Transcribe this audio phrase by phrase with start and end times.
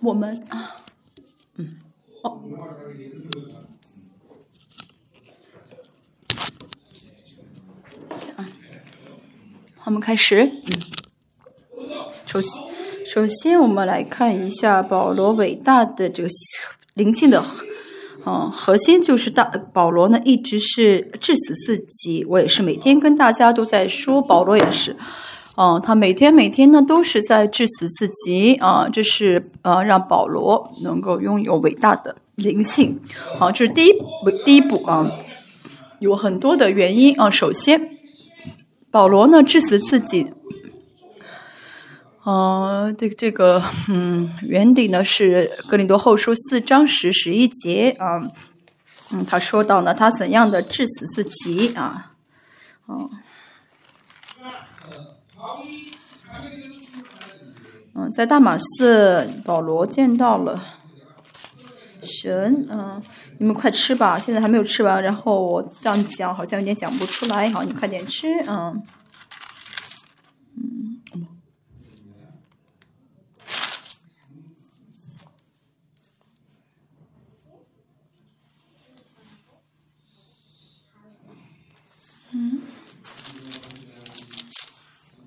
[0.00, 0.76] 我们啊，
[1.56, 1.76] 嗯，
[2.22, 2.40] 哦，
[8.36, 8.48] 啊，
[9.84, 10.50] 我们开始，
[11.76, 11.86] 嗯，
[12.26, 12.64] 首先，
[13.06, 16.28] 首先我们来看一下保罗伟大的这个
[16.94, 17.44] 灵性的。
[18.26, 22.24] 嗯，核心就是大保罗呢，一直是致死自己。
[22.26, 24.94] 我也是每天跟大家都在说，保罗也是，
[25.60, 28.88] 嗯，他每天每天呢都是在致死自己啊。
[28.88, 33.00] 这是呃，让保罗能够拥有伟大的灵性。
[33.36, 35.10] 好，这是第一步，第一步啊，
[35.98, 37.28] 有很多的原因啊。
[37.28, 37.98] 首先，
[38.92, 40.32] 保罗呢致死自己。
[42.22, 48.30] 呃，这这个，嗯，原理呢是《格林多后书》四章十十一节啊，
[49.12, 52.12] 嗯，他说到呢，他怎样的致死自己啊，
[52.86, 53.10] 哦，
[57.94, 60.62] 嗯，在大马士，保罗见到了
[62.02, 63.02] 神，嗯，
[63.38, 68.82] 你们快吃吧，现在还没有吃完，然后我这样讲好像有点讲不出来，好，你快点吃，嗯。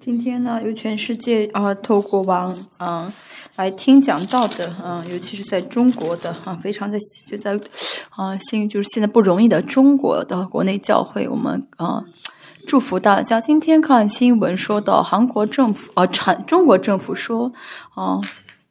[0.03, 3.13] 今天呢，由全世界啊，透过网啊
[3.55, 7.51] 来听讲道的啊，尤其是在中国的啊，非常的就在
[8.09, 12.03] 啊，幸就是现在不容易的中国的国内教会，我们啊
[12.65, 13.39] 祝福大家。
[13.39, 17.53] 今天看新闻说到韩国政府啊，产中国政府说
[17.93, 18.19] 啊。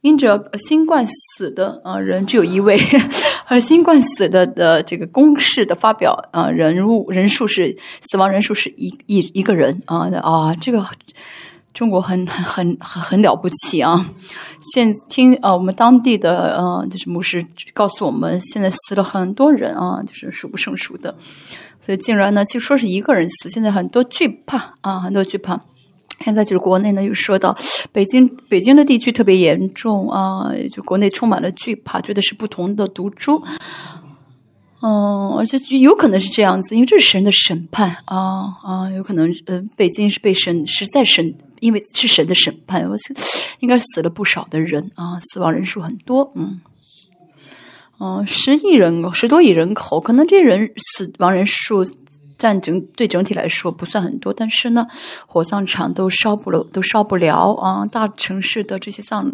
[0.01, 2.77] 因着新冠死的啊人只有一位，
[3.47, 10.83] 而新冠死的的这个公示的发表啊人物人数是死亡人数是一一一个人啊啊这个
[11.73, 14.05] 中国很很很很了不起啊！
[14.73, 21.15] 现听啊我们当地的呃就是牧师告诉我们，现在死了很多人啊，就是数不胜数的，
[21.79, 25.61] 所以竟然呢就说是一个人死，现在很多惧怕啊，很多惧怕。
[26.23, 27.57] 现在就是国内呢，又说到
[27.91, 33.41] 北京，北京的地区特别严重啊，就国内充满了惧怕，觉得是不同的毒株，
[34.81, 43.15] 嗯，而且有可能是这样子，因为这是神的审判啊啊，有可能呃，北京是被审，是在审，因为是神的审判，我想
[43.59, 46.61] 应该死了不少的人啊，死亡人数很多，嗯
[47.99, 51.83] 嗯，十亿人，十多亿人口，可能这人死亡人数。
[52.41, 54.87] 占整对整体来说不算很多，但是呢，
[55.27, 57.85] 火葬场都烧不了，都烧不了啊！
[57.85, 59.31] 大城市的这些葬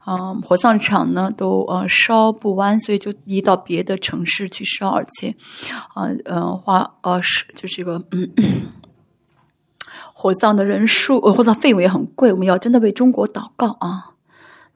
[0.00, 5.34] 啊，火葬场呢都呃烧不完，所以就移到别的城市去烧，而且
[5.94, 8.30] 啊呃花呃是就这个嗯，
[10.12, 14.09] 火葬的人数呃火葬费用也很贵，我们要真的为中国祷告啊！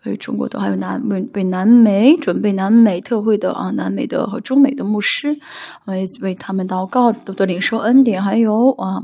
[0.05, 5.39] 为中国的还有南为为南美准备南美特会的啊，南美的和中美的牧师，
[5.87, 9.03] 为为他们祷告，多多领受恩典，还有啊，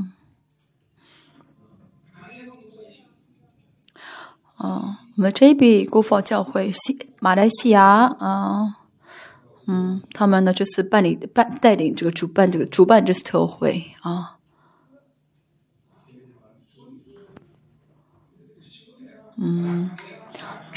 [4.57, 7.85] 啊，我们 JB 国佛教会西马来西亚
[8.19, 8.77] 啊，
[9.67, 14.37] 嗯，他们呢这次办理办带领这个主办这个主办这次特会啊，
[19.39, 19.91] 嗯。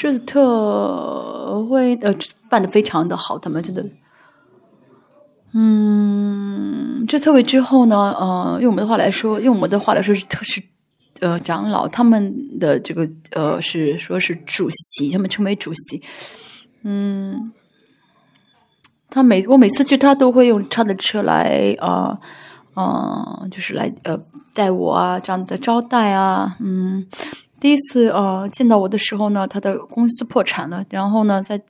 [0.04, 2.14] 这次特会呃
[2.50, 3.86] 办的非常的好，他们真的，
[5.54, 10.62] 嗯，这特会之后呢，呃，用我们的话来说，用我们的话来说是特是
[11.22, 16.02] 呃长老他们的这个呃是说是主席，他们称为主席，
[16.84, 17.54] 嗯，
[19.10, 22.20] 他每我每次去他都会用他的车来啊
[22.74, 24.20] 啊，就是来呃
[24.54, 27.08] 带我啊这样的招待啊，嗯。
[27.64, 30.86] 第一次呃见到我的时候呢，他的公司破产了。
[30.90, 31.62] 然后呢，在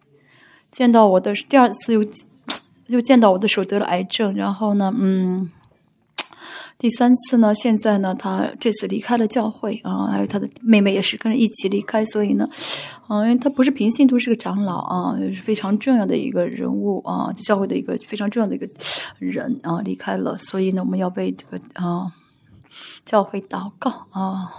[0.72, 2.04] 见到我的第二次又
[2.88, 4.34] 又见到我的时候得了癌症。
[4.34, 5.52] 然后呢，嗯，
[6.80, 12.04] 第三次呢，现在呢，他这次离开了教会啊，还有他的妹妹也是跟着一起离开。
[12.04, 12.50] 所以呢，
[13.08, 18.68] 嗯，因为他不是平信徒，是个长老啊，也是非常重要的一个人物啊，教会的一个非常重要的一个
[19.20, 20.36] 人啊，离开了。
[20.40, 22.12] 所以呢，我们要为这个啊
[23.06, 24.50] 教会祷告啊。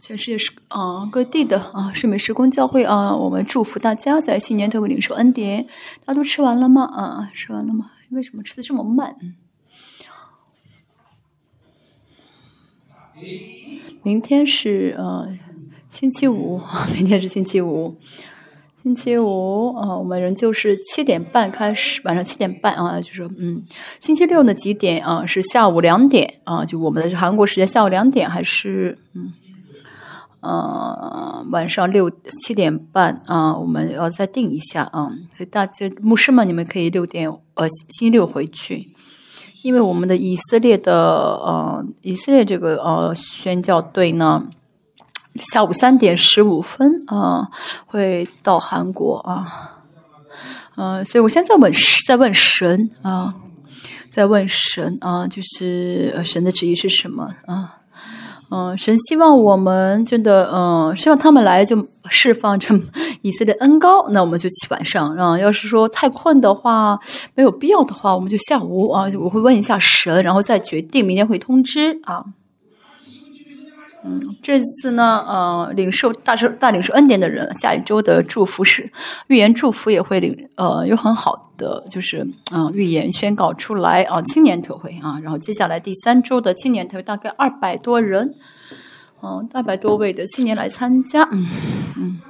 [0.00, 5.66] 全世界是啊，各地的啊，圣美时光教会啊，我们祝福大家在新年特别领受恩典。
[6.04, 6.84] 大家都吃完了吗？
[6.84, 7.90] 啊，吃完了吗？
[8.10, 9.16] 为什么吃的这么慢？
[14.02, 15.28] 明天是呃
[15.88, 16.60] 星期五，
[16.94, 17.96] 明天是星期五，
[18.82, 23.64] 星期五啊，我们仍旧是七点半开始，晚上七点半啊，就说嗯，
[24.00, 25.24] 星期六的几点啊？
[25.24, 26.64] 是下午两点啊？
[26.64, 29.32] 就我们的韩国时间下午两点还是嗯？
[30.44, 32.10] 呃，晚上六
[32.42, 35.10] 七点半啊，我们要再定一下啊。
[35.36, 38.90] 所以大家牧师们，你们可以六点呃星期六回去，
[39.62, 44.46] 因为我们的以色列的呃以色列这个呃宣教队呢，
[45.36, 47.48] 下午三点十五分啊
[47.86, 49.80] 会到韩国啊，
[50.76, 51.72] 嗯，所以我现在问
[52.06, 53.34] 在问神啊。
[54.10, 57.80] 在问神啊，就是神的旨意是什么啊？
[58.50, 62.74] 嗯，神希望我们真的，嗯，希望他们来就释放这
[63.22, 65.38] 以色列恩高，那我们就起晚上啊。
[65.38, 66.98] 要是说太困的话，
[67.34, 69.06] 没有必要的话，我们就下午啊。
[69.20, 72.24] 我会问一下神，然后再决定，明天会通知啊。
[74.06, 78.90] 嗯，这次呢，呃，领受大受大领受恩典的人，下一周的祝福是
[79.28, 82.18] 预言祝福也会领，呃，有很好的就是
[82.50, 88.34] 啊预言宣告出来啊，青年特会啊，然后接下来第三周的青年特会大概二百多人，
[89.22, 91.46] 嗯，二百多位的青年来参加，嗯
[91.96, 92.20] 嗯，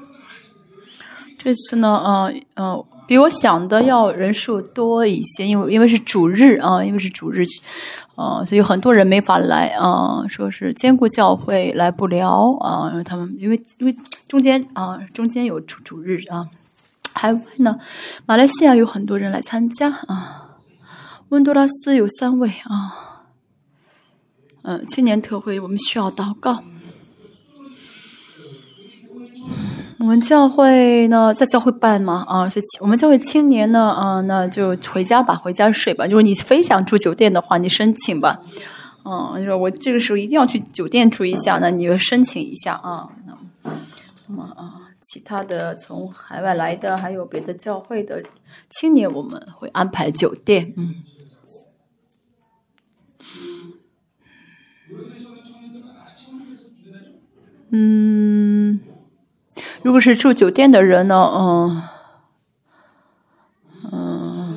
[1.36, 2.86] 这次呢，呃呃。
[3.06, 7.44] 比我想的要人数多一些，因为因为是主日啊，因为是主日，
[8.16, 13.96] 啊，所以很多人没法来啊，说是兼顾教会来不了啊，因为他们因为因为
[14.28, 16.48] 中间啊中间有主主日啊，
[17.12, 17.78] 海外呢，
[18.26, 20.58] 马来西亚有很多人来参加啊，
[21.30, 23.24] 温多拉斯有三位啊，
[24.62, 26.62] 嗯，青年特会我们需要祷告。
[30.04, 32.26] 我们教会呢，在教会办嘛？
[32.28, 36.06] 啊，是我们教会青年呢，啊，那就回家吧，回家睡吧。
[36.06, 38.38] 就是你非想住酒店的话，你申请吧。
[39.06, 43.08] 嗯，就说我这个时候一定要去酒店住一下，那你就申请一下啊。
[44.26, 48.22] 那么啊，其他的从海外来的，还有别的教会的
[48.68, 50.74] 青年，我们会安排酒店。
[50.76, 50.94] 嗯。
[57.70, 58.80] 嗯。
[59.84, 61.14] 如果是住酒店的人呢？
[61.14, 61.82] 嗯，
[63.92, 64.56] 嗯，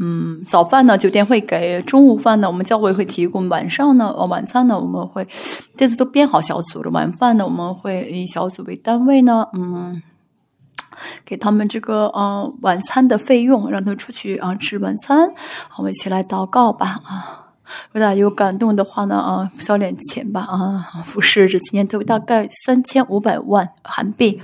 [0.00, 5.28] 嗯，早饭呢，酒店会给；中午饭呢，我们教会会提供；晚上呢，晚餐呢，我们会
[5.76, 6.90] 这次都编好小组了。
[6.90, 10.02] 晚饭呢，我们会以小组为单位呢，嗯，
[11.26, 15.34] 给他们这个呃晚餐的费用，让他们出去啊吃晚餐。
[15.76, 17.43] 我们一起来祷告吧啊。
[17.88, 24.40] 如果大家有感动的话呢，啊，交点钱吧，啊，服饰这今年都大概三千五百万韩币。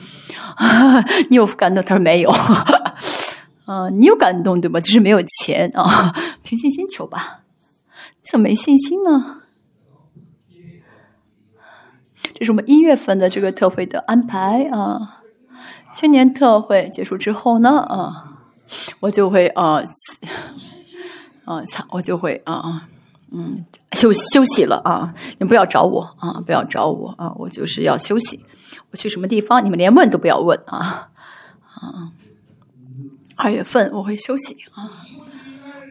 [1.31, 1.85] 你有感动？
[1.85, 2.31] 他说没有。
[2.31, 4.81] 啊， 你有感动对吧？
[4.81, 7.41] 就是没有钱啊，凭信心求吧。
[8.23, 9.37] 你怎么没信心呢？
[12.35, 15.23] 这是我们一月份的这个特惠的安排啊。
[15.95, 18.39] 青年特惠结束之后呢，啊，
[19.01, 19.83] 我就会啊，
[21.45, 22.89] 啊，我就会啊。
[23.33, 25.15] 嗯，休休息了啊！
[25.39, 26.43] 你不要找我啊！
[26.45, 27.33] 不要找我啊！
[27.37, 28.45] 我就是要休息。
[28.91, 31.11] 我去什么地方，你们连问都不要问啊！
[31.75, 32.13] 啊，
[33.37, 35.07] 二月份我会休息啊，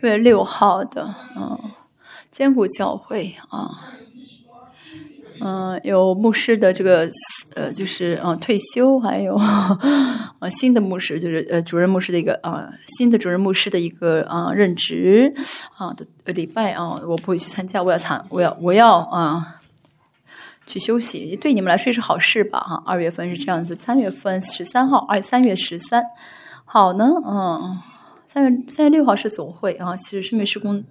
[0.02, 1.58] 月六号的嗯，
[2.30, 3.94] 坚固教会啊。
[5.42, 7.10] 嗯，有牧师的这个
[7.56, 9.36] 呃，就是呃退休，还有
[10.40, 15.34] 呃新的牧师，就是呃主任牧师的一个啊新的主任牧师的一个啊任职
[15.78, 15.94] 啊
[16.26, 19.56] 的礼拜啊，我不会去参加，我要参，我要我要啊
[20.66, 22.60] 去休息，对你们来说是好事吧？
[22.60, 26.04] 哈，二月份是这样子，三月份十三号，二三月十三
[26.66, 27.80] 好呢，嗯，
[28.28, 30.84] 三月三月六号是总会啊，其实是美施工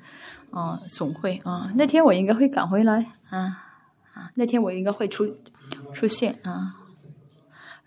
[0.50, 3.64] 啊总会啊，那天我应该会赶回来啊。
[4.34, 5.36] 那天我应该会出
[5.92, 6.76] 出现啊，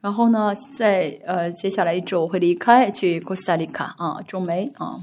[0.02, 5.00] 然后呢，在呃接下来一周我会离开去哥斯达黎卡啊，中美啊，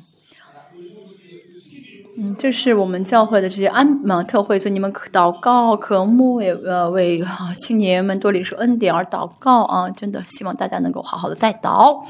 [2.16, 7.24] 嗯，这是我们教会的这些安嘛特会，所以你们祷告、渴慕，也呃为
[7.58, 9.88] 青年们多领受恩典而祷告啊！
[9.90, 12.04] 真的希望大家能够好好的带祷，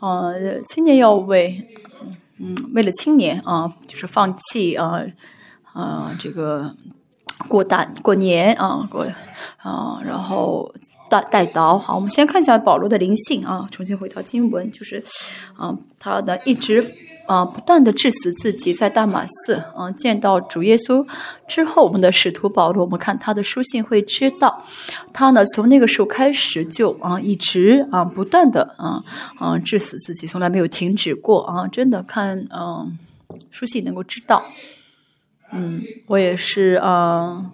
[0.00, 1.66] 呃，青年要为
[2.38, 5.02] 嗯为了青年啊，就是放弃啊
[5.72, 6.74] 啊这个。
[7.48, 9.06] 过大过年啊，过
[9.58, 10.74] 啊，然后
[11.08, 11.78] 带带刀。
[11.78, 15.02] 好，我们先看一下保罗的灵性啊，重新回到经文，就是
[15.56, 16.84] 啊，他的一直
[17.26, 21.06] 啊不断的致死自己，在大马寺啊见到主耶稣
[21.46, 24.64] 之后，我们的使徒保罗，我们看他的书信会知道，
[25.12, 29.02] 他呢从那个时候开始就啊一直啊不断的啊
[29.38, 32.98] 啊致死自己，从来没有停止过啊，真的看嗯
[33.50, 34.42] 书信能够知道。
[35.52, 37.46] 嗯，我也是啊，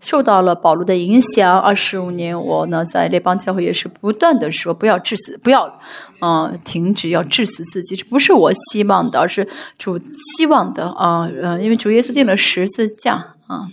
[0.00, 1.60] 受到了保罗的影响。
[1.60, 5.78] 二十五年，我呢在列邦教会也是不断的说，不要致死，不要
[6.20, 7.96] 啊停止，要致死自己。
[7.96, 9.46] 这不是我希望的，而是
[9.78, 10.00] 主
[10.36, 11.28] 希望的啊。
[11.42, 13.14] 嗯，因为主耶稣定了十字架
[13.46, 13.68] 啊，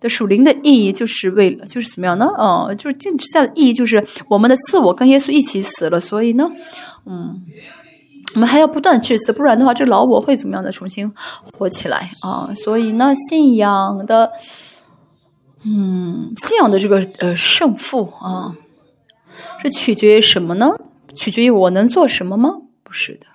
[0.00, 2.26] 的属灵的意义，就是为了就是怎么样呢？
[2.38, 6.50] 嗯，就是进十字架的意义，就是我们的自我跟耶稣一起死了，所以呢，
[7.06, 7.42] 嗯，
[8.34, 11.12] 我们还要不断致死，不然的话，这老我会怎么样的重新
[11.58, 12.52] 活起来啊？
[12.54, 14.30] 所以呢，信仰的，
[15.64, 18.54] 嗯，信仰的这个呃胜负啊，
[19.62, 20.68] 是取决于什么呢？
[21.14, 22.50] 取决于我能做什么吗？
[22.84, 23.26] 不是的。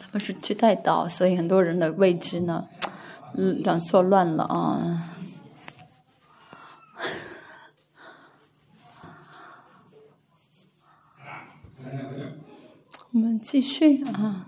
[0.00, 2.66] 他们是去带到，所以很多人的位置呢，
[3.34, 5.10] 嗯，乱错乱了啊。
[13.10, 14.46] 我们继续啊。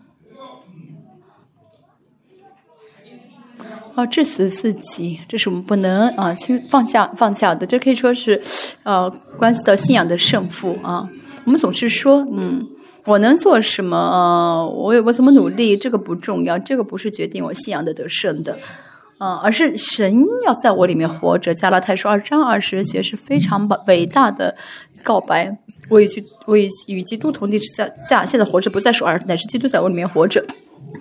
[3.95, 7.67] 哦，致死自己，这是我们不能啊轻放下放下的。
[7.67, 8.39] 这可以说是，
[8.83, 11.09] 呃，关系到信仰的胜负啊。
[11.45, 12.67] 我们总是说，嗯，
[13.07, 14.69] 我能做什么？
[14.69, 15.77] 我我怎么努力？
[15.77, 18.59] 这个不重要，这个不是决定我信仰的得胜的，
[19.17, 21.55] 啊，而是神要在我里面活着。
[21.55, 24.55] 加拉太书二章二十节是非常伟大的
[25.03, 25.57] 告白。
[25.89, 26.09] 我与
[26.45, 30.45] 我与与基督同定十字架，现在活着不再是我，乃是基督在我里面活着。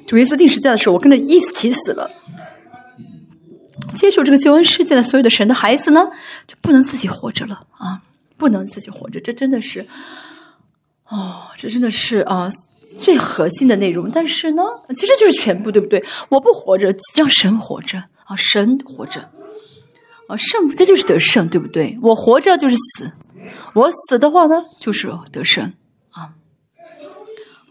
[0.07, 2.09] 主耶稣定时在的时候，我跟着一起死了。
[3.95, 6.01] 接受这个救恩世界的所有的神的孩子呢，
[6.45, 8.01] 就不能自己活着了啊！
[8.37, 9.85] 不能自己活着，这真的是，
[11.07, 12.51] 哦，这真的是啊，
[12.99, 14.11] 最核心的内容。
[14.11, 14.63] 但是呢，
[14.95, 16.03] 其实就是全部，对不对？
[16.29, 18.35] 我不活着，让神活着啊！
[18.35, 19.21] 神活着
[20.27, 20.35] 啊！
[20.35, 21.97] 胜，这就是得胜，对不对？
[22.01, 23.09] 我活着就是死，
[23.73, 25.71] 我死的话呢，就是得胜。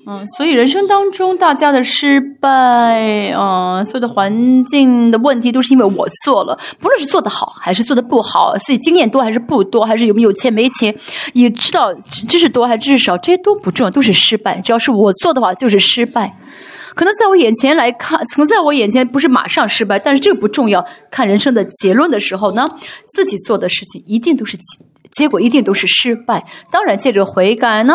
[0.06, 10.94] 嗯，所以人生当中大家的失败，嗯，所有的环境的问题都是因为我做了，不论是做的好还是做的不好，自己经验多还是不多，还是有没有钱没钱，
[11.32, 11.94] 也知道
[12.28, 14.60] 知识多还是知识少，这些都不重要，都是失败。
[14.60, 16.36] 只要是我做的话，就是失败。
[16.94, 20.84] 可能在我眼前来看，可能在我眼前不是马上失败，但是这个不重要。
[21.10, 22.68] 看人生的结论的时候呢，
[23.12, 24.56] 自己做的事情一定都是。
[25.14, 26.44] 结果一定都是失败。
[26.70, 27.94] 当然，借着悔改呢，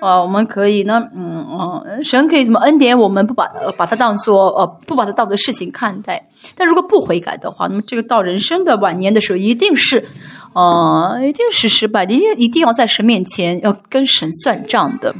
[0.00, 6.28] 啊，我们可以呢，嗯嗯，神可以怎么恩典我们，不把把它当做呃，不把它当做事情看待。
[6.54, 10.06] 但如果不悔改的话，那么这个到人生的晚年的时候，一定是，
[10.54, 15.14] 呃，一定是失败，一定一定要在神面前要跟神算账的。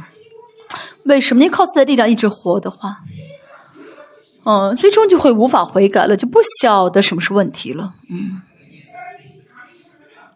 [1.03, 1.43] 为什么？
[1.43, 2.99] 你靠自己的力量一直活的话，
[4.45, 8.41] 嗯，最终就会无法悔改了，就不晓得什么是问题了，嗯。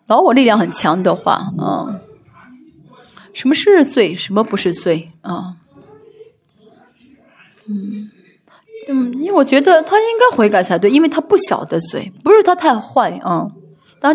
[0.07, 1.99] 老我力量很强的话，嗯，
[3.33, 4.15] 什么是罪？
[4.15, 5.11] 什么不是罪？
[5.21, 5.55] 啊，
[7.65, 8.11] 嗯，
[8.87, 13.47] 嗯，因为我觉得他应该悔改才对，因为他不晓得罪，不是他太坏啊。
[13.99, 14.13] 当，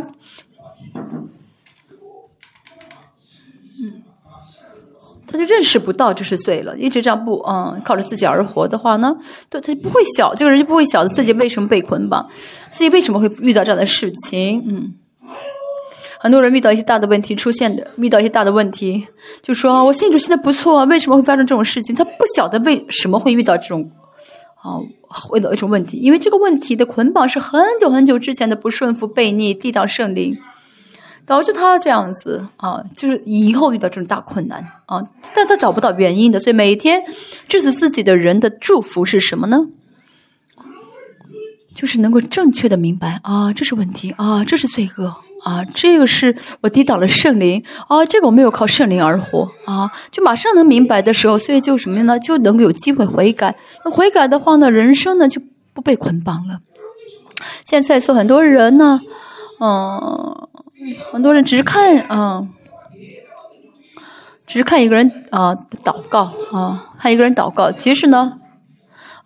[3.83, 4.03] 嗯，
[5.27, 9.17] 他就认识不到这是罪了，一直这样不，嗯，靠着自己而活的话呢，
[9.49, 12.31] 对他不会晓，这个人就不会晓得自己为什么被捆绑，
[12.71, 14.95] 自己为什么会遇到这样的事情，嗯。
[16.23, 19.07] 很多人遇到一些大的问题出现的，遇到一些大的问题，
[19.41, 23.91] 就说：“我信主信的不错，为什么会发生这种事情？”他不晓得为什么会遇到这种，
[24.63, 24.77] 啊，
[25.35, 30.37] 遇到一种问题，因为这个问题的捆绑是很久很久之前的不顺服、悖逆、地道圣灵，
[31.25, 35.03] 导致他这样子啊，就是以后遇到这种大困难啊，
[35.35, 37.03] 但他找不到原因的，所以每天
[37.49, 39.67] 致死自己的人的祝福是什么呢？
[41.75, 45.17] 就是能够正确的明白啊，这是问题啊，这是罪恶。
[45.43, 52.19] 啊，这个是我抵挡了圣灵啊，这个我没有靠圣灵而活啊，就马上能明白的时候，所以就什么呢？
[52.19, 53.57] 就能够有机会悔改。
[53.85, 55.41] 那悔改的话呢，人生呢就
[55.73, 56.61] 不被捆绑了。
[57.65, 59.01] 现在说很多人呢，
[59.61, 60.49] 嗯，
[61.11, 62.49] 很多人只是看，嗯，
[64.47, 68.35] 只是看一个人啊祷告啊，看一个人祷告，其实呢。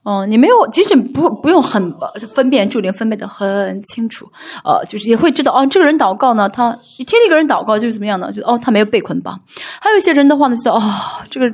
[0.04, 1.92] 哦，你没有，即使不不用很
[2.30, 4.30] 分辨，就连分辨的很清楚，
[4.62, 8.30] 呃，就是也会知道，哦，这个人祷告呢，他你听那个人祷告就是怎么样呢？
[8.30, 9.40] 就哦，他没有被捆绑。
[9.80, 10.82] 还有一些人的话呢，觉得哦，
[11.30, 11.50] 这个，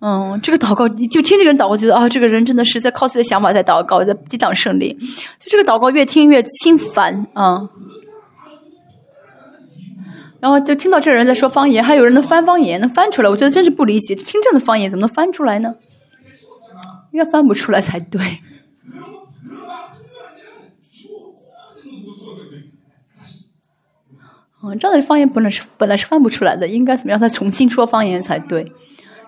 [0.00, 4.96] 嗯，这个祷告，你就听这个人祷告，觉得啊，这个人真的是在靠自己的想法在祷告，在抵挡胜利。
[5.40, 7.68] 就这个祷告越听越心烦啊。
[10.38, 15.74] 然后就听到这个人在说方言，还有人能翻方言，能翻出来，我觉得真是不理解，听这样的方言怎么能翻出来呢？
[17.14, 18.20] 应该翻不出来才对。
[24.64, 27.20] 嗯，这样的方言本来是本来是翻不出来的，应该怎么让？
[27.20, 28.72] 他重新说方言才对。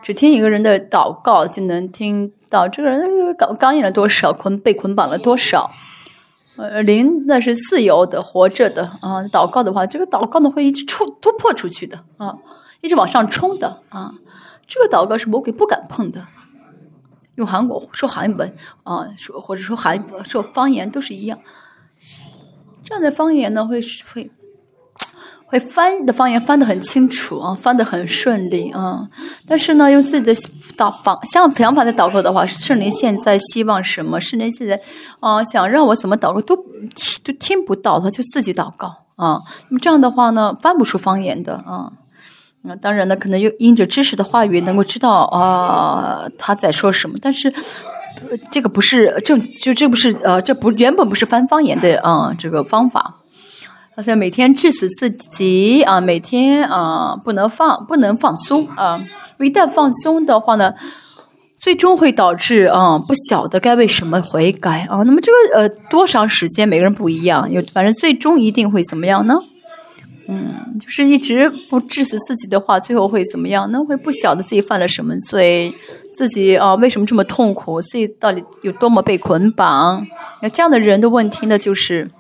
[0.02, 5.70] 只听一个人的祷告，就能听到这个人刚刚硬了多少，捆被捆绑了多少。
[6.56, 9.22] 呃，灵那是自由的，活着的啊。
[9.24, 12.36] 祷告的话，这个祷告呢会一直出突破出去的啊，
[12.80, 14.14] 一直往上冲的啊。
[14.66, 16.26] 这个祷告是魔鬼不敢碰的。
[17.36, 21.38] 用韩国说韩文啊，说或者说韩说方言都是一样。
[22.84, 23.80] 这样的方言呢，会
[24.12, 24.30] 会
[25.46, 29.08] 会翻的方言翻得很清楚啊，翻得很顺利啊。
[29.46, 30.34] 但是呢，用自己的
[30.76, 34.20] 祷方想想法在祷告的话，圣灵现在希望什么？
[34.20, 34.80] 圣灵现在
[35.20, 39.40] 啊，想让我怎么祷告都都听不到，他就自己祷告啊。
[39.68, 41.92] 那么这样的话呢，翻不出方言的啊。
[42.66, 47.52] 那当然呢，可能又因着知识的话语能够知道啊他在说什么，但是
[48.50, 53.16] 这个不是正，就这不是呃，这不原本不是翻方言的啊这个方法。
[53.94, 59.02] 而且每天致死自己啊，每天啊不能放不能放松啊，
[59.38, 60.74] 一旦放松的话呢，
[61.58, 64.98] 最终会导致啊不晓得该为什么悔改啊。
[65.04, 69.38] 那么这个呃多长时间每个人不一样，有反正最终一定会怎么样呢？
[70.28, 73.70] 嗯，就是一直不致死自己的话，最后会怎么样？
[73.70, 75.74] 那会不晓得自己犯了什么罪，
[76.14, 80.06] 自己啊为什么这么痛苦，自己到底有多么被捆绑？
[80.42, 82.10] 那这样的人的问题呢，就是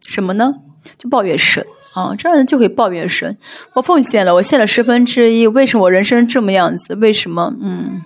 [0.00, 0.54] 什么呢？
[0.98, 3.36] 就抱怨神啊，这样人就会抱怨神。
[3.74, 6.94] 我奉献了，我献了十分之一，为什么我人生这么样子？
[6.96, 8.02] 为什么嗯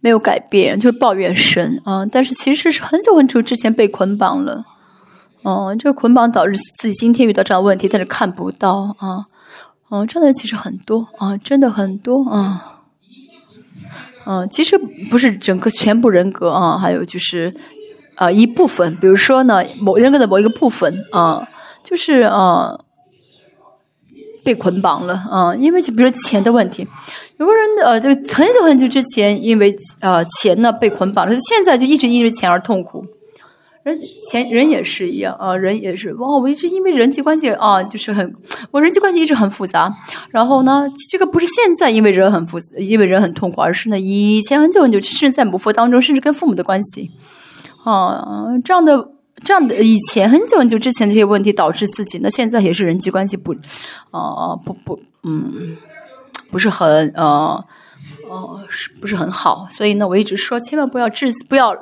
[0.00, 0.78] 没有改变？
[0.78, 2.04] 就抱怨神啊！
[2.04, 4.64] 但是其实是很久很久之前被捆绑了。
[5.44, 9.26] 哦，这个捆绑导致自己今天遇到这样的问题，但是看不到啊，
[9.90, 12.80] 哦，这样的人其实很多啊，真的很多啊，
[14.24, 14.78] 嗯，其实
[15.10, 17.54] 不是整个全部人格啊，还有就是
[18.14, 21.46] 啊一部分，比如说呢，某人格的某一个部分啊，
[21.82, 22.80] 就是啊
[24.42, 26.88] 被捆绑了啊，因为就比如说钱的问题，
[27.36, 33.04] 有个人呃，就很久很久之前因为呃钱呢被捆绑了，现在就一直因为钱而痛苦。
[33.84, 36.38] 人前人也是一样啊，人也是哇！
[36.38, 38.34] 我一直因为人际关系啊，就是很
[38.70, 39.94] 我人际关系一直很复杂。
[40.30, 47.10] 然后呢，这个不是现在因为人很复，因为人很痛苦，而是呢以前很久很久，甚至在母父当中，甚至跟父母的关系
[47.84, 49.06] 啊，这样的
[49.44, 53.52] 这样的以前很久很久之前这些问题导致自己，那现在也是人际关系不
[54.10, 55.76] 啊不不嗯
[56.50, 57.62] 不是很呃。
[58.28, 59.66] 哦，是不是很好？
[59.70, 61.72] 所以呢，我一直说，千万不要致死，不要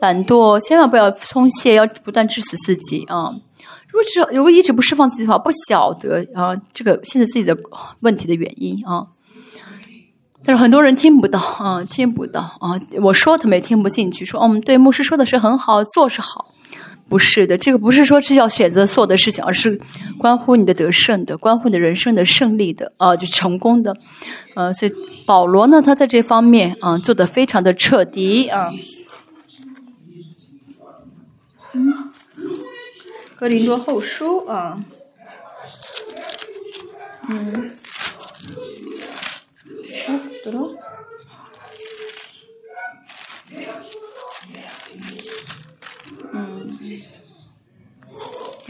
[0.00, 3.34] 懒惰，千万不要松懈，要不断致死自己啊！
[3.88, 7.56] 如果只如果一直不释放自己的话，不晓得啊，这个现在自己的
[8.00, 9.06] 问题的原因啊。
[10.44, 16.53] 但是很多人听不到啊，听不到啊，我说他们也听不进去，说嗯，对，牧师说的是很好，做是好。
[17.08, 19.80] 不是的，这个不是说是要选择做的事情，而是
[20.18, 23.96] 关乎你的得胜的，关乎你的人生的胜利的啊，就成功的，
[24.56, 24.92] 呃，所以
[25.26, 28.72] 保罗呢，他在这方面啊做的非常的彻底啊。
[31.74, 32.10] 嗯，
[33.36, 34.82] 格林多后书啊，
[37.28, 37.70] 嗯，
[40.06, 40.70] 啊，得了。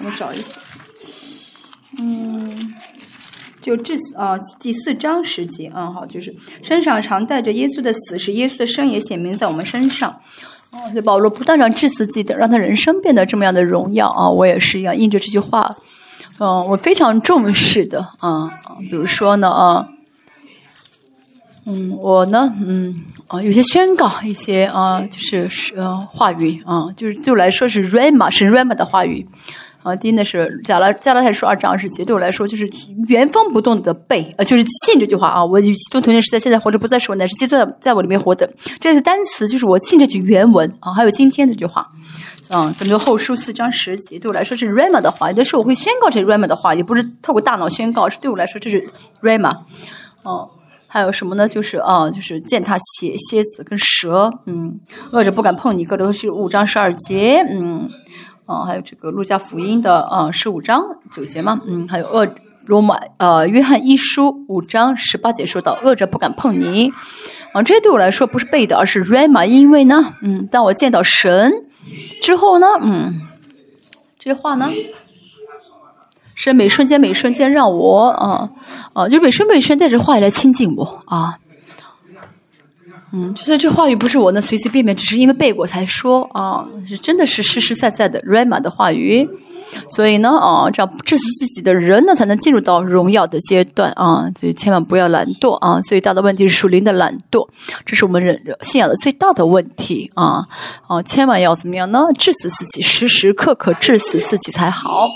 [0.05, 0.59] 我找一下。
[1.99, 2.75] 嗯，
[3.61, 10.11] 就这啊，第四章十节啊，好，就是身上常带着耶稣的死，使耶稣的生也显明在我们身上。
[10.71, 14.29] 哦，所以保罗不断让致死记得，让他人生变得这么样的荣耀啊！
[14.29, 15.77] 我也是一样，印着这句话，
[16.38, 18.51] 嗯，我非常重视的啊。
[18.81, 19.88] 比如说呢啊，
[21.67, 23.05] 嗯，我呢，嗯。
[23.27, 29.27] 啊，有些宣告，一些啊，就是是呃话语啊，就是对我来说是 rama 是 rama 的话语
[29.85, 29.94] 啊。
[29.94, 32.68] 第一呢是加拉加拉太书二章二十节，对我来说就是
[33.07, 35.44] 原封不动的背，呃，就是信这句话啊。
[35.44, 38.53] 我与基督同年时代，现在活着不再是我，乃是基督在我里面活的。
[38.81, 41.87] 这个单词就是我信这句原文啊，还有今天这句话，
[42.49, 48.88] 嗯，咱们就后书四章十节，对我来说是 rama 的话，有的时候我会宣告这 rama 的话，也不是透过大脑宣告，是对我来说这是
[49.23, 49.57] rama，
[50.25, 50.51] 哦。
[50.87, 51.49] 还有什么呢？
[51.49, 54.79] 就是啊，就是践踏蝎蝎子跟蛇，嗯，
[55.11, 55.85] 恶者不敢碰你。
[55.85, 57.90] 各都是五章十二节，嗯，
[58.46, 62.28] 啊，还有这个路加福音的啊十五章九节嘛，嗯，还有恶
[62.66, 66.92] 罗马呃约翰一书五章十八节说到恶者不敢碰你，
[67.52, 71.52] 啊，这些对我来说不是背的，而是 rama，因为呢，嗯，当我见到神
[72.22, 73.20] 之后呢，嗯，
[74.18, 74.70] 这些话呢。
[76.37, 78.50] 是每瞬间每瞬间让我啊
[78.92, 81.38] 啊，就每瞬每瞬带着话来亲近我啊，
[83.16, 89.29] 嗯，所以这话语不是我那随随便便，只是因为背过才说啊，是真的是实实在在的 rama 的话语。
[89.88, 94.31] 所以呢，啊，这样致死自己的人呢，才能进入到荣耀的阶段啊。
[94.38, 95.81] 所以千万不要懒惰啊。
[95.83, 97.48] 最大的问题是属灵的懒惰，
[97.87, 100.46] 这是我们人信仰的最大的问题啊。
[100.87, 102.00] 啊，千万要怎么样呢？
[102.18, 105.09] 致死自己，时时刻刻致死自己才好。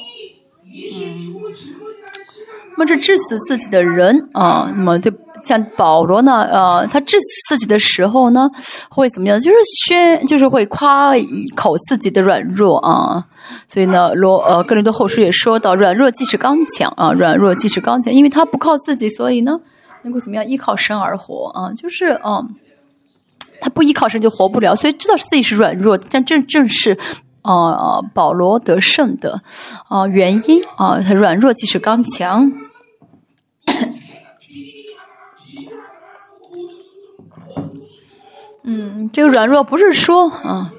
[0.64, 1.88] 嗯，
[2.78, 5.12] 那么这致死自己的人啊，那么对。
[5.44, 8.50] 像保罗呢，呃，他致死自己的时候呢，
[8.90, 9.40] 会怎么样？
[9.40, 13.24] 就是宣，就是会夸一口自己的软弱啊。
[13.66, 19.58] 所以呢，罗呃，格林多后书也说到，软弱即是刚强啊，软弱即是刚强，因为他不靠自己，所以呢，
[20.02, 20.44] 能够怎么样？
[20.46, 22.46] 依靠神而活啊，就是嗯，
[23.62, 26.98] 他不依靠神就活不了，所以知道自己是软弱，但正正是
[27.40, 29.40] 啊，保罗得胜的
[29.88, 32.52] 啊原因啊，他软弱即是刚强。
[38.70, 40.70] 嗯，这个软弱不是说啊，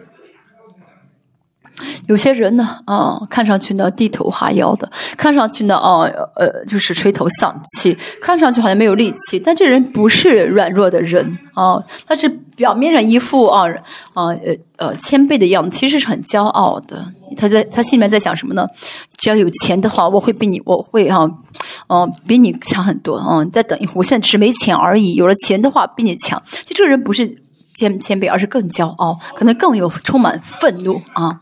[2.07, 6.01] 有些人呢啊，看上去呢低头哈腰的，看上去呢啊
[6.35, 13.67] 呃就是垂头丧气，看上去好像没有力气，但这人不是软弱的人啊，他是表面上一副啊
[14.13, 17.03] 啊呃呃谦卑的样子，其实是很骄傲的。
[17.37, 18.67] 他在他心里面在想什么呢？
[19.17, 21.27] 只要有钱的话，我会比你我会哈
[21.87, 23.43] 嗯比你强很多啊。
[23.45, 26.39] 再等一会儿，我现在只是没钱而已，有了钱的话比你强。
[26.65, 27.41] 就这个人不是。
[27.79, 31.39] 谦谦卑，而是更骄傲，可能更有充满愤怒啊，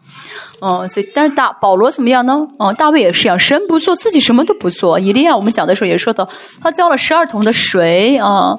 [0.62, 2.48] 嗯，所以但是大保罗怎么样呢？
[2.60, 5.00] 嗯，大卫也是一样，神不做，自己什么都不做。
[5.00, 6.30] 以利亚，我们讲的时候也说到，
[6.62, 8.56] 他浇了十二桶的水啊，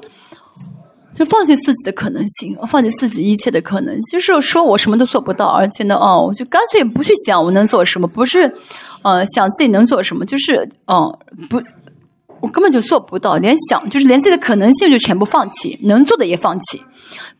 [1.14, 8.52] 就放弃自己的可能性，放弃自己一切的可能，就是说我什么都做不到，而且呢，哦，我就干脆不去想我能做什么，不是，
[9.02, 11.16] 呃，想自己能做什么，就是，嗯，
[11.48, 11.62] 不。
[12.40, 16.82] 我根本就做不到，连想就是连自己的可能性就全部放弃，能做的也放弃，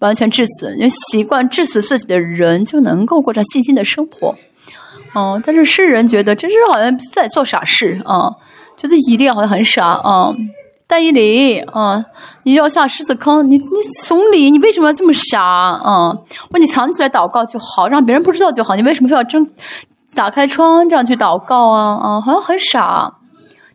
[0.00, 0.76] 完全致死。
[0.76, 4.34] 就习惯致死自己的人，就能够过上信心的生活。
[5.14, 8.30] 哦，但是世人觉得这是好像在做傻事啊，
[8.76, 10.34] 觉得伊利好像很傻啊。
[10.86, 12.02] 戴伊里啊，
[12.44, 13.64] 你要下狮子坑，你你
[14.04, 16.16] 总理，你为什么要这么傻啊？
[16.50, 19.46] 把你藏起来祷告就好，让别人不知道就好，你为什么非要睁
[20.14, 21.98] 打开窗这样去祷告啊？
[22.02, 23.17] 啊，好像很傻。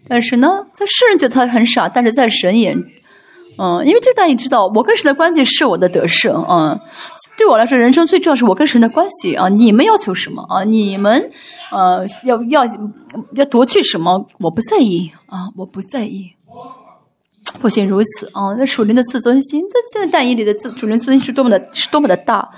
[0.07, 2.77] 但是呢，在世人觉得他很傻，但是在神眼，
[3.57, 6.79] 嗯，因为这大家知道，我跟神的关系是我的得胜，嗯，
[7.37, 9.47] 对我来说，人生最重要是我跟神的关系啊。
[9.49, 10.63] 你们要求什么啊？
[10.63, 11.31] 你们
[11.71, 12.63] 呃要要
[13.33, 14.27] 要夺去什么？
[14.39, 16.31] 我不在意啊，我不在意。
[17.59, 22.49] 不仅如此啊，那属灵的自尊心，那现在大义里的自属灵自尊心是多么的，是多么的大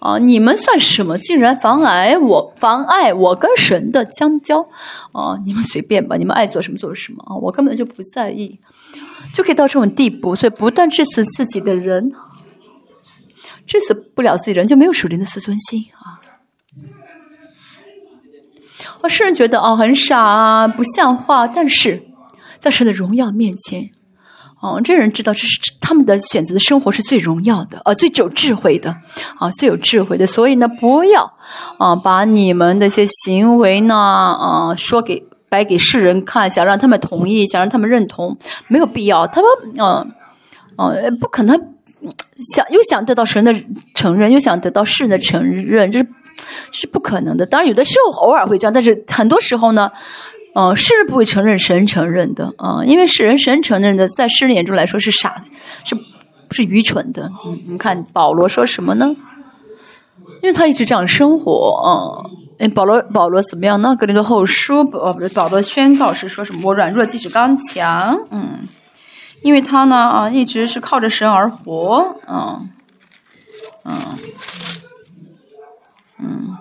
[0.00, 0.18] 啊！
[0.18, 1.16] 你们算什么？
[1.18, 4.60] 竟然妨碍我，妨碍我跟神的相交
[5.12, 5.38] 啊！
[5.46, 7.36] 你们随便吧，你们爱做什么做什么啊！
[7.36, 8.58] 我根本就不在意，
[9.32, 10.36] 就可以到这种地步。
[10.36, 12.12] 所以，不断致死自己的人，
[13.66, 16.20] 致死不了自己人，就没有属灵的自尊心啊！
[19.02, 22.02] 我世人觉得啊，很傻啊，不像话，但是
[22.58, 23.90] 在神的荣耀面前。
[24.60, 28.94] 哦，这人知道这是他们的选择的生活是最荣耀的，呃，最有智慧的，
[29.38, 30.26] 啊，最有智慧的。
[30.26, 31.32] 所以呢，不要
[31.78, 38.36] 啊，把你们的一些行为呢，啊，说给摆给世人看，想让他们同意，想让他们认同，
[38.68, 39.26] 没有必要。
[39.26, 40.12] 他们，嗯，
[40.76, 41.58] 嗯，不可能
[42.54, 43.54] 想又想得到神的
[43.94, 46.06] 承认，又想得到世人的承认，这是
[46.70, 47.46] 是不可能的。
[47.46, 49.90] 当然，有的时候偶尔会这样，但是很多时候呢。
[50.54, 55.44] 哦，世人不会承认神承认的啊，因为世人神承认的，在世人眼中来说是傻的，
[55.84, 55.96] 是
[56.50, 57.30] 是愚蠢的。
[57.46, 59.14] 嗯，你看保罗说什么呢？
[60.42, 62.26] 因为他一直这样生活啊。
[62.58, 63.94] 哎，保罗保罗怎么样呢？
[63.96, 66.60] 格林多后书哦，不是保罗宣告是说什么？
[66.64, 68.18] 我软弱，即使刚强。
[68.30, 68.66] 嗯，
[69.42, 72.16] 因为他呢啊，一直是靠着神而活。
[72.26, 72.68] 嗯
[73.84, 73.96] 嗯
[76.18, 76.56] 嗯。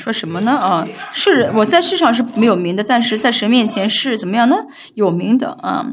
[0.00, 0.52] 说什么呢？
[0.52, 4.56] 啊，是我在世上是没有名的，暂时在神面前是怎么样呢？
[4.94, 5.86] 有名的啊，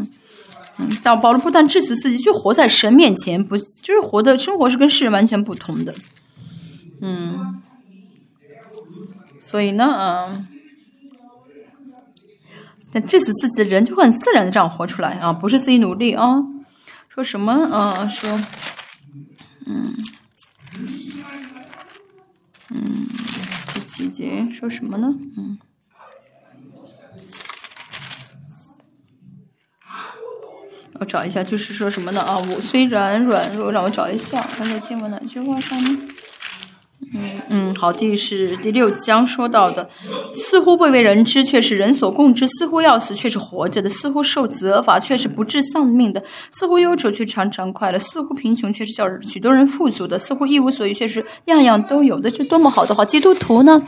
[0.79, 5.93] 嗯，但保罗不但致死自己，就活在神面前，不就是活的生活是跟世人完全不同的，
[7.01, 7.61] 嗯，
[9.39, 10.45] 所以呢，啊，
[12.91, 16.41] 但致死自己的人就会很自然的这样活出来啊，不是自己努力啊，
[17.09, 18.07] 说什么啊？
[18.07, 18.29] 说，
[19.65, 19.93] 嗯，
[22.69, 22.96] 嗯。
[24.17, 25.13] 姐说什么呢？
[25.37, 25.59] 嗯，
[30.93, 32.21] 我找一下，就是说什么呢？
[32.21, 35.95] 啊，我虽然软弱，让我找一下，看看经文哪句话上面。
[37.13, 39.87] 嗯嗯，好，第是第六章说到的，
[40.33, 46.19] 似乎不为人知，却是人所共知；似乎要死，却是活着的；似乎受责罚，却是不致丧命的；
[46.51, 52.31] 似乎忧愁，却常常快乐；似乎贫穷，却是叫许多人富足的；似乎一无所有，却是样样都有的。
[52.31, 53.05] 这多么好的话！
[53.05, 53.81] 基督徒呢，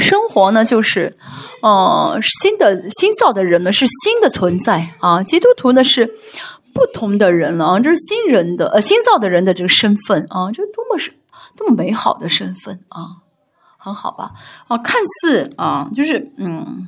[0.00, 1.14] 生活呢，就是，
[1.62, 5.22] 呃，新的新造的人呢，是新的存在啊。
[5.22, 6.06] 基督徒呢，是
[6.72, 11.12] 不同的人了啊，这是新人的呃新造的人的这个身份啊，这多么是。
[11.56, 13.22] 这么美好的身份啊，
[13.78, 14.32] 很好吧？
[14.68, 16.86] 啊，看似啊，就是嗯，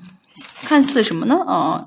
[0.62, 1.36] 看似什么呢？
[1.46, 1.84] 啊，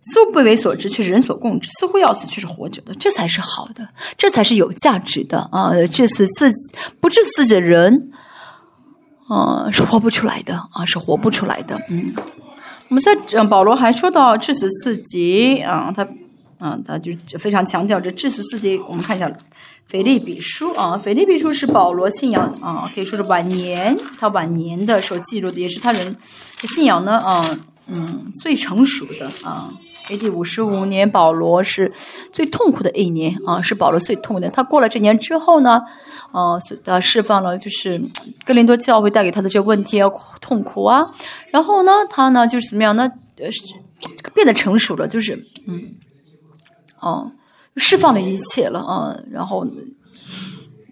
[0.00, 2.94] 似乎不为所知，却是人所共知；似乎要死，却是活着的。
[2.94, 5.70] 这才是好的，这才是有价值的啊！
[5.90, 6.50] 致死自
[7.00, 8.10] 不致死自己的人，
[9.28, 11.78] 啊，是活不出来的啊，是活不出来的。
[11.90, 12.14] 嗯，
[12.88, 16.08] 我们在嗯，保罗还说到致死自己啊，他
[16.58, 18.78] 嗯，他就非常强调这致死自己。
[18.88, 19.30] 我们看一下。
[19.86, 26.16] 腓利比书啊，腓利比书是保罗信仰啊，可以说是晚年他晚年的时候记录的，也是他人
[26.62, 29.70] 信仰呢啊嗯最成熟的啊。
[30.10, 30.28] A.D.
[30.28, 31.90] 五十五年，保罗是
[32.32, 34.50] 最痛苦的一年啊，是保罗最痛的。
[34.50, 35.80] 他过了这年之后呢，
[36.32, 38.02] 啊，他释放了就是
[38.44, 41.12] 哥林多教会带给他的这个问题啊痛苦啊，
[41.50, 43.08] 然后呢，他呢就是怎么样呢？
[43.36, 43.48] 呃，
[44.34, 45.94] 变得成熟了，就是嗯，
[47.00, 47.30] 哦。
[47.76, 49.66] 释放了一切了啊，然后，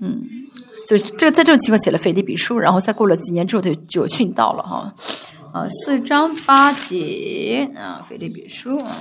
[0.00, 0.22] 嗯，
[0.88, 4.94] 就这在这种情况写了腓立比书，然后再过了几年之后，他就殉道了哈，
[5.52, 8.96] 啊，四章八节啊，腓立比书啊，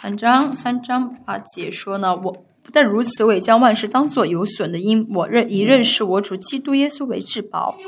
[0.00, 7.78] 三章三章八节说呢，我不但如此，我也将万事当作有损的，因我认以认识我主基督耶稣为至宝，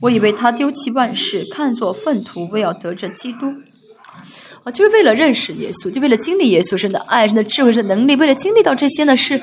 [0.00, 3.52] 我以为他丢弃万事，看作粪土，为要得着基督。
[4.64, 9.40] 啊，就是为了认识耶稣，就为了经历耶稣神的爱、神的智慧、神的能力，为了经历到这些呢，是，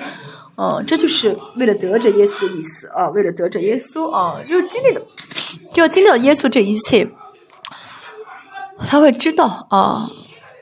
[0.56, 5.02] 啊，这就是为了得着耶稣的意思啊，为了得着耶稣啊，就是经历的，
[5.74, 7.10] 就要经历到耶稣这一切，
[8.88, 10.10] 他会知道啊，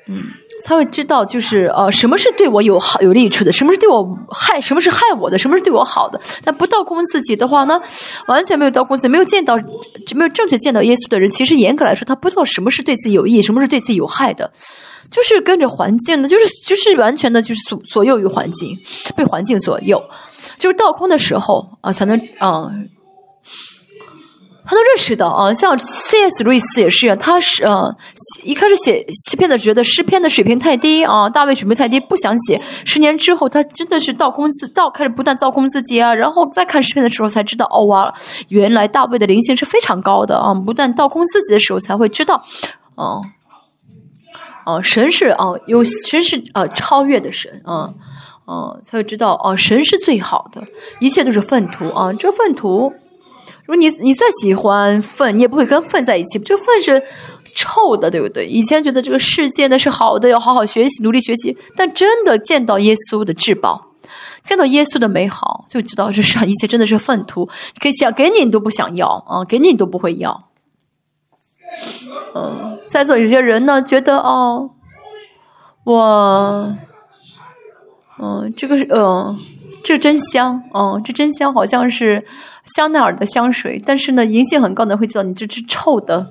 [0.07, 0.23] 嗯。
[0.67, 6.19] 他会知道，就是呃，什么是对我有好有利处的，什么是对我害，什么是害我的，什么是对我好的。
[6.43, 7.79] 但不到公自己的话呢，
[8.27, 9.55] 完全没有到公自己，没有见到，
[10.15, 14.51] 没有正确见到耶稣的人，其实严格来说，他不知道什么是对自己有益，什么是对自己有害的，
[15.11, 18.75] 就是跟着环境的，就是就是完全的，就是左左右于环境，
[19.15, 20.01] 被环境左右，
[20.57, 22.71] 就是倒空的时候啊，才能啊。
[24.67, 26.43] 他都认识到啊，像 C.S.
[26.43, 27.95] 路易斯也是，他是呃
[28.43, 32.59] 一开始写诗篇的，觉得诗篇的水平太低啊，大卫水平太低，不想写。
[32.83, 38.11] 十年之后，他真的是倒空自倒，开始不断造空自己啊，然后再看诗篇的时候，才知道哦哇，
[38.47, 42.43] 原来大卫的灵性是非常高的啊，不断倒空自己的时候，才会知道，
[42.95, 43.21] 哦，
[44.65, 47.93] 哦，神是啊，有神是啊超越的神啊，
[48.45, 50.63] 哦，才会知道哦，神是最好的，
[50.99, 52.91] 一切都是粪土啊，这粪土。
[53.65, 56.37] 如果你你再喜欢粪，你也不会跟粪在一起。
[56.39, 57.01] 这个粪是
[57.55, 58.45] 臭的，对不对？
[58.45, 61.57] 以前觉得这个世界呢是好的，要好好学习，努力学习。
[61.75, 63.87] 但真的见到耶稣的至宝，
[64.43, 67.49] 见到耶稣的美好，就知道这世上一切真的是粪土。
[67.81, 70.49] 可以想给你，你都不想要啊，给你你都不会要。
[72.35, 74.69] 嗯，在座有些人呢，觉得哦，
[75.83, 76.75] 我，
[78.21, 79.39] 嗯，这个是嗯。
[79.87, 82.25] 这真香嗯，这真香，好像是
[82.75, 83.81] 香奈儿的香水。
[83.85, 86.25] 但是呢，银杏很高的会知道你这是臭的，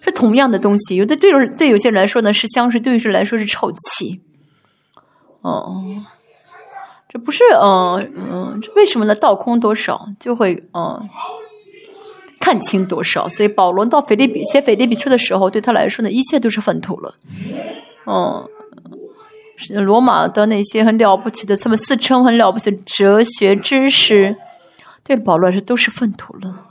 [0.00, 0.96] 是同样的东西。
[0.96, 4.20] 有的对对有些人来说呢是香水，对有些人来说是臭气。
[5.42, 5.84] 哦，
[7.08, 9.14] 这不是嗯嗯，为什么呢？
[9.14, 11.08] 倒空多少就会嗯
[12.40, 13.28] 看清多少。
[13.28, 17.14] 所以保罗到腓立比写腓立比书的时候，对他来说呢，一切都是粪土了。
[18.06, 18.48] 嗯。
[19.86, 24.36] 罗马的那些很了不起的，他们自称很了不起的哲学知识，
[25.06, 26.66] 对保罗来说都是粪土了。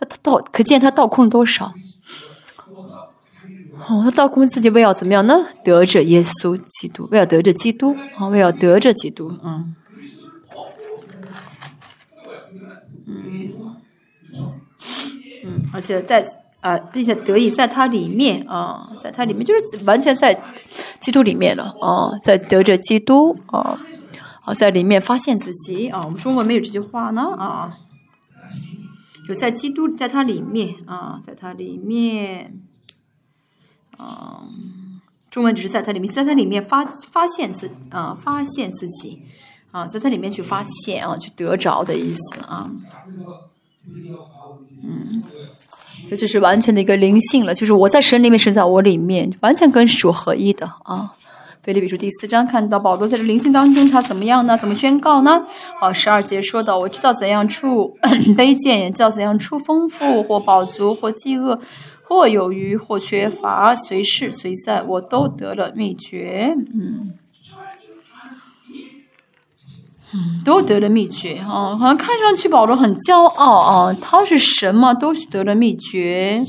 [0.00, 1.72] 他倒可见他倒空多少？
[3.88, 5.46] 哦，他倒空自己为要怎么样呢？
[5.62, 9.74] 得着耶稣基督，为要得着基督，啊，为要得着基督，嗯，
[13.06, 13.52] 嗯，
[15.44, 16.26] 嗯，而且在。
[16.64, 20.34] 啊，并且得以在它里面啊，在它里面就是完全在
[20.98, 23.78] 基督里面了啊，在得着基督啊，
[24.44, 25.88] 啊，在里面发现自己。
[25.88, 26.02] 啊。
[26.04, 27.22] 我们中文没有这句话呢？
[27.36, 27.76] 啊，
[29.26, 30.74] 就在基督，在它里面。
[30.86, 32.60] 啊，在它里面，
[33.96, 34.44] 啊，
[35.30, 39.22] 中文只是在它里面，在它里面发发现自啊，发现自己。
[39.70, 42.70] 啊，在它里面去发现啊，去得着的意思啊，
[44.82, 45.22] 嗯。
[46.10, 51.16] 这就是完全的一个灵性了，就是我在神里面，神在我里面，完全跟主合一的啊，
[51.64, 54.54] 腓立比书第四章看到保罗在这灵性当中，他怎么样呢？
[54.58, 55.46] 怎么宣告呢？
[55.80, 57.96] 啊，十二节说到：“我知道怎样处
[58.36, 61.58] 卑贱，也知道怎样处丰富，或饱足，或饥饿，
[62.02, 67.14] 或有余，或缺乏，随事随在，我都得了秘诀。”嗯，
[70.12, 71.74] 嗯，都得了秘诀啊！
[71.74, 76.44] 好像看上去保罗很骄傲啊，他是神嘛，都得了秘诀。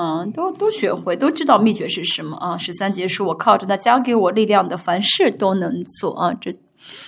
[0.00, 2.56] 嗯，都都学会，都知道秘诀是什么啊？
[2.56, 6.56] 十三节说：“我靠着那加给我力量的，凡事都能做啊。”这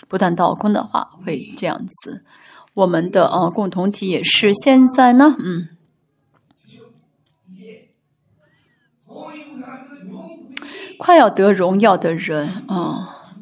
[0.09, 2.25] 不断倒空的话会这样子。
[2.75, 5.69] 我们的啊共同体也是现在呢，嗯，
[10.99, 13.37] 快要得荣耀的人啊，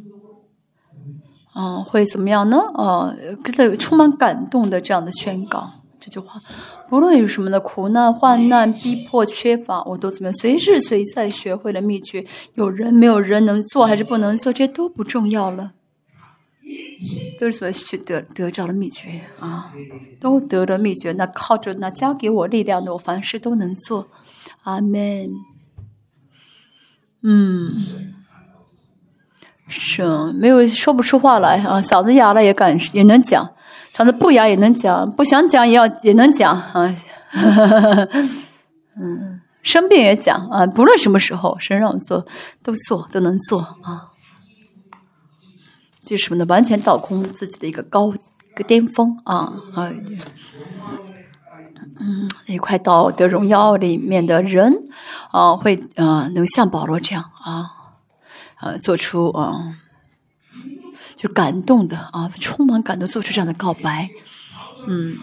[1.54, 2.58] 嗯，会怎么样呢？
[2.74, 3.16] 啊，
[3.54, 5.70] 这个充满感动的这样的宣告
[6.08, 6.40] 这句话。
[6.88, 10.32] 不论有什么的苦难、患难、逼迫、缺乏，我都怎么样？
[10.34, 12.24] 随时随在学会了秘诀。
[12.54, 15.72] 有人没有人能做还是不能做，这都不重要了。
[17.40, 19.72] 都是怎么去得得着了秘诀啊？
[20.20, 24.08] 都得了秘诀，那靠着那加给我力量的，我凡事都能做。
[24.64, 25.30] 阿门。
[27.22, 27.70] 嗯，
[29.68, 33.50] 是没有说不出话来啊，嗓子哑了也敢也能讲。
[33.98, 36.94] 嗓子不雅也能讲，不想讲也要也能讲啊，
[38.94, 42.24] 嗯，生病也讲啊，不论什么时候，神让我做
[42.62, 44.06] 都做都能做啊，
[46.04, 46.46] 就什么呢？
[46.48, 49.90] 完全倒空自己的一个高一个巅峰啊啊，
[51.98, 54.72] 嗯，那块道德荣耀里面的人
[55.32, 57.72] 啊，会啊能像保罗这样啊
[58.54, 59.74] 啊做出啊。
[61.18, 64.08] 就感动的啊，充满感动，做出这样的告白，
[64.86, 65.16] 嗯，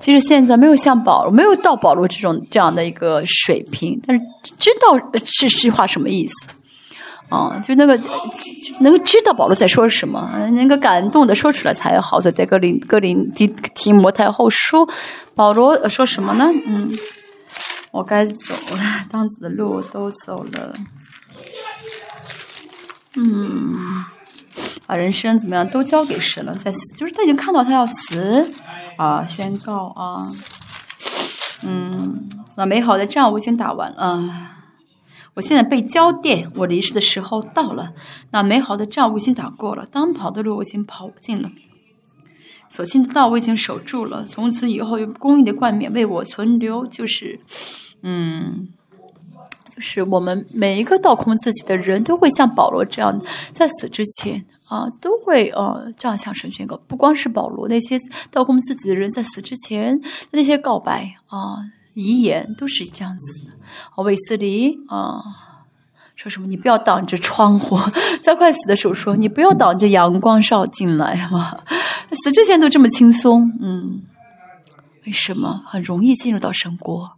[0.00, 4.24] 其实现在没有像保罗，没有到保罗这种这样的一个水平，但是
[4.58, 6.54] 知道是这句话什么意思，
[7.28, 8.00] 啊，就那个
[8.80, 12.18] 能知道保罗在说什么，能够感动的说出来才好。
[12.18, 14.88] 所以在格林格林提提摩太后书，
[15.34, 16.48] 保罗说什么呢？
[16.66, 16.90] 嗯，
[17.92, 20.74] 我该走了，当子的路都走了，
[23.16, 23.74] 嗯。
[24.90, 28.50] 把人生怎么样都交给神了，在死就是他已经看到他要死
[28.96, 30.26] 啊，宣告啊，
[31.62, 34.28] 嗯，那美好的仗我已经打完了，
[35.34, 37.92] 我现在被交电，我离世的时候到了，
[38.32, 41.48] 那美好的仗我已经打过了，当跑的路我已经跑尽了，
[42.68, 47.38] 所幸的道我已经守住了，从此以后有公义的冠冕为我存留，就是
[48.02, 48.70] 嗯。
[49.72, 53.18] 就是我们每一个倒空自己的人都会像保罗这样，
[53.52, 56.80] 在死之前啊，都会呃这样向神宣告。
[56.86, 57.98] 不光是保罗，那些
[58.30, 61.58] 倒空自己的人在死之前那些告白啊、
[61.94, 63.56] 遗言都是这样子的。
[63.96, 65.20] 啊，韦斯利啊，
[66.14, 66.46] 说什么？
[66.46, 67.76] 你不要挡着窗户，
[68.22, 71.58] 在快死的时候说，你不要挡着阳光照进来嘛。
[72.22, 74.02] 死之前都这么轻松，嗯，
[75.04, 77.10] 为什么很容易进入到神国？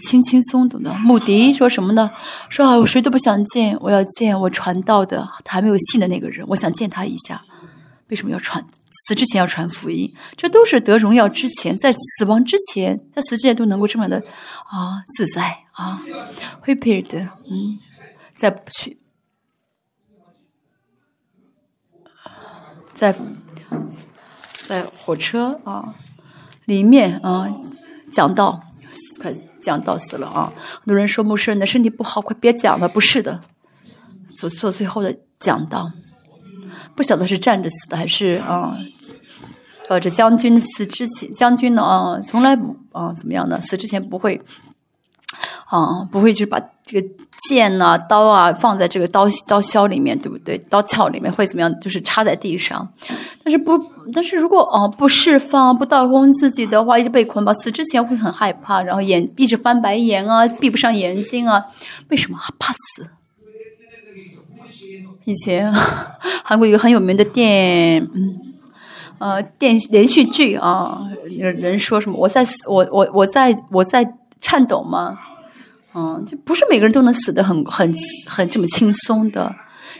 [0.00, 2.10] 轻轻松松的，穆迪说什么呢？
[2.48, 7.42] 说啊，我谁都不想见，我要见我传道的，他还没有信的那个人，我想见他一下。
[8.08, 8.64] 为什么要传？
[9.06, 16.00] 死之前要传福音，这都是得荣耀之前，在死亡之前，在死之前都能够这么的啊自在啊。
[16.60, 17.18] 会 p 的，
[17.50, 17.78] 嗯，
[18.36, 18.96] 在去，
[22.94, 23.14] 在
[24.68, 25.94] 在火车啊
[26.66, 27.48] 里面啊
[28.12, 28.62] 讲到
[29.20, 29.34] 快。
[29.64, 30.52] 讲到死了啊！
[30.80, 32.88] 很多人说牧师，你的身体不好，快别讲了。
[32.88, 33.40] 不是的，
[34.36, 35.90] 做做最后的讲道，
[36.94, 38.76] 不晓得是站着死的还是啊？
[39.88, 43.60] 呃，这将军死之前，将军呢啊，从来不啊怎么样呢？
[43.60, 44.40] 死之前不会。
[45.74, 47.08] 啊，不会去把这个
[47.48, 50.56] 剑呐、刀啊放在这个刀刀鞘里面，对不对？
[50.70, 51.80] 刀鞘里面会怎么样？
[51.80, 52.86] 就是插在地上。
[53.42, 53.76] 但是不，
[54.12, 61.64] 但是如果啊不释放、不倒空自己的话，一直被捆绑，死之前会很害怕，然后眼一直翻白眼啊，闭不上眼睛啊。
[62.08, 62.38] 为什么？
[62.58, 63.10] 怕死。
[65.24, 65.72] 以前
[66.44, 68.38] 韩国有个很有名的电，嗯，
[69.18, 72.16] 呃，电连续剧啊，人说什么？
[72.18, 74.06] 我在死，我我我在我在
[74.40, 75.18] 颤抖吗？
[75.94, 77.94] 嗯，就不是每个人都能死得很很
[78.26, 79.54] 很这么轻松的，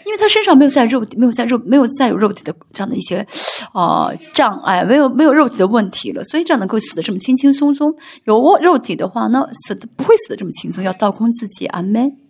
[0.04, 3.26] 因为他身上没有在肉没有在肉没有再有肉体的这样的一些
[3.72, 7.94] 呃障碍，没有没有肉体的问题了，所以这样能够死得这么轻轻松松。
[8.24, 12.23] 有肉体的话，那死的不会死得这么轻松，要倒空自己，阿门。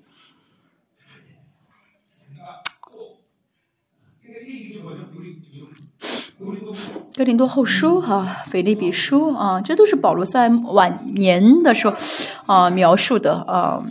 [7.17, 11.95] 哥林多后书哈，腓立比书啊，这都是保罗在晚年的时候
[12.47, 13.85] 啊描述的啊。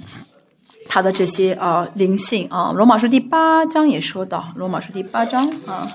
[0.88, 2.72] 他的这些啊灵性啊。
[2.76, 5.88] 罗马书第八章也说到，罗马书第八章啊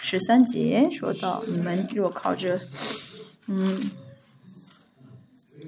[0.00, 2.60] 十三节说到，你们若靠着
[3.46, 3.80] 嗯。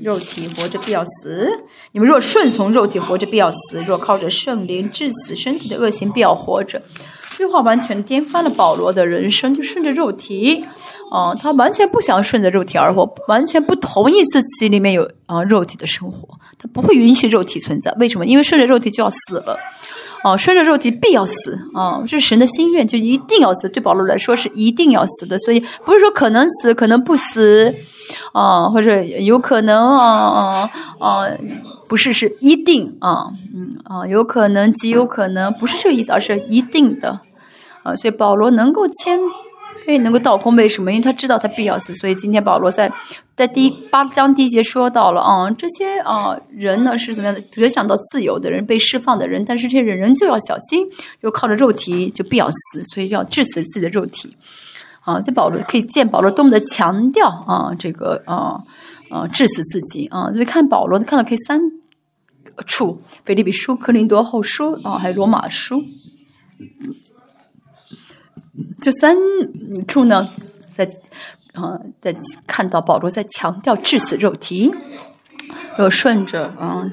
[0.01, 6.81] 肉体活着必要死，你们若顺从肉体活着必要死；若靠着圣灵致死身体的恶行必要活着。
[7.39, 10.65] 这句话完全颠翻了保罗的人生，就顺着肉体，
[11.09, 16.29] 啊，他完全不想顺着肉体而活，完全不同意自己里面有啊肉体的生活，
[16.59, 17.95] 他不会允许肉体存在。
[18.01, 18.27] 为什么？
[18.27, 19.57] 因为顺着肉体就要死了。
[20.25, 22.03] 哦，顺着肉体必要死啊！
[22.05, 23.69] 这是神的心愿，就一定要死。
[23.69, 27.73] 对保罗来说是一定要死的，所以不是说可能死，可能不死，
[28.33, 31.23] 啊，或者有可能啊啊啊，
[31.89, 37.21] 不是是一定啊，嗯啊，有可能极有可能，不是这个意思，而是一定的
[37.83, 37.97] 啊。
[37.97, 39.19] 所以保罗能够签。
[39.85, 40.93] 可以能够倒空，为什么？
[40.93, 42.93] 因为他知道他必要死，所以今天保罗在
[43.35, 47.41] 在第八章第一节说到了啊，这些啊人呢是怎么样的？
[47.57, 50.87] 得想到自由的人，被释放的人，但是这些人仍旧要小心，
[51.23, 54.37] 就靠着肉体就必要死，所以要致死自己的肉体
[55.01, 55.23] 啊。
[55.23, 58.61] 这保罗可以见保罗多么的强调啊，这个啊
[59.11, 60.31] 啊致死自己啊。
[60.33, 61.59] 所以看保罗看到可以三
[62.67, 65.85] 处：腓立比书、克林多后书啊，还有罗马书。
[68.81, 69.17] 这三
[69.87, 70.29] 处呢，
[70.75, 70.85] 在
[71.55, 72.15] 啊，在
[72.47, 74.73] 看到保罗在强调致死肉体，
[75.77, 76.91] 若顺着啊，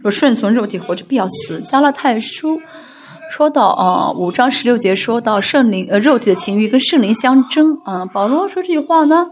[0.00, 1.60] 若顺从肉体活着必要死。
[1.60, 2.60] 加拉太书
[3.30, 8.04] 说到啊，五章十六节说到圣灵呃肉体的情欲跟圣灵相争啊。
[8.06, 9.26] 保罗说这句话呢，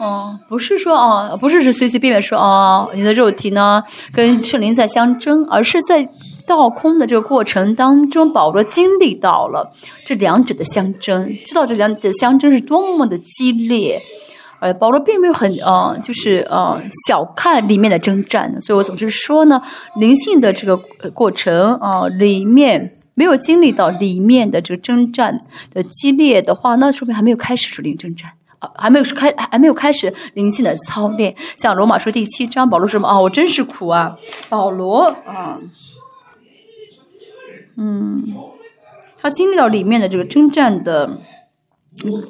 [0.00, 3.82] 哦，不是说啊，不是是随随便便说啊，你的肉体呢
[4.12, 6.08] 跟圣灵在相争，而是在。
[6.46, 9.72] 倒空的这个过程当中，保罗经历到了
[10.04, 14.02] 这两者的相争，知道这两者的相争是多么的激烈。
[14.58, 19.62] 呃，保罗并没有很呃，就是呃小看里面的征战，所以我总是说呢，
[19.94, 20.76] 灵性的这个
[21.10, 25.42] 过程啊，里面没有经历到里面的这个征战
[25.72, 31.34] 的激烈的话，那说明还没有开始属灵征战啊，还没有开还没有开始灵性的操练。
[31.58, 33.20] 像罗马书第七章，保罗说什么啊？
[33.20, 34.16] 我真是苦啊，
[34.48, 35.58] 保罗啊。
[37.76, 38.34] 嗯，
[39.18, 41.18] 他经历到里面的这个征战的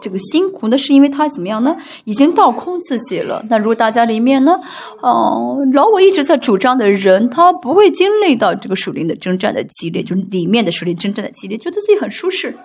[0.00, 1.76] 这个辛苦，那是因为他怎么样呢？
[2.04, 3.44] 已经倒空自己了。
[3.50, 4.58] 那如果大家里面呢，
[5.02, 12.56] 哦，老我一直在主张的人，他不会经历到这个属灵的征战的激烈，就是里面的属灵征战的激烈，觉得自己很舒适。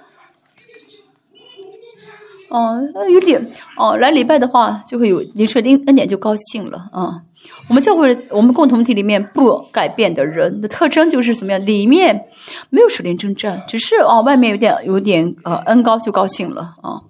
[2.56, 3.46] 哦，有点
[3.78, 7.22] 哦，来礼拜的话就会有灵车恩恩典就高兴了啊。
[7.70, 11.64] 我们教会我们共同体里面不改变的人的特征就是怎么样？
[11.66, 12.26] 里面
[12.70, 17.02] 没有属灵征战，只是哦外面有点有点呃恩高就高兴了啊，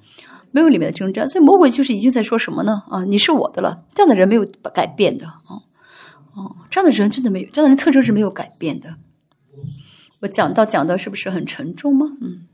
[0.52, 2.84] 没有里面的征战，所以魔鬼就是已经在说什么呢？
[2.90, 5.62] 啊，你是我的了，这样的人没有改变的啊，
[6.36, 8.96] 哦，这样的人真的没有，这样的人特征是没有改变的。
[10.22, 12.08] 我讲到讲的是不是很沉重吗？
[12.20, 12.48] 嗯。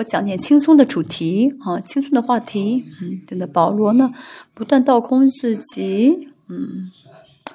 [0.00, 2.82] 我讲点轻松的主题啊，轻松的话题。
[3.02, 4.10] 嗯，真的，保罗呢，
[4.54, 6.90] 不断倒空自己，嗯，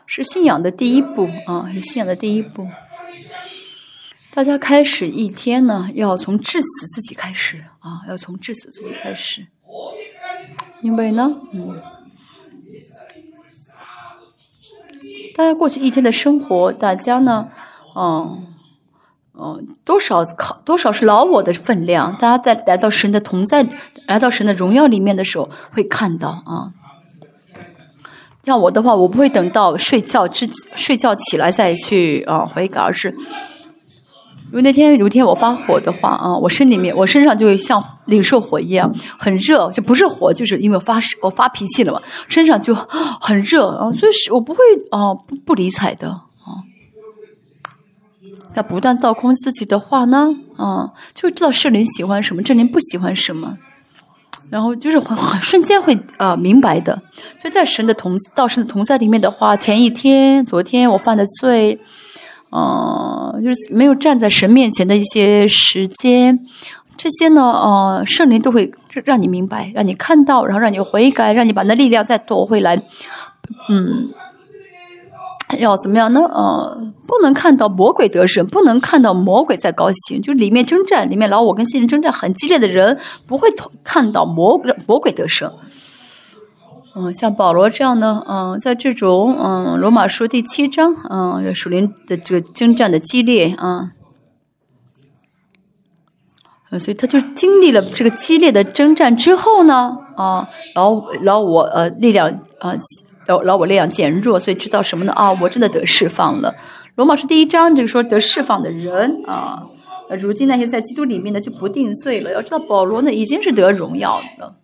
[0.05, 2.67] 是信仰的第一步啊，是信仰的第一步。
[4.31, 9.47] 大家开始一天呢，要从致死自己开始啊，要从致死自己开始。
[10.81, 11.81] 因为呢，嗯，
[15.33, 17.49] 大家过去一天的生活，大家呢，
[17.95, 18.51] 嗯。
[19.37, 22.13] 哦，多少考多少是老我的分量？
[22.15, 23.65] 大家在来到神的同在、
[24.07, 26.71] 来到神的荣耀里面的时候，会看到啊。
[28.43, 33.09] 像我的话，我不会等到睡觉之睡觉起来再去啊悔改，而是
[34.45, 42.73] 如果那天有一天我发火的话啊，我身里面我身上就会像领受火一样很热，就不是火，就是因为我发我发脾气了嘛，身上就
[43.19, 44.59] 很热啊，所以是我不会
[44.91, 46.21] 啊不不理睬的。
[48.55, 53.57] 要不断造空自己的话呢，嗯，就知道圣灵喜欢什么，圣灵不喜欢什么，
[54.49, 57.01] 然后就是很很瞬间会呃明白的。
[57.39, 61.79] 所以在神的同道神的同在里面的话，前一天、昨天我犯的罪，
[62.51, 66.39] 嗯，就是没有站在神面前的一些时间，
[66.95, 68.71] 这些呢，呃，圣灵都会
[69.03, 72.77] 让你明白，让你看到，然后让你悔改，让你把那力量再夺回来，
[73.69, 74.07] 嗯。
[75.59, 76.21] 要怎么样呢？
[76.21, 80.19] 呃，不能看到魔鬼得胜，不能看到魔鬼在高兴。
[80.21, 83.47] 就里面征战，里面老我跟新人征战很激烈的人，不会
[83.83, 85.53] 看到魔魔鬼得胜。
[86.95, 93.91] 嗯，像保罗这样的，嗯，在这种嗯罗马书第七章，嗯，属灵的这个征战的激烈啊，
[96.79, 102.29] 所以他就经历了这个激烈的征战之后呢，啊，老老我呃力量
[102.59, 102.75] 啊。
[103.27, 105.13] 老老我力量减弱，所以知道什么呢？
[105.13, 106.55] 啊，我真的得释放了。
[106.95, 109.63] 罗马书第一章就是说得释放的人啊，
[110.19, 112.31] 如今那些在基督里面的就不定罪了。
[112.31, 114.55] 要知道保罗呢已经是得荣耀了，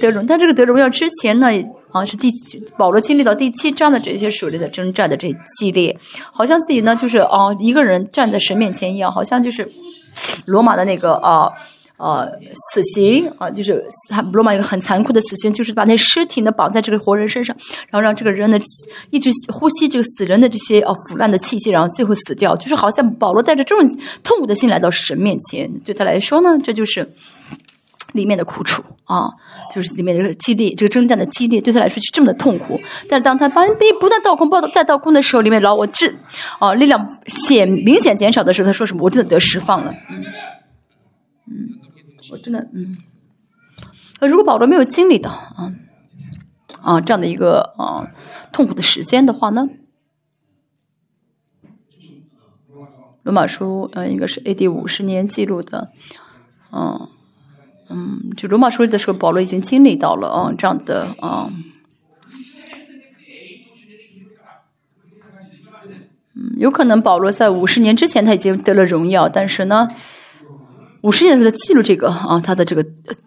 [0.00, 0.24] 得荣。
[0.26, 1.48] 但这个得荣耀之前呢，
[1.92, 2.30] 啊是第
[2.76, 5.96] 保罗经历到第七章的这些属灵的征战的这激烈，
[6.32, 9.68] 好像自己呢就是啊一个人站在神面前一样，好像就是
[10.46, 11.50] 罗马的那个啊。
[12.00, 12.26] 呃，
[12.72, 17.54] 死刑啊，就是他罗马一个很残酷的死刑，就是把那尸体呢绑在这个活人身上，
[17.90, 18.58] 然后让这个人呢
[19.10, 22.56] 一直呼吸这个死人的这些哦腐烂的气息，然后最后死掉。
[22.56, 23.86] 就是好像保罗带着这种
[24.24, 27.06] 痛苦的心来到神面前，对他来说呢，这就是
[28.14, 29.28] 里面的苦楚啊，
[29.70, 32.80] 就是里面这个激烈，这个征战的激烈，对他来说就这么的痛苦。
[33.10, 36.16] 但是当他发现不断倒空、报道再倒空的时候，里面老我智
[36.58, 39.02] 啊力量显明显减少的时候，他说什么？
[39.02, 40.24] 我真的得释放了，嗯。
[42.30, 42.96] 我真的，嗯，
[44.20, 45.74] 呃，如果保罗没有经历到啊
[46.80, 48.06] 啊这样的一个啊
[48.52, 49.68] 痛苦的时间的话呢，
[53.24, 54.68] 罗马书呃应该是 A.D.
[54.68, 55.90] 五十年记录的，
[56.70, 57.08] 嗯
[57.88, 61.50] 嗯，就罗马书的时候，保罗已经经历到了啊这样的啊，
[66.36, 69.88] 嗯，有可能保罗在五十年之前他已经得了荣耀，但是呢。
[71.02, 72.84] 五十年的记录这个啊，他的这个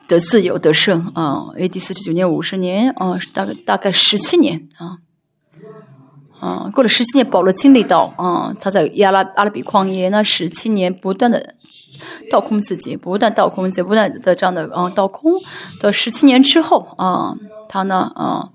[0.07, 1.79] 的自由得胜啊，A.D.
[1.79, 4.97] 四十九年五十年啊，大概大概十七年啊，
[6.39, 11.55] 啊，过了十七年，保罗经历到啊，他在亚拉阿拉比旷野那十七年不断的
[12.29, 15.31] 倒空自己，不断倒空自己，不断的这样的啊倒空，
[15.81, 17.35] 到十七年之后啊，
[17.67, 18.49] 他呢啊，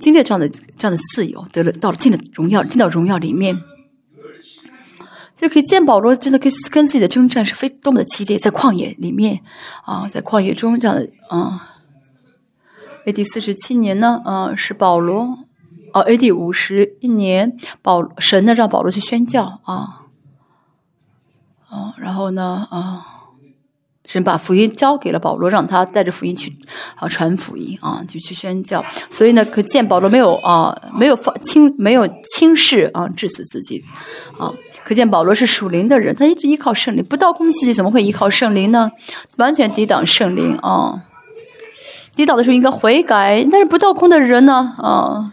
[0.00, 3.56] 经历这样的这样的自由，得了到了进了荣耀，进到荣耀里面。
[5.46, 9.40] 就可以见保罗真的跟跟自己的征战是非多么的激烈，在旷野里面
[9.84, 11.70] 啊，在旷野中这样的啊。
[13.04, 13.22] A.D.
[13.24, 15.40] 四十七年呢，啊是保罗
[15.92, 16.32] 哦，A.D.
[16.32, 20.06] 五十一年保神呢让保罗去宣教啊，
[21.68, 23.04] 啊，然后呢啊，
[24.06, 26.56] 神把福音交给了保罗，让他带着福音去
[26.94, 28.82] 啊传福音啊，就去宣教。
[29.10, 33.84] 所以呢，可见保罗没有啊没有放轻没有轻视啊致死自己
[34.38, 34.50] 啊。
[34.84, 38.92] 可见保罗是属灵的人，他一直依靠圣灵，不倒空自己怎么会依靠圣灵呢？
[39.38, 41.02] 完全抵挡圣灵啊！
[42.14, 44.74] 抵挡的时候应该悔改，但是不倒空的人呢？
[44.78, 45.32] 啊，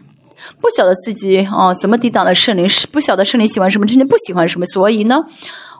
[0.60, 5.24] 不晓得自己啊怎么抵挡了圣灵，不晓得圣灵喜欢什么，真正不喜欢什么，所以呢，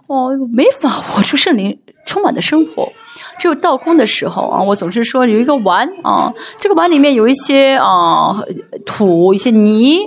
[0.07, 2.93] 哦，没法活出圣灵充满的生活。
[3.39, 8.43] 只有倒空的时候啊，我总是说有一个碗啊，这个碗里面有一些啊
[8.87, 9.99] 土、一些泥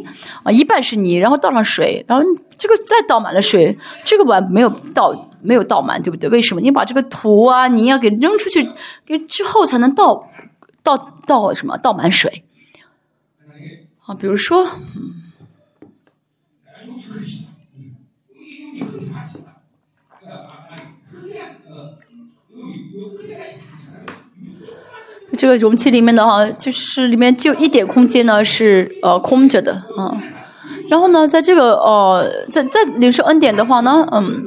[0.44, 2.26] 啊，一半是泥，然后倒上水，然后
[2.58, 6.30] 这个再倒满了水，这个碗没有倒没有倒满，对不对？
[6.30, 6.62] 为什么？
[6.62, 8.70] 你把这个土啊泥啊给扔出去，
[9.06, 10.28] 给之后才能倒
[10.84, 10.98] 倒
[11.28, 12.44] 倒什么倒满水
[14.06, 14.16] 啊？
[14.16, 14.66] 比如说，
[14.96, 15.14] 嗯。
[25.36, 30.16] 这个容器里面的哈，就是里面就一点空间呢是呃空着的啊。
[30.88, 34.46] 然后呢，在这个呃，在在领受恩典的话呢，嗯，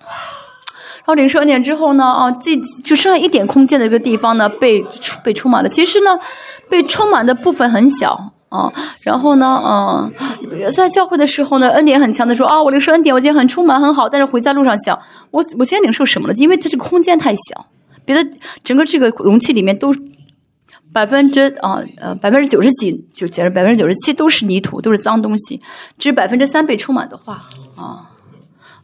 [0.00, 4.82] 然后领受恩典之后呢，啊，这就剩下一点空间的这个地方呢，被
[5.22, 5.68] 被充满了。
[5.68, 6.18] 其实呢，
[6.70, 8.72] 被充满的部分很小啊。
[9.04, 10.10] 然后呢，嗯，
[10.72, 14.08] 在教会的时候呢，恩典很强的说啊，我领受恩典，我今天很充满很好。
[14.08, 14.98] 但是回在路上想，
[15.30, 16.34] 我我今天领受什么了？
[16.34, 17.66] 因为它这个空间太小。
[18.08, 18.30] 别的
[18.62, 19.94] 整个这个容器里面都
[20.94, 25.60] 百分之啊呃百分之九十几就假如百分之九十七都是泥土都是脏东西，
[25.98, 27.44] 只百分之三被充满的话
[27.76, 28.10] 啊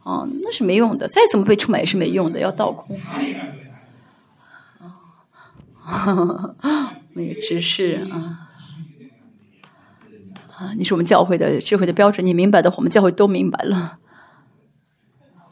[0.03, 2.95] 啊那是没用的，再怎么被充满也是没用的，要倒空。
[5.83, 8.45] 啊，那个知识啊
[10.55, 13.97] 啊，你是我们教会的智慧的标准，你明白的，我们教会都明白了。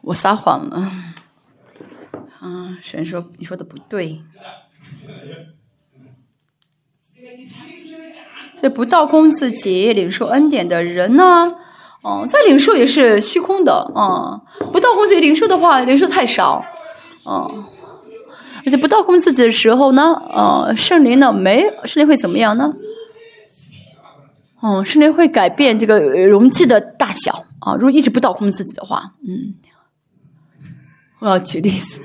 [0.02, 0.92] 我撒谎了。
[2.44, 4.22] 啊，神说你说的不对，
[8.58, 11.56] 所以不倒空自己领受恩典的人呢，
[12.02, 14.42] 哦，在领受也是虚空的啊。
[14.74, 16.66] 不倒空自己领受的话，领受太少，
[17.24, 17.48] 啊，
[18.66, 22.74] 而且不倒空自己的时候呢，呃，圣灵呢没圣灵会怎么样呢？
[24.60, 27.74] 哦，圣灵会改变这个容器的大小啊。
[27.76, 29.56] 如果一直不倒空自己的话，嗯，
[31.20, 32.02] 我要举例子。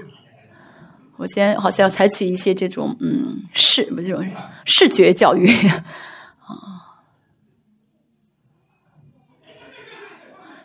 [1.19, 4.25] 我先好像采取一些这种嗯视不这种
[4.65, 5.49] 视觉教育
[6.47, 7.03] 啊，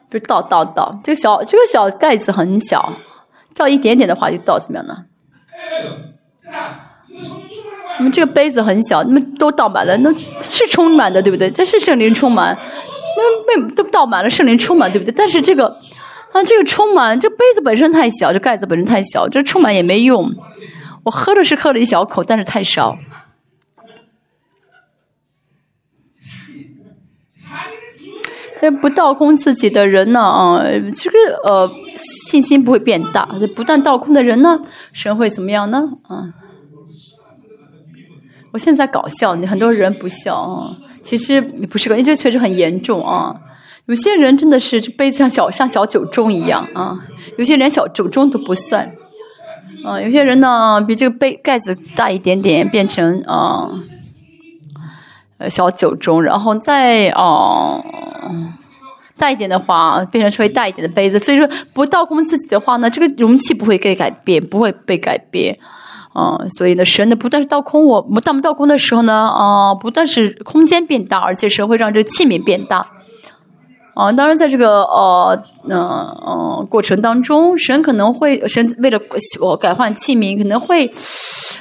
[0.10, 2.94] 就倒倒倒，这个小这个小盖子很小，
[3.56, 5.06] 倒一点点的话就倒怎么样呢？
[7.98, 11.50] 那么这个杯子很小，那么都倒满了，那是充满的，对不对？
[11.50, 12.56] 这是圣灵充满，
[13.18, 15.12] 那被都倒满了，圣灵充满，对不对？
[15.12, 15.80] 但是这个
[16.34, 20.34] 啊，这个充满，这杯子本身太小，这盖子本身太小，这充满也没用。
[21.04, 22.98] 我喝的是喝了一小口，但是太少。
[28.60, 30.64] 这不倒空自己的人呢，啊，
[30.96, 31.70] 这个呃
[32.28, 33.26] 信心不会变大。
[33.56, 34.60] 不但倒空的人呢，
[34.92, 35.84] 神会怎么样呢？
[36.08, 36.34] 啊，
[38.54, 40.78] 我现在搞笑，你很多人不笑啊。
[41.04, 43.36] 其实不是个，这确实很严重啊。
[43.86, 46.98] 有些人真的是这杯子像小像小酒盅一样啊，
[47.38, 48.90] 有些连小酒盅都不算。
[49.84, 53.70] 啊，有些人呢比这个杯盖子大一点点，变成啊
[55.38, 57.84] 呃小酒盅，然后再啊
[59.18, 61.20] 大一点的话，变成稍微大一点的杯子。
[61.20, 65.60] 所以说不倒空自己的话呢，这个容器不会被改变，不会被改变。
[66.14, 72.86] 啊，所以呢，神呢不但是倒空我，我当不倒空的时候呢，啊，不但是空间变大，而且神会让这个器皿变大。
[73.94, 75.80] 啊，当然，在这个呃，嗯
[76.26, 79.00] 嗯过程当中，神可能会神为了
[79.40, 80.90] 我改换器皿，可能会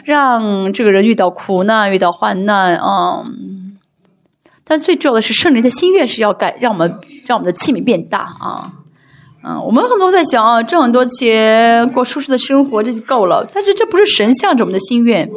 [0.05, 3.23] 让这个人遇到苦难、遇到患难啊。
[4.65, 8.73] 但最重要的是，圣灵的心愿是要改，让我们让我们的器皿变大啊。
[9.45, 13.47] 嗯，我们很多在想啊，挣很多钱，过舒适的生活，这就够了。
[13.53, 15.29] 但是这不是神向着我们的心愿，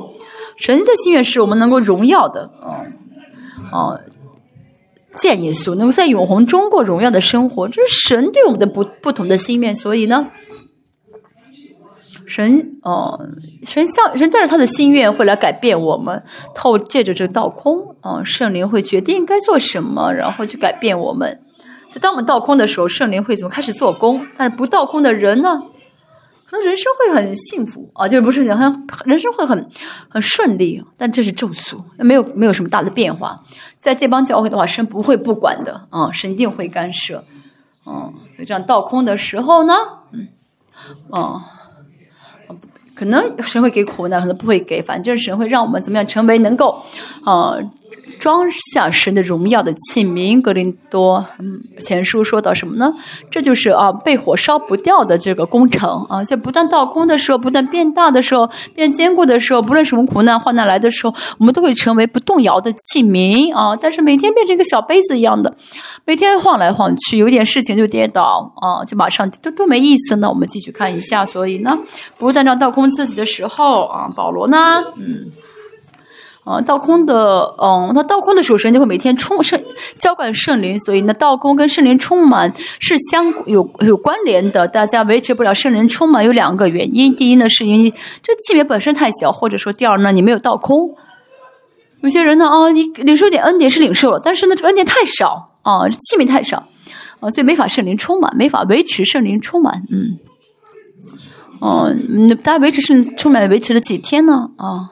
[0.56, 2.94] 神的心愿是我们能够荣耀的，嗯，
[3.74, 4.00] 哦。
[5.16, 9.76] 见耶稣，能够在永恒中过荣耀的生活，这是神对我们的不不同的心愿。
[9.76, 10.28] 所以呢，
[12.26, 13.28] 神哦，
[13.64, 21.40] 神像神带着他的心愿会来改变我们，透借着这个倒空啊，圣灵会决定该做什么，然后去改变我们。
[21.90, 24.26] 所以当我们倒空的时候，圣灵会怎么开始做工？
[24.38, 25.62] 但是不倒空的人呢？
[26.62, 29.70] 人生会很幸福啊，就是不是讲很人生会很
[30.10, 33.40] 很顺利，但这是咒诅，没有没有什么大的变化。
[33.80, 37.24] 在这帮教会的话，神不会不管的啊，神一定会干涉。
[37.86, 38.14] 嗯，
[38.46, 39.74] 这样倒空的时候呢，
[40.12, 40.28] 嗯，
[41.10, 41.42] 哦，
[42.96, 46.84] 可能神会给苦难，可能不会给，反正神会让我们怎么样成为能够
[47.24, 47.58] 啊。
[48.20, 52.94] 装下神的荣耀的器皿，格林多嗯前书说到什么呢？
[53.30, 63.76] 这就是啊被火烧不掉的这个工程啊，在不断倒空的时候，不断变大的时候，变坚固的时候，不论什么苦难患难来的时候，我们都会成为不动摇的器皿啊。
[63.76, 65.56] 但是每天变成一个小杯子一样的，
[66.06, 70.30] 每天晃来晃去，有点事情就跌倒啊，就马上都都没意思呢。
[70.30, 71.78] 我们继续看一下，所以呢，
[72.18, 75.32] 不断让倒空自己的时候啊，保罗呢，嗯。
[76.46, 79.60] 啊，倒空的，嗯，他倒空的时候，神就会每天充圣
[79.98, 84.68] 浇灌圣灵，所以呢，倒空跟圣灵充满是相有有关联的。
[84.68, 87.92] 大家维持不了圣灵充满有两个原因，第一呢，是因为
[88.22, 90.96] 这器皿本身太小，或者说第二呢，你没有倒空。
[92.02, 96.68] 有些人呢，啊，你领受点恩典是领受了，但是呢，这个恩典太少啊，器皿太少
[97.22, 99.82] 啊，所以没法圣灵充满，没法维持圣灵充满。
[99.90, 100.20] 嗯，
[101.60, 101.92] 哦，
[102.44, 104.52] 大家维持圣充满维持了几天呢？
[104.58, 104.92] 啊？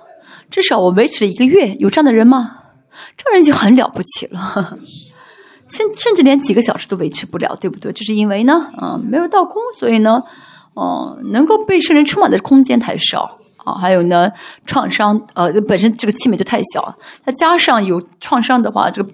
[0.54, 2.60] 至少我维持了一个月，有这样的人吗？
[3.18, 4.78] 这人就很了不起了，
[5.68, 7.92] 甚甚至连几个小时都维持不了，对不对？
[7.92, 10.22] 这是因为呢，嗯，没有倒空，所以呢，
[10.76, 13.36] 哦，能够被圣人充满的空间太少
[13.66, 13.74] 啊。
[13.74, 14.32] 还有呢，
[14.68, 16.96] 创伤，呃，本身这个器皿就太小，
[17.26, 19.10] 再加上有创伤的话，这个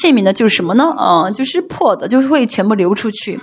[0.00, 0.92] 器皿呢就是什么呢？
[0.96, 3.38] 啊，就是破的，就是会全部流出去。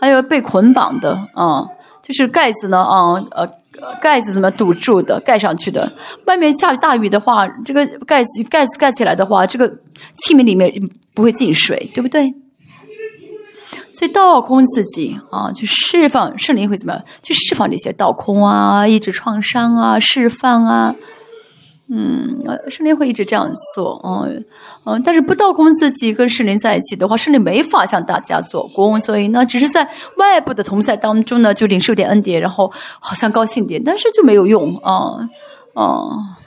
[0.00, 1.66] 还有被捆绑的，啊，
[2.02, 3.61] 就是盖子呢，啊，呃。
[4.00, 5.20] 盖子怎么堵住的？
[5.20, 5.92] 盖上去的。
[6.26, 9.68] 外面下大雨的话，这个盖子盖子盖起来的话，这个
[10.14, 10.72] 器皿里面
[11.14, 12.32] 不会进水，对不对？
[13.94, 17.04] 所以倒空自己啊，去释放圣灵会怎么样？
[17.22, 20.94] 去释放这些倒空啊，抑制创伤啊，释放啊。
[21.94, 22.40] 嗯，
[22.70, 24.42] 圣灵会一直这样做，嗯
[24.86, 29.86] 嗯，但是不倒空自己跟圣灵在一起的话，圣灵没法向大家做工，所以呢，只是在
[30.16, 35.28] 外部的同在当中呢，就领受点恩典，然后好像高兴点，但是就没有用啊
[35.74, 36.38] 啊，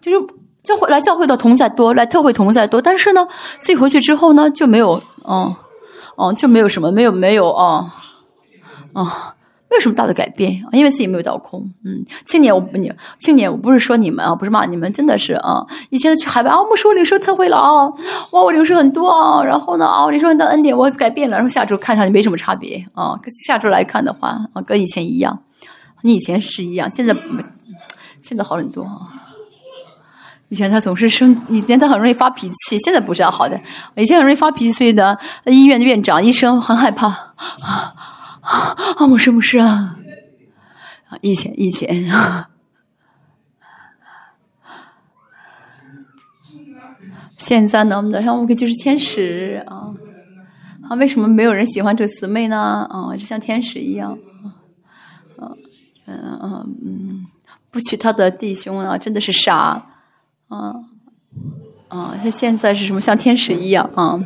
[0.00, 0.26] 就是
[0.62, 3.26] 教会来教会的同在多，来特会同在多，但是呢，
[3.58, 5.52] 自己回去之后呢，就没有，嗯
[6.18, 7.92] 嗯，就没有什么，没有没有啊
[8.92, 9.33] 啊。
[9.74, 11.68] 没有什么大的改变，因为自己没有倒空。
[11.84, 15.66] 嗯，青年我你青年我不是说你们啊，不是骂你们，真的是啊。
[15.90, 17.86] 以前去海外啊，我们说领受特会了啊，
[18.30, 19.42] 哇，我领受很多啊。
[19.42, 21.36] 然后呢啊，我领受很多恩典，我改变了。
[21.36, 23.18] 然后下周看上去没什么差别啊。
[23.46, 25.36] 下周来看的话啊，跟以前一样。
[26.02, 27.16] 你以前是一样，现在
[28.22, 29.10] 现在好很多啊。
[30.50, 33.58] 以前他总是生，以前他很容易发脾气，现在不是啊好的。
[33.96, 35.16] 以前很容易发脾气，所以呢，
[35.46, 38.13] 医院的院长、医生很害怕啊。
[38.44, 39.96] 啊，我是不是啊，
[41.22, 42.50] 以前以前啊，
[47.38, 49.94] 现在呢，我们的项目就是天使啊
[50.88, 50.94] 啊！
[50.96, 52.86] 为什么没有人喜欢这个姊妹呢？
[52.90, 54.12] 啊，就像天使一样
[55.38, 55.50] 啊
[56.06, 57.26] 嗯嗯嗯，
[57.70, 59.86] 不娶她的弟兄啊，真的是傻
[60.48, 60.74] 啊
[61.88, 62.18] 啊！
[62.22, 63.00] 他现在是什么？
[63.00, 64.22] 像天使一样啊！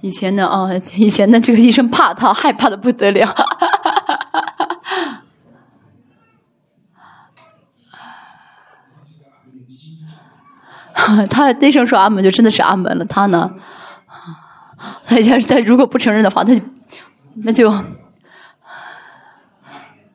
[0.00, 3.34] 以前呢啊， 以前呢，这个医生怕他，害怕的不得了。
[11.30, 13.04] 他医生说阿门，就真的是阿门了。
[13.04, 13.50] 他呢，
[15.06, 16.62] 他要是他如果不承认的话，他就
[17.36, 17.72] 那就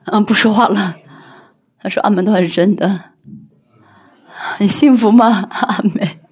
[0.04, 0.96] 嗯不说话了。
[1.80, 3.00] 他说阿门的话是真的，
[4.58, 5.48] 你幸福吗？
[5.50, 6.25] 阿门。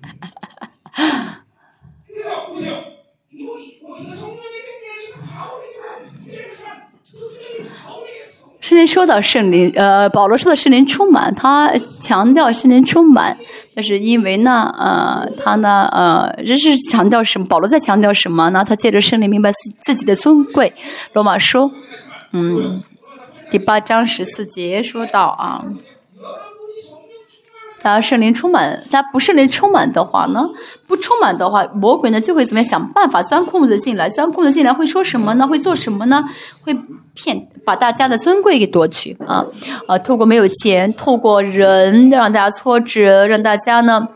[8.74, 11.70] 圣灵说到圣灵，呃，保罗说的圣灵充满，他
[12.00, 13.38] 强调圣灵充满，
[13.74, 17.46] 那是因为呢，呃，他呢，呃，这是强调什么？
[17.46, 18.64] 保罗在强调什么呢？
[18.68, 20.72] 他借着圣灵明白自自己的尊贵。
[21.12, 21.70] 罗马书，
[22.32, 22.82] 嗯，
[23.48, 25.64] 第八章十四节说到啊。
[27.85, 30.43] 啊，圣灵充满，他不圣灵充满的话呢？
[30.87, 34.09] 不充满的话，魔鬼呢就会怎么样想办法钻空子进来？
[34.09, 35.47] 钻空子进来会说什么呢？
[35.47, 36.24] 会做什么呢？
[36.64, 36.74] 会
[37.14, 39.45] 骗把大家的尊贵给夺取啊！
[39.87, 44.09] 啊，透过没有钱，透过人让大家挫折，让大家呢。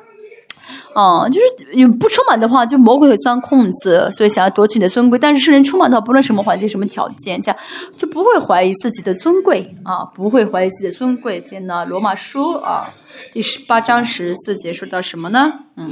[1.00, 5.16] 嗯，就是你不充满的话，就魔鬼会钻空子，所以想要夺取你的尊贵。
[5.16, 7.56] 但是圣灵充满的话，不论什么环境、什么条件下，
[7.96, 11.40] 就不会怀疑自己的尊贵啊，不会怀疑自己的尊贵。
[11.42, 12.88] 见呢，罗马书啊，
[13.32, 15.52] 第十八章十四节说到什么呢？
[15.76, 15.88] 嗯，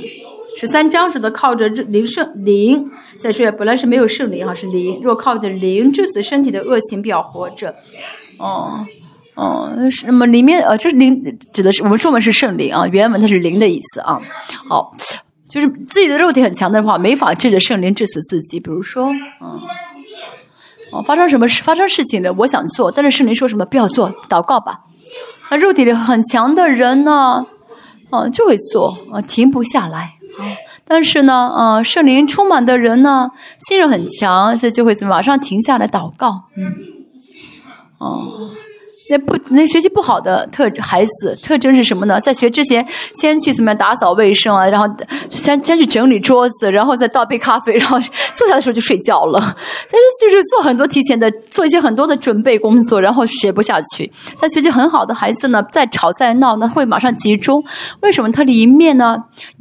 [0.59, 2.91] 十三章说的靠着这灵圣灵，
[3.21, 5.01] 再说本来是没有圣灵哈，是灵。
[5.05, 7.77] 若靠着灵致死身体的恶行，必要活着。
[8.39, 8.85] 哦。
[9.37, 9.71] 哦，
[10.07, 11.23] 那么里面呃，这是灵
[11.53, 14.19] 指的是我们说我们是圣灵啊，原文它是灵的意思啊。
[14.67, 14.97] 好，
[15.47, 18.59] 就是自己的肉体很强的话，没法治着圣灵治死自己。
[18.59, 19.13] 比如说，
[19.43, 19.61] 嗯，
[20.91, 24.81] 哦，发生什么事发生事情了，我想做，但是圣灵说什么不要做，祷告吧。
[25.51, 27.45] 那肉体里很强的人呢，
[28.11, 30.49] 嗯，就会做啊，停不下来啊。
[30.87, 33.31] 但是呢，啊，圣灵充满的人呢，
[33.69, 36.45] 信任很强，所以就会马上停下来祷告。
[36.57, 36.75] 嗯，
[37.99, 38.51] 哦。
[39.09, 42.21] 那不，那学习不好的特孩子特征是什么呢？
[42.21, 44.87] 在学之前，先去怎么样打扫卫生啊，然后
[45.29, 47.99] 先先去整理桌子，然后再倒杯咖啡，然后
[48.35, 49.39] 坐下的时候就睡觉了。
[49.91, 54.11] 但是就是做很多提前的，做一些很多的准备工作，然后学不下去。
[54.41, 57.63] 但学习很好的孩子呢，再吵再闹呢，会马上集中。
[58.01, 58.27] 为什么？
[58.33, 59.17] 他里面呢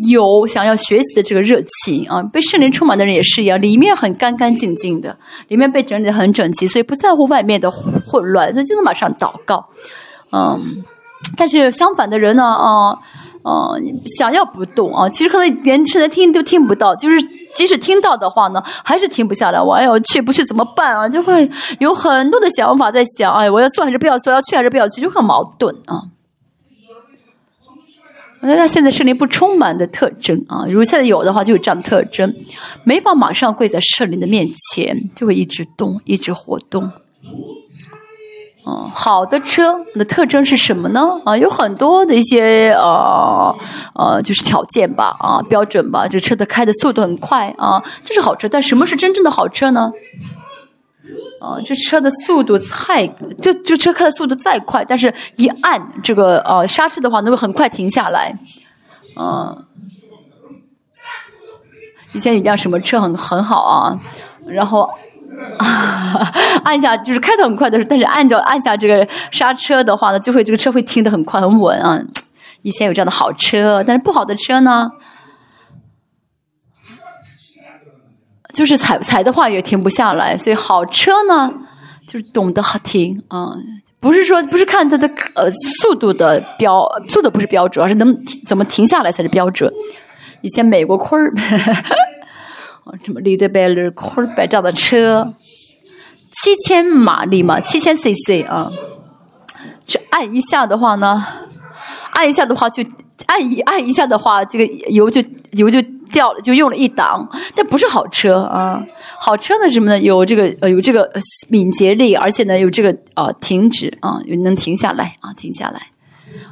[0.10, 2.22] 有想要学习的这个热情啊。
[2.34, 5.16] 被圣灵充满的人也是一样，里面很干干净净的，
[5.50, 9.35] 里面被整理的很整齐，所以不在乎外面的混乱，所以就能马上倒。
[9.46, 9.66] 告，
[10.32, 10.84] 嗯，
[11.36, 12.98] 但是相反的人呢，啊，
[13.44, 13.82] 嗯，
[14.18, 17.22] 想要不动啊，其实可能连现在听都听不到，就是
[17.56, 19.62] 即使听到的话呢，还是停不下来。
[19.62, 21.08] 我哎呦去不去怎么办啊？
[21.08, 24.34] 就会有很多的想法在想，哎，我要做还是不要做？
[24.34, 25.02] 要去还是不要去？
[25.02, 26.04] 就很矛盾啊。
[28.48, 32.32] 那现在圣灵不充满的特征啊，如果现在有的话，就有这样的特征，
[32.84, 36.92] 没法马上跪在圣灵的面前，就会一直动，一直活动。
[38.68, 41.00] 嗯，好的车的特征是什么呢？
[41.24, 43.56] 啊，有很多的一些呃
[43.94, 46.08] 呃，就是条件吧，啊，标准吧。
[46.08, 48.48] 这车的开的速度很快啊，这是好车。
[48.50, 49.92] 但什么是真正的好车呢？
[51.42, 53.08] 啊，这车的速度太，
[53.40, 58.36] 这这车开的速度再快，但是一按这个呃刹车的话，能够很快停下来。
[59.16, 59.64] 嗯，
[62.14, 64.00] 以前一辆什么车很很好啊，
[64.48, 64.90] 然后。
[65.60, 66.32] 啊，
[66.64, 72.00] 按下就是开的很快的，但是按照按下这个刹车的话呢，就会这个车会停的很快很稳啊。
[72.62, 74.90] 以前有这样的好车，但是不好的车呢，
[78.54, 80.38] 就是踩踩的话也停不下来。
[80.38, 81.54] 所以好车呢，
[82.08, 83.56] 就是懂得好停啊，
[84.00, 88.18] 不是说不是看它的呃速度的标速度不是标准，而是能
[88.48, 89.72] 怎么停下来才是标准。
[90.42, 91.34] 以前美国坤儿。
[92.86, 95.34] 啊什么利德贝勒库尔百这样的车，
[96.32, 98.72] 七千马力嘛，七千 CC 啊，
[99.86, 101.26] 这按一下的话呢，
[102.12, 102.84] 按一下的话就
[103.26, 105.20] 按一按一下的话，这个油就
[105.54, 105.82] 油就
[106.12, 107.28] 掉了，就用了一档。
[107.56, 108.86] 但不是好车啊，
[109.20, 110.00] 好车呢什么呢？
[110.00, 111.12] 有这个呃有这个
[111.50, 115.80] 敏捷力，而且呢有这个呃停止啊，能停下来啊，停下来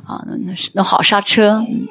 [0.03, 1.63] 啊，那那是那好刹车。
[1.69, 1.87] 嗯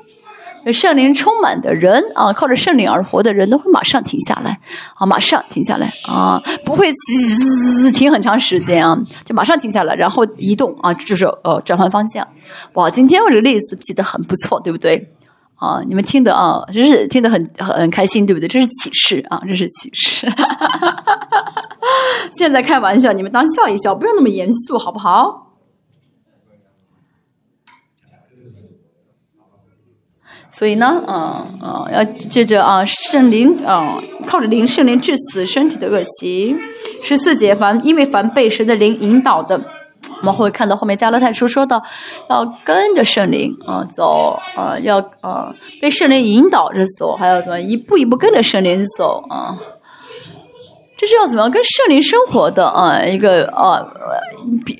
[0.70, 4.60] 圣灵充满的人啊，靠着圣灵而活的人都会马上停下来
[4.96, 8.94] 啊，马上停下来啊，不会滋停很长时间啊，
[9.24, 12.26] 就马上停下来，然后移动啊，就是呃转换方向。
[12.74, 15.08] 哇，今天我这个例子举得很不错，对不对？
[15.56, 18.48] 啊，你们听的啊，真是听得很很开心，对不对？
[18.48, 20.28] 这是启示啊，这是启示。
[22.32, 25.51] 现在开玩笑，你们当笑一笑，不用那么严肃，好不好？
[30.52, 36.54] 所以呢，嗯嗯，要接着啊，圣灵啊，靠着灵圣灵致死身体的恶习。
[37.02, 39.60] 十四节凡因为凡被神的灵引导的。
[40.20, 41.82] 我们会看到后面加勒泰书说到，
[42.28, 49.56] 要跟着圣灵啊走啊，要啊被圣灵引导着走，还要怎么一步一步跟着圣灵走啊？
[51.02, 53.84] 这是要怎么样跟圣灵生活的啊一个啊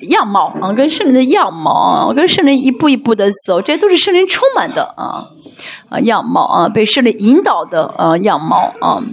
[0.03, 5.27] 样貌啊，跟圣灵的样貌啊，跟圣灵一步一步的走，这些都是圣灵充满的啊
[5.89, 9.03] 啊样貌啊，被圣灵引导的啊样貌啊。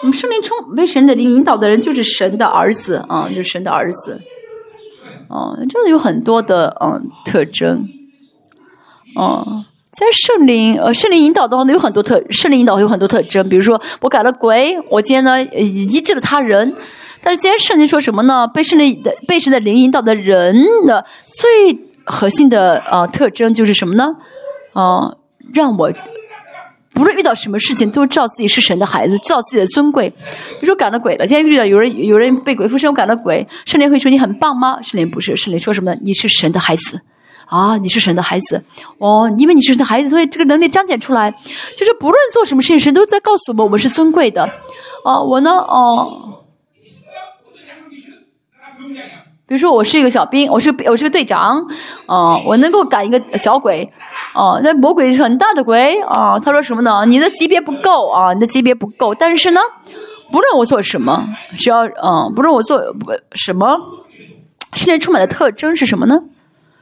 [0.00, 4.22] 我们圣灵充被神的灵引导的人，就是神的儿子啊，就是神的儿子。
[5.28, 7.86] 啊，这个有很多的嗯特征
[9.16, 9.66] 啊。
[9.92, 13.48] 在圣灵呃圣灵引导的话呢，有很多特圣灵引导有很多特征。
[13.48, 16.74] 比如说，我改了鬼，我今天呢医治了他人。
[17.22, 18.46] 但是今天圣经说什么呢？
[18.46, 24.04] 被圣灵的被神的灵引导的人的最核心的呃特征就是什么呢？
[24.74, 25.18] 呃，
[25.52, 25.92] 让我。
[26.92, 30.10] 不论遇到什么事情，都知道自己是神的孩子，知道自己的尊贵。
[30.10, 34.82] 比如说赶了鬼了，今天遇到有人有人被鬼附身，我赶了鬼，圣灵会说你很棒吗？
[34.82, 35.94] 圣灵不是，圣灵说什么？
[36.02, 37.00] 你是神的孩子
[37.50, 38.62] 啊，你是神的孩子
[38.98, 41.30] 哦，因为你是神的孩子，所以这个能力彰显出来，
[41.76, 44.48] 就是不论做什么事情，神都在告诉我们，我们是尊贵的
[45.04, 45.20] 啊。
[45.20, 46.36] 我呢，哦。
[49.46, 51.60] 比如说，我是一个小兵，我是我是个队长，
[52.06, 53.82] 啊，我能够赶一个小鬼，
[54.32, 57.04] 啊，那魔鬼是很大的鬼，啊，他说什么呢？
[57.04, 59.60] 你的级别不够啊，你的级别不够，但是呢，
[60.30, 61.26] 不论我做什么，
[61.56, 63.76] 需要，嗯，不论我做不什么，
[64.74, 66.20] 现在充满的特征是什么呢？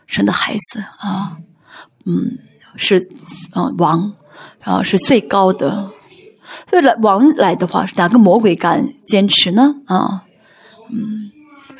[0.09, 1.36] 神的孩子啊，
[2.04, 2.36] 嗯，
[2.74, 2.98] 是，
[3.54, 4.12] 嗯，王，
[4.61, 5.88] 然后是最高的，
[6.68, 9.76] 所以来王来的话，哪个魔鬼敢坚持呢？
[9.86, 10.24] 啊，
[10.90, 11.30] 嗯。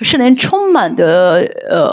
[0.01, 1.91] 圣灵充满的呃，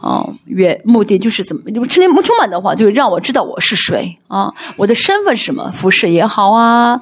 [0.00, 1.62] 啊，原目的就是怎么？
[1.88, 5.70] 圣灵充满的话，就让我知道我是谁啊，我的身份是什么？
[5.70, 7.00] 服饰也好啊，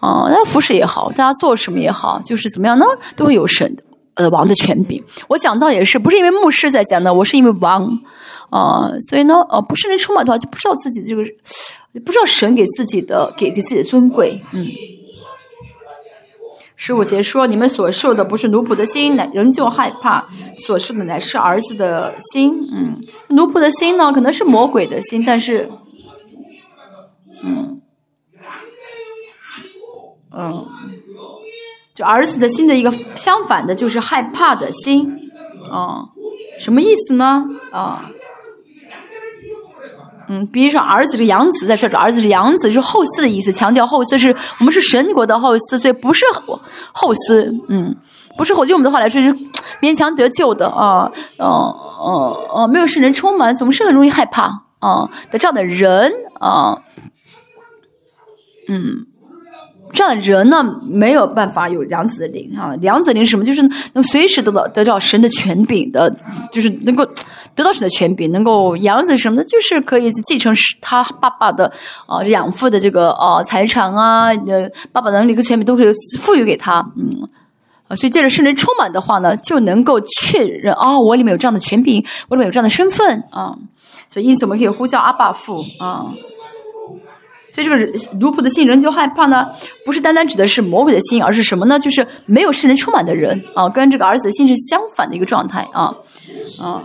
[0.00, 2.84] 啊，那服饰也好，大家做什么也好，就是怎么样呢？
[3.14, 3.84] 都会有神的
[4.14, 5.02] 呃王的权柄。
[5.28, 7.86] 我讲到也是，不是因为牧师在讲的，我是因为王
[8.50, 11.22] 啊，所以呢，呃，不是灵充满的话，就不知道自己的这个，
[12.04, 14.66] 不知道神给自己的给给自己的尊贵，嗯。
[16.74, 20.20] 十五节说：“你们所受的不是奴仆的心，乃仍旧害怕；
[20.66, 22.52] 所受的乃是儿子的心。
[22.72, 25.70] 嗯，奴仆的心呢，可能是魔鬼的心，但是，
[27.40, 27.80] 嗯，
[30.32, 30.66] 嗯，
[31.94, 35.30] 就儿子的心的一个相反的，就是害怕的心。
[35.70, 36.04] 啊，
[36.58, 37.44] 什么意思呢？
[37.72, 38.10] 啊。”
[40.28, 46.24] 嗯，比如说儿子是养子，在说儿子是养子，是后嗣的意思，强调后嗣是我们是神国的后嗣，所以不是
[46.92, 47.94] 后嗣，嗯，
[48.38, 49.34] 不是后，用我们的话来说是
[49.82, 54.44] 勉强得救的啊，哦，哦，哦，没有圣人充满，总是很容易害怕
[54.78, 56.80] 啊的这样的人啊，
[58.68, 59.06] 嗯。
[59.92, 62.74] 这样人呢，没有办法有良子的灵啊！
[62.80, 63.44] 良子灵是什么？
[63.44, 63.60] 就是
[63.92, 66.10] 能随时得到得到神的权柄的，
[66.50, 67.04] 就是能够
[67.54, 71.70] 得到神的权柄，能够养子什么的，就是可以继承他爸爸的
[72.06, 77.28] 啊养父的这个啊财产啊，呃，爸爸能力和权柄都可以赋予给他，嗯
[77.88, 83.54] 啊，所以借着圣灵充满的话呢，就能够确认啊，我里面有这样的权柄，我里面有这样的身份啊，
[84.08, 86.06] 所以因此我们可以呼叫阿爸父啊。
[87.52, 87.76] 所以这个
[88.18, 89.46] 奴仆的心仍旧害怕呢，
[89.84, 91.78] 不是单单指的是魔鬼的心，而是什么呢？
[91.78, 95.94] 就是没有圣灵充满的人啊，跟这个儿子的心是相反的一个状态啊
[96.60, 96.82] 啊。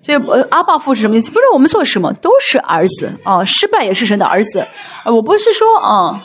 [0.00, 0.18] 所以
[0.50, 1.30] 阿爸父是什么意思？
[1.30, 5.12] 不论我们做什么都是儿子啊，失败也是神的儿子啊。
[5.12, 6.22] 我不是说啊。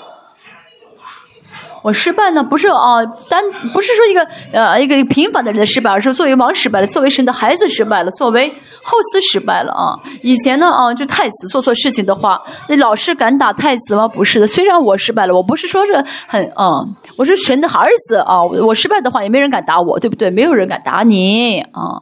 [1.86, 8.50] 我失败呢，不是啊，单不是说一个呃一个平凡的人的失败，而是作为王失败了，作为神的孩子失败了，作为
[8.82, 9.94] 后嗣失败了啊。
[10.24, 14.08] 以前呢啊，就太子做错事情的话，那老师敢打太子吗？
[14.08, 14.48] 不是的。
[14.48, 15.94] 虽然我失败了，我不是说是
[16.28, 16.84] 很啊，
[17.20, 20.32] 我是神的儿子啊，我失败的话也没人敢打我，对不对？
[20.32, 22.02] 没有人敢打你啊。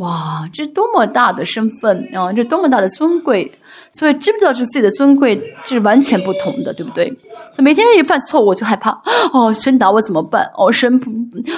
[0.00, 2.30] 哇，这多么大的身份啊！
[2.32, 3.50] 这多么大的尊贵，
[3.92, 7.12] 所以知不知道是自己的尊贵，这是完全不同的，对不对？
[7.58, 8.90] 每天一犯错误就害怕，
[9.32, 10.48] 哦，神打我怎么办？
[10.56, 11.00] 哦，神，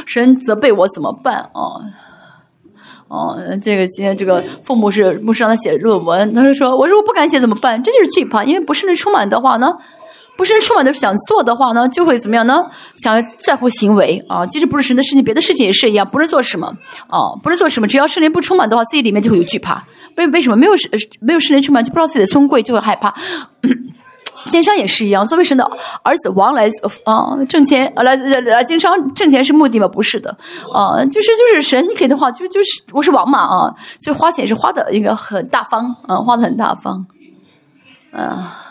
[0.06, 1.50] 神责备我怎么办？
[1.52, 1.82] 哦，
[3.08, 7.82] 哦，这个今天这个父母是牧师让他写论文，他就说，我如果不敢写怎么办？
[7.82, 9.76] 这就是惧怕，因为不是那充满的话呢，
[10.40, 12.64] 不是充满的想做的话呢，就会怎么样呢？
[12.96, 16.66] 想在乎行为啊，即使不是神的事情，别的事情也是一样，不是做什么
[17.08, 19.84] 啊，不是做什么，只要圣灵不充满的话，自己里面就会有惧怕。
[20.16, 23.14] 为为什么没有圣没有圣灵充满，就不知道自己的尊贵，就会害怕。
[24.48, 25.62] 经商也是一样，作为神的
[26.02, 26.70] 儿子王来
[27.04, 29.86] 啊挣钱来来来经商挣钱是目的吗？
[29.86, 30.34] 不是的
[30.72, 37.04] 啊，就是就是神你给的话就就是我是王嘛啊，所以花钱也是花的一个很大方啊，花的很大方，
[38.10, 38.68] 啊。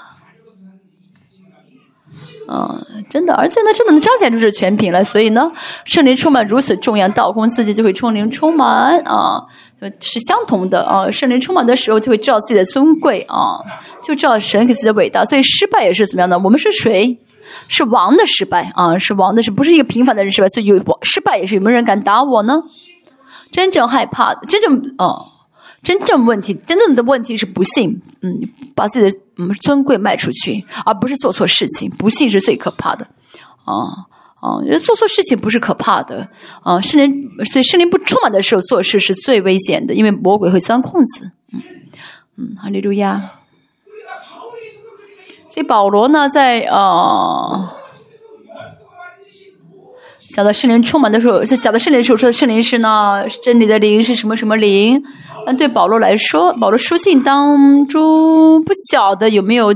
[2.51, 5.03] 嗯，真的，而且呢，真的能彰显出这全品了。
[5.03, 5.51] 所以呢，
[5.85, 9.45] 圣灵充满如此重要，道空自己就会充灵充满啊，
[9.99, 11.11] 是相同的啊。
[11.11, 13.59] 圣灵充满的时候，就会知道自己的尊贵啊，
[14.01, 15.23] 就知道神给自己的伟大。
[15.25, 16.39] 所以失败也是怎么样的？
[16.39, 17.17] 我们是谁？
[17.67, 20.47] 是王的失败啊，是王的，是不是一个平凡的人失败？
[20.49, 22.61] 所以有失败也是有没有人敢打我呢？
[23.51, 25.25] 真正害怕，真正哦。
[25.81, 28.41] 真正问题，真正的问题是不信，嗯，
[28.75, 31.89] 把自己的嗯尊贵卖出去，而不是做错事情。
[31.91, 33.07] 不信是最可怕的，
[33.63, 33.73] 啊
[34.41, 36.29] 啊，做错事情不是可怕的，
[36.61, 41.31] 啊，圣灵所以圣灵不出满的时候做事是最危险的，因为魔鬼会钻空子。
[41.53, 41.61] 嗯
[42.37, 43.31] 嗯，哈利路亚。
[45.49, 47.73] 所以保罗呢，在啊
[50.33, 55.03] 讲到圣灵充满的时候，讲到圣灵的时候说的圣灵是呢，真理的灵是什么什么灵？
[55.45, 59.71] 那对保罗来说，保罗书信当中不晓得有没有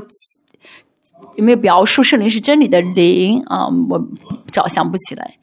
[1.35, 3.67] 有没有描述圣灵是真理的灵啊？
[3.89, 4.07] 我
[4.51, 5.35] 找想不起来。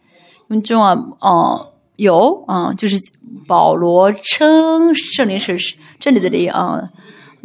[0.49, 2.97] 因为这啊，哦，有啊，就是
[3.47, 5.57] 保罗称圣灵是
[5.99, 6.81] 真理的灵啊。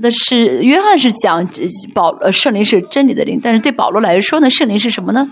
[0.02, 1.48] 但是约翰是讲
[1.94, 5.32] 保圣灵是真理的灵，但是对保罗来说呢，圣灵是什么呢？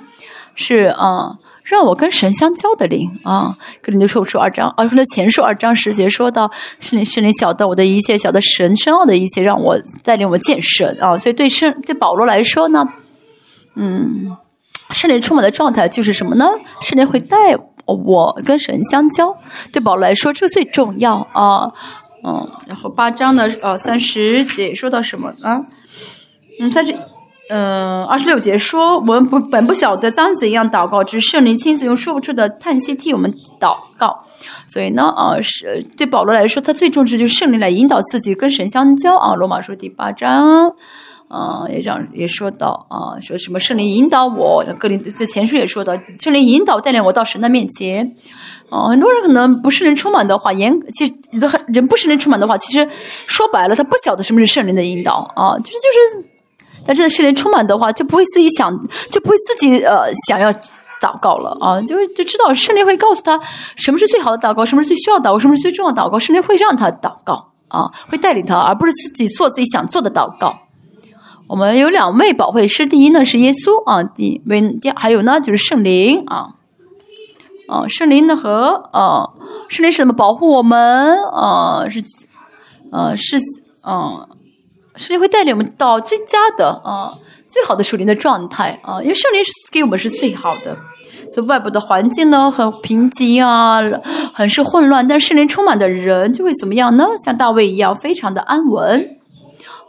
[0.55, 1.37] 是啊。
[1.63, 11.17] 让我跟神相交的灵啊，格林多后书二章，二书的前书二章十节说到，圣灵圣灵晓得我的一切，晓得神深奥的一切，让我带领我见神啊。
[11.17, 12.87] 所以对圣对保罗来说呢，
[13.75, 14.35] 嗯，
[14.91, 16.45] 圣灵充满的状态就是什么呢？
[16.81, 17.37] 圣灵会带
[17.85, 19.33] 我跟神相交。
[19.71, 21.71] 对保罗来说，这最重要啊。
[22.25, 25.65] 嗯，然后八章的呃三十节说到什么呢？
[26.59, 26.93] 嗯，在这。
[27.49, 34.23] 嗯，二十六节说，我们不本不晓得当怎样祷告，只圣灵亲自用说不出的叹息替我们祷告。
[34.67, 39.35] 所以呢，啊，是对保罗来说，他最重视就是圣灵来引导自己跟神相交啊。
[39.35, 40.73] 罗马书第八章，
[41.27, 48.15] 啊，也讲也说到啊，说什么圣灵引导我，格林在前书也说到，圣灵引导带领我到神的面前。
[48.69, 51.13] 啊，很多人可能不是人充满的话，严其实
[51.67, 52.89] 人不是人充满的话，其实
[53.27, 56.32] 说白了，他不晓得什么是圣灵的引导啊，就是就是。
[56.85, 58.71] 但是圣灵充满的话，就不会自己想，
[59.09, 60.51] 就不会自己呃想要
[61.01, 63.39] 祷告了啊，就就知道圣灵会告诉他
[63.75, 66.19] 什么是最好的祷告，什么是最需要祷告，什么是最重要祷告。
[66.19, 70.59] 圣灵会让他祷告啊，会带领他，而不是自己做自己想做的祷告。
[71.47, 76.55] 我们有两位保惠师，第一呢是耶稣啊，第为第还有呢就是圣灵啊，
[77.67, 79.29] 啊圣灵呢和啊
[79.69, 81.87] 圣灵是怎么保护我们啊？
[81.89, 82.03] 是
[82.91, 83.37] 呃是
[83.87, 84.27] 嗯。
[84.95, 87.11] 圣灵会带领我们到最佳的啊，
[87.47, 90.77] 最好的属灵的状态啊，因为圣灵是给我们是最好的。
[91.33, 93.81] 所以外部的环境呢很贫瘠啊，
[94.33, 97.07] 很是混乱，但圣灵充满的人就会怎么样呢？
[97.25, 99.17] 像大卫一样，非常的安稳。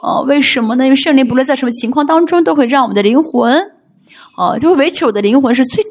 [0.01, 0.85] 啊，为什么呢？
[0.85, 3.61] 因为圣灵不论在什么情况当中，都会让我们的灵魂
[4.37, 5.85] 啊，就会维持我的灵魂是最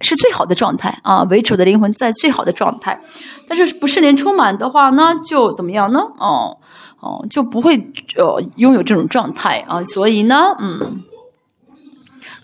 [0.00, 2.98] 是最好的状态啊，维持我的灵魂在最好的状态。
[3.46, 6.00] 但是不圣灵充满的话呢，就怎么样呢？
[6.18, 6.56] 哦。
[7.04, 7.76] 哦，就不会
[8.16, 11.02] 呃拥有这种状态啊，所以呢，嗯，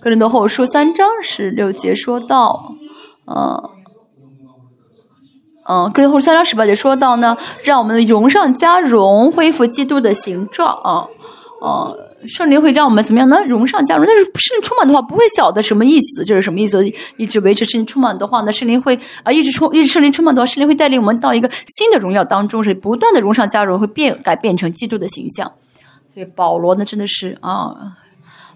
[0.01, 2.75] 格林德后书三章十六节说到，
[3.27, 3.71] 嗯，
[5.67, 11.09] 嗯，格林后三章十八节说到呢，让我们的荣上加荣，恢复基督的形状啊，
[11.63, 11.95] 啊。
[12.27, 13.43] 圣灵会让我们怎么样呢？
[13.47, 14.05] 荣上加荣。
[14.07, 16.85] 但是圣灵充满的话，不会晓得什么意思，这是什么意思？
[17.17, 18.53] 一直维持圣灵充满的话呢？
[18.53, 25.51] 圣灵会啊，一直充，一直圣灵充满的话，圣灵会带领我们到一个新的荣耀当中，是不断的荣上加荣，会变改变成基督的形象。
[26.13, 27.75] 所以保罗呢，真的是啊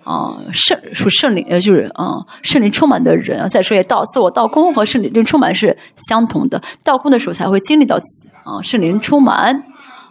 [0.05, 3.49] 啊圣属圣灵呃，就是啊圣灵充满的人啊。
[3.49, 5.75] 再说也道自我道空和圣灵充满是
[6.09, 7.97] 相同的，道空的时候才会经历到
[8.45, 9.55] 啊圣灵充满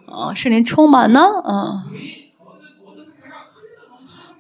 [0.07, 1.83] 啊圣灵充满呢啊。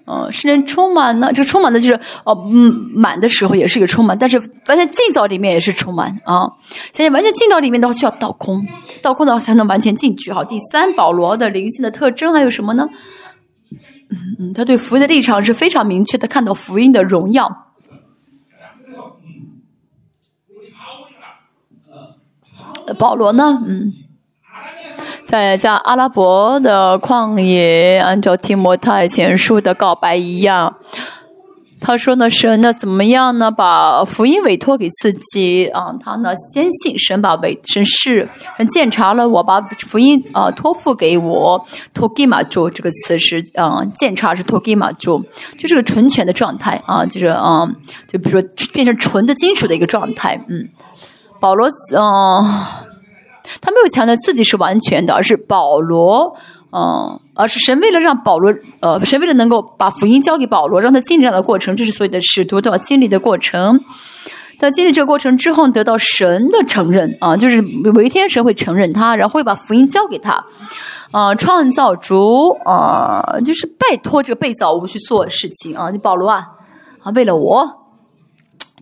[0.05, 1.93] 嗯，圣灵充满呢，这个充满的就是
[2.25, 4.37] 哦，嗯，满的时候也是一个充满，但是
[4.67, 6.45] 完全进到里面也是充满啊。
[6.91, 8.61] 现在完全进到里面的话，需要倒空，
[9.01, 10.31] 倒空的话才能完全进去。
[10.33, 12.89] 好，第三，保罗的灵性的特征还有什么呢？
[14.39, 17.49] 嗯，他对福音的立场是非常明确的，看到福音的荣耀。
[22.99, 23.93] 保罗呢，嗯。
[25.25, 30.75] 在在阿拉伯的旷野，按照提摩太前书的告白一样，
[31.79, 33.51] 他说呢，神那怎么样呢？
[33.51, 41.65] 把福音委托给自己啊，他呢坚信神把委神是神检查了我，把福音啊托付给我。
[41.93, 45.21] 托给马主这个词是啊，检查是托给马主，
[45.57, 47.67] 就是个纯全的状态啊，就是啊，
[48.07, 50.41] 就比如说变成纯的金属的一个状态。
[50.47, 50.69] 嗯，
[51.41, 52.45] 保罗嗯，
[53.61, 56.35] 他没有强调自己是完全的，而是保罗。
[56.75, 63.79] 嗯，而是神为了让保罗，呃，神为了能够把福音交给保罗，让他经历这样的过程，这是所有的使徒都要经历的过程。
[64.57, 70.43] 在经历这个过程之后，得到神的承认啊，就是有一天神会承认他，然后会把福音交给他。
[71.11, 75.91] 啊，创造主啊，就是拜托这个被造物去做事情啊。
[75.91, 76.43] 你保罗啊，
[77.03, 77.82] 啊，为了我，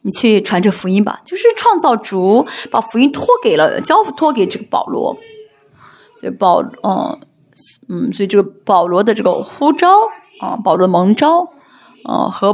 [0.02, 1.20] 你去传这福音吧。
[1.26, 5.16] 就是创造主把福音托给了，交托给这个保罗，
[6.20, 7.20] 所以保，嗯。
[7.89, 9.88] 嗯，所以这个保罗的这个呼召
[10.39, 11.47] 啊，保罗蒙召
[12.06, 12.52] 啊，和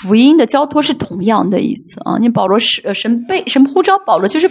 [0.00, 2.16] 福音的交托是同样的意思啊。
[2.18, 4.48] 你保罗是神被神呼召保罗，就是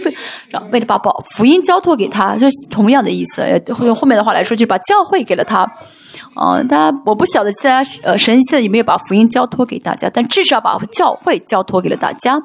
[0.70, 3.42] 为了把保福音交托给他，就是同样的意思。
[3.80, 5.66] 用后面的话来说，就是把教会给了他
[6.34, 6.62] 啊。
[6.64, 12.40] 他我不晓得其他呃神现在有没有把福音交托给大家，但至少把教会交托给了大家。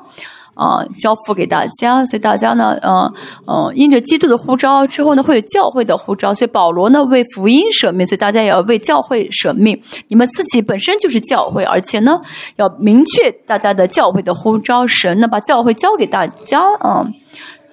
[0.56, 3.14] 啊，交付给大家，所以大家呢，嗯
[3.46, 9.78] 嗯，因着基督的呼召之后呢，会有教会的呼召，所以保罗呢为福音舍命，所以大家也要为教会舍命。
[10.08, 12.22] 你们自己本身就是教会，而且呢，
[12.56, 14.88] 要明确大家的教会的呼召。
[14.88, 17.14] 神呢把教会交给大家，嗯，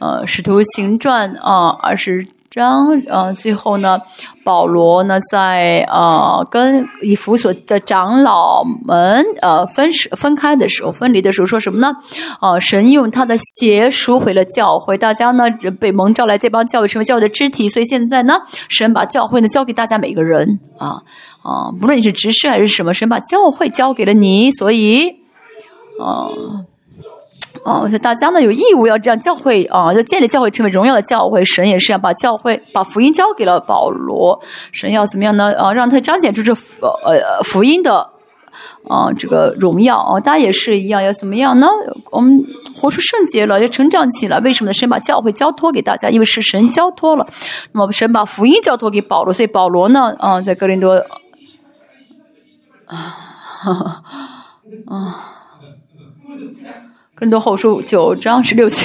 [0.01, 2.27] 呃，使徒行传啊，二十。
[2.53, 3.99] 章，呃，最后呢，
[4.45, 11.93] 保罗呢，在呃跟以弗所的长老们呃分分开的时候，分离的时候，说什么呢？
[12.41, 15.45] 啊，神用他的血赎回了教会，大家呢
[15.81, 18.35] 被蒙召来这帮教会成为教会的肢体，所以现在呢，
[18.69, 21.03] 神把教会呢交给大家每个人啊
[21.43, 25.09] 啊，不论你是执事还是什么，神把教会交给了你，所以，
[25.99, 26.29] 啊。
[27.65, 31.45] 哦，所以大家呢有义务要这样教会啊，要建立教会成为荣耀的教会。
[31.45, 34.41] 神也是要把教会把福音交给了保罗。
[34.73, 35.55] 神要怎么样呢？
[35.55, 38.11] 啊，让他彰显出这福呃福音的
[38.89, 40.19] 啊这个荣耀啊。
[40.19, 41.69] 大家也是一样，要怎么样呢？
[42.11, 42.45] 我们
[42.75, 44.41] 活出圣洁了，要成长起来。
[44.41, 44.75] 为什么呢？
[44.75, 47.25] 神把教会交托给大家，因为是神交托了。
[47.71, 50.95] 那么神把福音交托给保罗，所以保罗呢啊，在格林多
[52.87, 54.03] 啊，
[54.87, 55.29] 啊。
[57.23, 58.85] 更多后书九章十六节，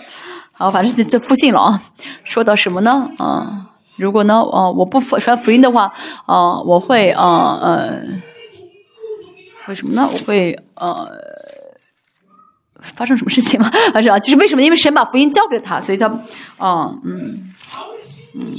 [0.52, 1.82] 好，反正这这复信了啊。
[2.24, 3.10] 说到什么呢？
[3.18, 3.66] 啊，
[3.96, 5.92] 如果呢，啊，我不传福音的话，
[6.24, 8.02] 啊，我会啊呃，
[9.66, 10.08] 为什么呢？
[10.10, 11.06] 我会呃，
[12.80, 13.70] 发生什么事情吗？
[13.92, 14.62] 还是啊，就是为什么？
[14.62, 16.06] 因为神把福音交给他，所以他
[16.56, 17.52] 啊嗯
[18.34, 18.50] 嗯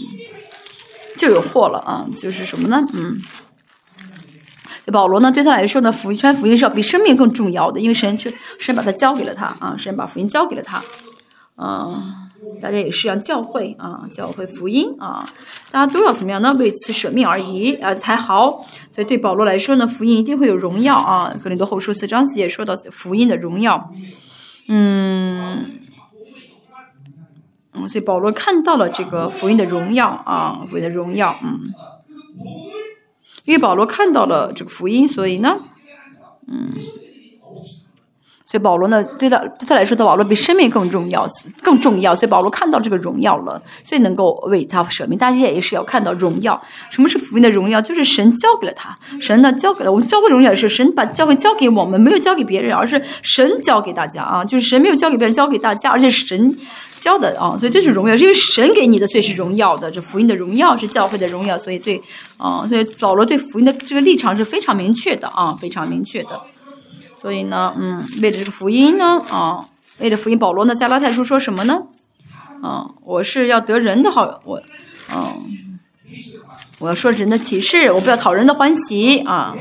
[1.17, 2.05] 就有祸了啊。
[2.21, 2.85] 就是什么呢？
[2.93, 3.19] 嗯。
[4.91, 10.81] 保罗呢，对他来说呢，福音传福音是要比生命更重要的，因为神去神把他交给了他啊，神把福音交给了他，
[11.57, 12.29] 嗯，
[12.61, 15.25] 大家也是要教会啊，教会福音啊，
[15.71, 16.53] 大家都要怎么样呢？
[16.59, 18.65] 为此舍命而已啊，才好。
[18.91, 21.33] 所以对保罗来说呢，福音一定会有荣耀啊。
[21.43, 23.91] 格林多后书四章也说到福音的荣耀，
[24.67, 25.71] 嗯，
[27.73, 31.73] 嗯，所以保罗看到了这个福音的荣耀啊，福音的荣耀，嗯。
[33.45, 35.57] 因为保罗看到了这个福音，所以呢，
[36.47, 36.71] 嗯，
[38.45, 41.27] 所以保罗呢，对他对他来说，的保罗比生命更重要，
[41.63, 42.15] 更重要。
[42.15, 45.17] 所以保罗看到这个荣耀了，所以能够为他舍命。
[45.17, 46.61] 大家也是要看到荣耀。
[46.91, 47.81] 什么是福音的荣耀？
[47.81, 50.07] 就是神交给了他，神呢交给了我们。
[50.07, 56.55] 教会荣耀是神把教会交给我们，没有交给别人，而是神交给大家啊，就是神没有交给别人，交给大家，而且神。
[57.01, 59.91] 教的啊，所以这是荣耀，因为神给你的，所以是荣耀的。
[59.91, 62.01] 这福音的荣耀是教会的荣耀，所以对
[62.37, 66.41] 啊，所以保罗对福音的这个立场是非常明确的啊，非常明确的。
[67.15, 69.65] 所以呢，嗯，为了这个福音呢，啊，
[69.99, 71.79] 为了福音，保罗呢，加拉太书说什么呢？
[72.61, 74.61] 啊，我是要得人的好，我，
[75.13, 75.79] 嗯，
[76.79, 79.55] 我要说人的启示，我不要讨人的欢喜啊，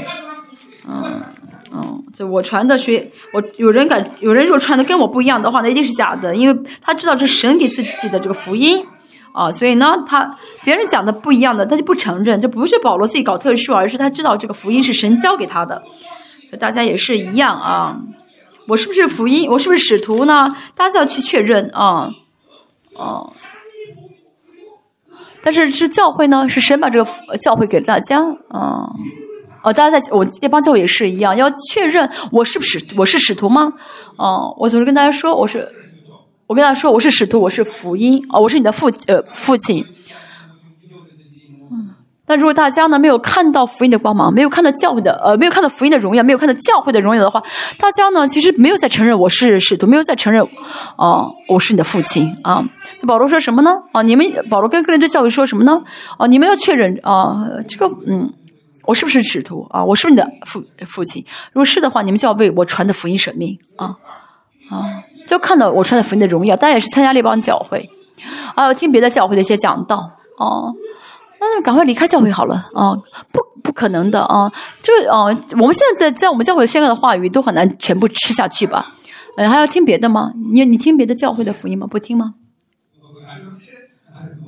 [0.87, 1.23] 嗯。
[1.77, 8.87] 嗯，就我传的学，我有人敢，有人如果传的跟我不一样的话，那一定是假的，因为他知道这神给自己的这个福音
[9.33, 15.83] 啊，所以呢，他别人讲的不一样的，他就不承认，这不是保罗自己搞特殊，而是他知道这个福音是神教给他的，
[16.49, 18.01] 所以大家也是一样啊，
[18.69, 20.55] 我是不是福音，我是不是使徒呢？
[20.75, 22.11] 大家要去确认啊，
[22.95, 23.33] 哦，
[25.43, 28.91] 但是是教会呢，是神把这个教会给大家啊。
[29.63, 33.73] 哦，大家在我那帮教会也是一样，要确认我是不是我是使徒吗？
[34.17, 35.67] 哦，我总是跟大家说我是，
[36.47, 39.83] 我跟大家说我是使徒，我是福音，哦，我是你的父呃父亲。
[42.27, 47.43] 但如果大家呢没有看到福音的光芒，没有看到教会的呃，没有看到福音的荣耀，没有看到教会的荣耀的话，
[47.79, 50.43] 大家呢其实没有在承认我是使徒，没有在承认
[50.97, 52.65] 啊我是你的父亲啊。
[53.07, 53.73] 保罗说什么呢？
[53.93, 55.79] 啊，你们保罗跟个人对教会说什么呢？
[56.17, 58.33] 啊，你们要确认啊，这个嗯，
[58.85, 59.85] 我是不是使徒啊？
[59.85, 61.23] 我是不是你的父父亲？
[61.53, 63.97] 如果是的话，你们就要为我传的福音舍命啊
[64.71, 66.57] 啊，就看到我传的福音的荣耀。
[66.57, 67.87] 当然也是参加列邦教会，
[68.55, 69.97] 啊，听别的教会的一些讲道
[70.39, 70.73] 啊。
[71.45, 72.97] 那就赶快离开教会好了啊！
[73.31, 74.51] 不，不可能的啊！
[74.83, 75.25] 这个啊，
[75.61, 78.95] 我们现在在在我们教会宣告的话语都很难全部吃下去吧？
[79.37, 80.33] 呃，还要听别的吗？
[80.53, 81.87] 你你听别的教会的福音吗？
[81.87, 82.35] 不听吗？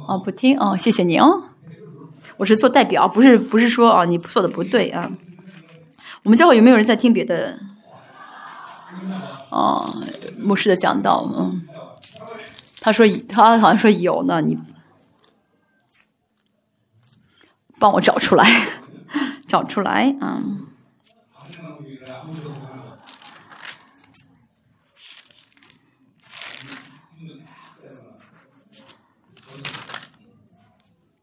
[0.08, 0.76] 啊，不听啊！
[0.76, 1.28] 谢谢你啊！
[2.38, 5.10] 我是做代表，不是不是说啊，你做的不对啊。
[6.22, 7.58] 我们教会有没有人在听别的
[9.50, 9.94] 啊
[10.38, 11.28] 牧师的讲道？
[11.36, 11.62] 嗯，
[12.80, 14.58] 他说他好像说有呢，你。
[17.78, 18.66] 帮我找出来，
[19.46, 20.42] 找出来啊！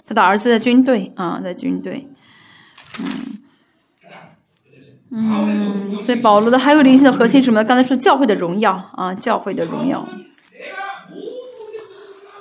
[0.06, 2.08] 他的儿子在军队啊，在军队，
[3.00, 3.06] 嗯
[5.10, 7.64] 嗯，所以保罗的还有灵性的核心是什么？
[7.64, 10.08] 刚才说教会的荣耀啊，教会的荣耀。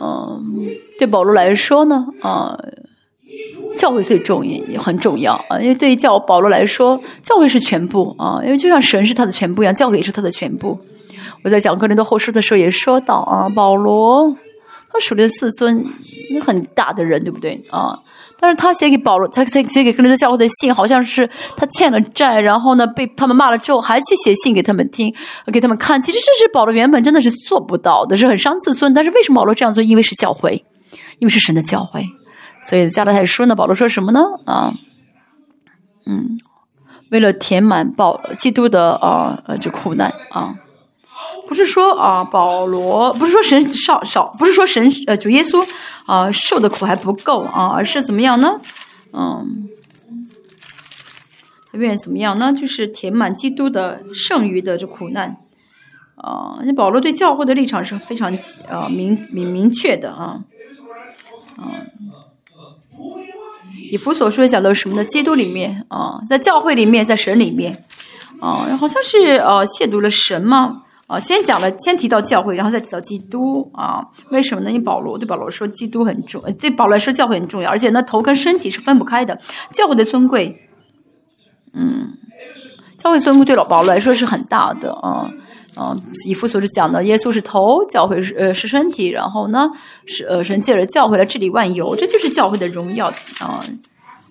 [0.00, 0.66] 嗯，
[0.98, 2.58] 对保罗来说呢，啊。
[3.76, 5.58] 教会最重要，很重要啊！
[5.58, 8.40] 因为对于教保罗来说，教会是全部啊！
[8.44, 10.78] 因为就像神是他的全部一样，教会也是他的全部。
[11.42, 14.30] 我在讲个人的后书的时候也说到啊，保罗
[14.92, 15.84] 他属灵四尊，
[16.44, 17.98] 很大的人，对不对啊？
[18.38, 25.12] 但是他写给保罗，他写写给个人的教会的信，好像是他欠了债，然后呢被他们骂了之后，还去写信给他们听，
[25.52, 26.00] 给他们看。
[26.00, 28.92] 其实这是保罗原本真的是做不到的，是很伤自尊。
[28.92, 29.82] 但是为什么保罗这样做？
[29.82, 30.64] 因为是教会，
[31.18, 32.04] 因为是神的教会。
[32.62, 34.20] 所以加拉太书呢，保罗说什么呢？
[34.46, 34.72] 啊，
[36.06, 36.38] 嗯，
[37.10, 40.54] 为了填满保基督的啊呃这苦难啊，
[41.48, 45.66] 不是说啊保罗不是说神少少，不是说神呃主耶稣
[46.06, 48.60] 啊受的苦还不够啊，而是怎么样呢？
[49.12, 49.68] 嗯，
[51.72, 52.52] 他愿意怎么样呢？
[52.52, 55.36] 就是填满基督的剩余的这苦难
[56.14, 56.60] 啊。
[56.62, 58.32] 那保罗对教会的立场是非常
[58.70, 60.44] 啊明明明确的啊，
[61.58, 61.86] 嗯。
[63.92, 65.04] 以弗所说讲的什么呢？
[65.04, 67.84] 基督里面啊，在教会里面，在神里面
[68.40, 70.84] 啊，好像是呃亵渎了神吗？
[71.08, 74.02] 啊，先讲了，先提到教会，然后再提到基督啊？
[74.30, 74.70] 为什么呢？
[74.70, 79.38] 因为保罗对保罗说，基督很重，对保罗来说教会很重要，而且呢，头跟身体是分不开的。
[79.74, 80.70] 教会的尊贵，
[81.74, 82.14] 嗯，
[82.96, 85.30] 教会尊贵对老保罗来说是很大的啊
[85.74, 85.96] 啊！
[86.26, 89.70] 以弗所是讲的，耶稣是头，教会是呃是身体，然后呢
[90.06, 93.06] 是呃神借着教会来治理万有，这就是教会的荣耀
[93.40, 93.64] 啊。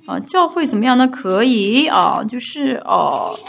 [0.08, 1.08] 啊，教会怎么样呢？
[1.08, 3.40] 可以啊，就是呃，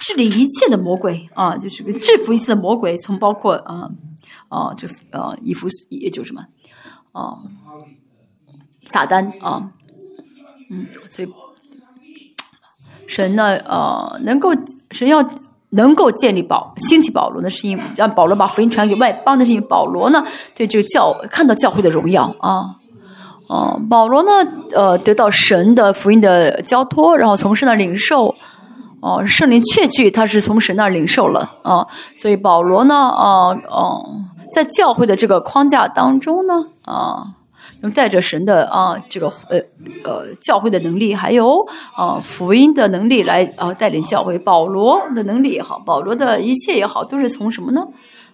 [0.00, 3.88] 治理一切的魔鬼啊，就是个制服一切的魔鬼，从包括啊
[4.48, 6.44] 啊，这呃，以弗也就什么
[7.12, 7.38] 啊，
[8.86, 9.70] 撒旦啊，
[10.68, 11.28] 嗯，所以
[13.06, 14.50] 神呢，呃，能够
[14.90, 15.22] 神要
[15.72, 20.24] 能够建立保兴起保罗呢，是因让保罗把福音传给外邦的，是因为保罗呢
[20.54, 22.76] 对这个教看到教会的荣耀啊。
[23.48, 24.30] 哦，保罗呢？
[24.72, 28.34] 呃，得到神的福音的交托，然后从神那领受。
[29.00, 31.84] 哦，圣灵确据他是从神那领受了啊，
[32.16, 34.00] 所以保罗呢，啊，哦，
[34.54, 37.26] 在教会的这个框架当中呢，啊，
[37.82, 39.58] 那么带着神的啊这个呃
[40.04, 44.38] 呃教会的能力，还有啊福音的能力来啊带领教会。
[44.38, 47.82] 保罗的能力也好，保罗的一切也好，都是从什么呢？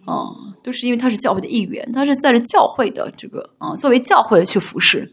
[0.04, 0.28] 啊，
[0.62, 5.10] 都是因为他是教会的一员，他是在着教会的这个啊，作为教会去服侍。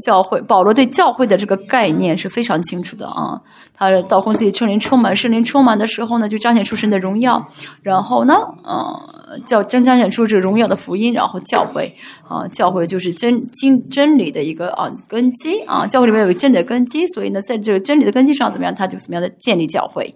[0.00, 3.40] 教会，保罗对教会的这个概念是非常清楚的啊。
[3.72, 7.44] 他道空自己圣灵充满，圣灵充满的时候呢，就彰显出神的荣耀。
[7.82, 11.12] 然后呢，呃，叫真彰显出这个荣耀的福音。
[11.12, 11.94] 然后教会
[12.28, 15.86] 啊，教会就是真经真理的一个啊根基啊。
[15.86, 20.14] 教会里面有真理的根基，所以呢，在这个真理的根基上怎么样，他就怎么样的建立教会。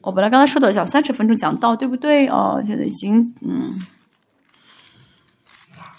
[0.00, 2.26] 我本来刚才说的讲三十分钟讲到，对不对？
[2.28, 3.70] 哦，现在已经嗯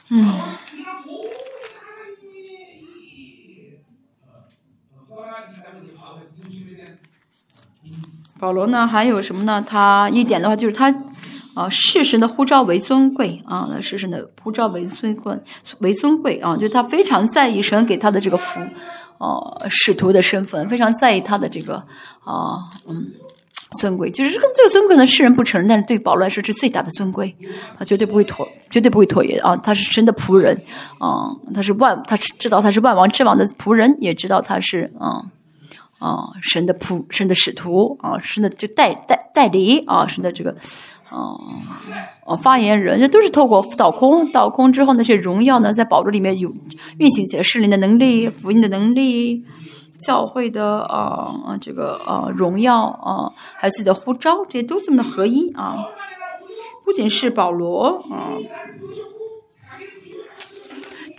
[0.09, 0.33] 嗯。
[8.41, 9.63] 保罗呢，还有什么呢？
[9.65, 10.93] 他一点的话就是他
[11.53, 15.37] 啊，世神的呼召为尊贵啊，世神的呼召为尊贵，
[15.79, 18.59] 为尊贵啊，就是他非常在意神给他的这个福，
[19.19, 21.75] 呃，使徒的身份，非常在意他的这个
[22.25, 23.05] 啊，嗯。
[23.79, 27.33] 尊贵，就是这个这个尊贵呢，世人不承认，但是对保罗来说是最大的尊贵，
[27.79, 29.55] 他绝对不会妥，绝对不会妥协啊！
[29.55, 30.61] 他是神的仆人
[30.99, 35.23] 啊，他是万，他是知道他是万王之王的仆人，也知道他是啊
[36.01, 40.51] 啊神的仆，神的使徒啊，神的这代代代理啊，神的这个
[41.09, 41.37] 啊
[42.25, 46.51] 啊发言人，这都是透过倒空，倒空之后那些荣耀呢，在保罗里面有
[46.97, 49.45] 运行起来，圣灵的能力，福音的能力。
[50.07, 55.85] 教会的啊这个啊荣耀啊，还有自己的呼召，这些都这么的合一啊。
[56.83, 58.33] 不仅是保罗啊，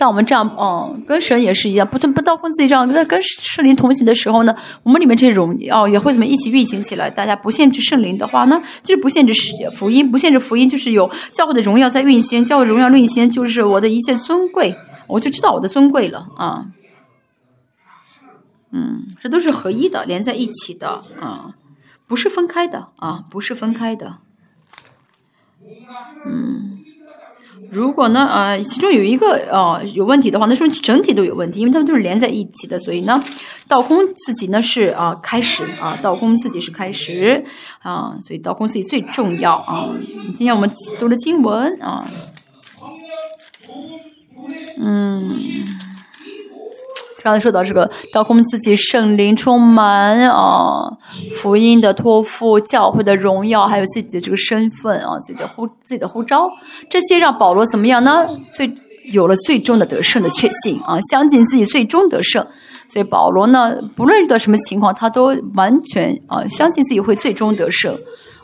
[0.03, 4.53] 当我们这样嗯，跟神也是一样，不不到跟自己这样在跟圣灵同行的时候呢，
[4.83, 7.09] 我们里面这种哦也会怎么一起运行起来？
[7.09, 9.33] 大家不限制圣灵的话呢，就是不限制
[9.70, 14.74] 福音，不限制福音，就是有教会的荣耀在运行，教会荣耀运行就是我的一切尊贵，
[15.07, 16.66] 我就知道我的尊贵了啊。
[18.73, 21.55] 嗯，这都是合一的，连在一起的啊，
[22.09, 24.16] 不是分开的啊，不是分开的。
[26.27, 26.81] 嗯，
[27.73, 33.19] 如果呢，呃，其中有一个呃有问题的话，那说明整体都有问题，因为他们都是连在一起的，所以呢，
[33.66, 37.43] 倒空自己呢是啊开始啊，倒空自己是开始
[37.81, 39.89] 啊，所以倒空自己最重要啊。
[40.36, 40.70] 今天我们
[41.01, 42.07] 读了经文啊，
[44.78, 45.40] 嗯。
[47.23, 50.90] 刚才说到这个，到我们自己圣灵充满啊，
[51.36, 56.51] 福音的托付、教会的荣耀，还有自己的这个身份啊，自己的呼自己的呼召，
[56.90, 58.27] 这些让保罗怎么样呢？
[58.53, 58.74] 最
[59.12, 62.44] 有了最终的得胜的确信啊，相信自己最终得胜。
[62.89, 67.97] 所以保罗呢，不论遇到什么情况，他都完全啊，相信自己会最终得胜。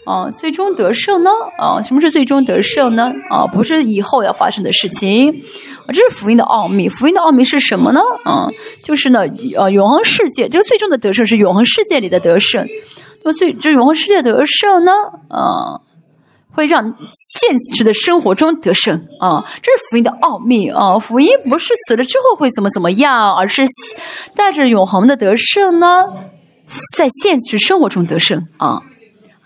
[0.08, 1.30] 啊，最终得胜呢？
[1.58, 3.12] 啊，什么是最终得胜呢？
[3.28, 5.30] 啊，不是以后要发生的事情，
[5.84, 6.88] 啊，这是福音的奥秘。
[6.88, 8.00] 福音的奥秘是什么呢？
[8.24, 8.48] 啊，
[8.82, 9.20] 就是呢，
[9.54, 12.66] 呃，永恒世界，这个最终的得胜是永恒世界里的得胜。
[13.22, 14.92] 那么最这永恒世界得胜呢？
[15.28, 15.78] 啊，
[16.54, 16.82] 会让
[17.38, 18.96] 现实的生活中得胜。
[19.20, 20.70] 啊，这是福音的奥秘。
[20.70, 23.66] 啊，福音不是死了之后会怎么怎么样，而是
[24.34, 26.06] 带着永恒的得胜呢，
[26.96, 28.42] 在现实生活中得胜。
[28.56, 28.80] 啊。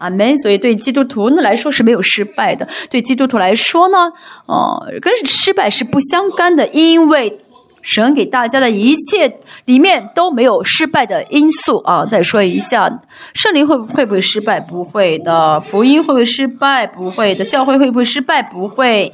[0.02, 0.36] 阿门。
[0.38, 2.68] 所以对基督徒呢来说是没有失败的。
[2.90, 4.12] 对基督徒来说呢，
[4.46, 7.38] 哦，跟失败是不相干的，因为
[7.80, 12.06] 神给大家的一切里面都没有失败的因素啊。
[12.06, 12.88] 再说一下，
[13.34, 14.60] 圣灵会会不会失败？
[14.60, 15.60] 不会的。
[15.60, 16.86] 福音会不会失败？
[16.86, 17.44] 不会的。
[17.44, 18.42] 教会会不会失败？
[18.42, 19.12] 不会，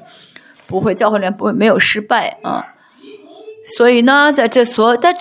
[0.66, 0.94] 不会。
[0.94, 2.65] 教会里面不会没有失败啊。
[3.77, 5.20] 所以呢，在这所在这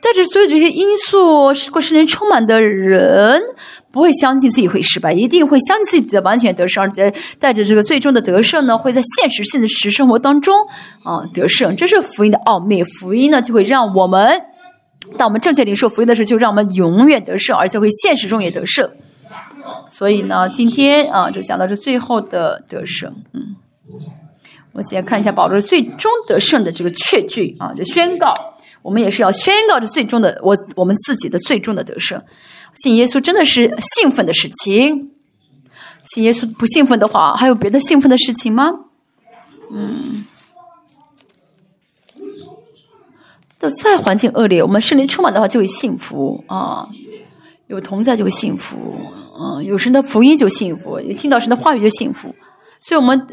[0.00, 3.42] 在这所有这些因素，过圣灵充满的人。
[3.90, 10.52] 不会相信自己会失败，一定会相信自己的完全得胜，而且带着这个最终的得胜呢，会在现实性的实生活当中
[11.04, 11.76] 啊得胜。
[11.76, 14.42] 这是福音的奥秘，福音呢就会让我们，
[15.16, 18.90] 当我们正确领受福音的时候，就让我们永远得胜，而且会现实中也得胜。
[19.90, 23.14] 所以呢，今天啊，就讲到这最后的得胜。
[23.32, 23.54] 嗯，
[24.74, 28.34] 我先看一下保罗最终得胜的这个确据啊，这宣告，
[28.82, 32.20] 我们也是要宣告这最终的我我们自己的最终的得胜。
[32.74, 35.12] 信耶稣真的是兴奋的事情。
[36.02, 38.72] 信耶稣不兴奋的话，还有别的兴奋的事情吗？
[39.70, 40.24] 嗯，
[43.60, 46.88] 就再环境恶劣，我们圣灵充满的话就会幸福啊，
[47.68, 48.76] 有同在就会幸福，
[49.40, 52.34] 嗯，有神的福音就幸福，有听到神的话语就幸福。
[52.80, 53.26] 所以，我们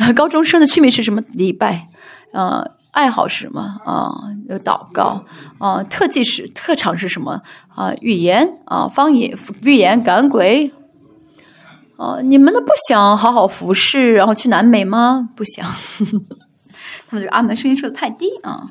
[0.16, 1.22] 高中生的区别是什么？
[1.32, 1.88] 礼拜，
[2.32, 2.64] 啊。
[2.92, 4.12] 爱好是什么啊？
[4.48, 5.24] 有祷告
[5.58, 7.94] 啊，特技是特长是什么啊？
[8.00, 10.72] 语言啊，方言预言赶鬼
[11.96, 12.18] 啊！
[12.20, 15.28] 你们都不想好好服侍，然后去南美吗？
[15.36, 15.64] 不想。
[17.08, 18.66] 他们这个阿门声音说的太低啊，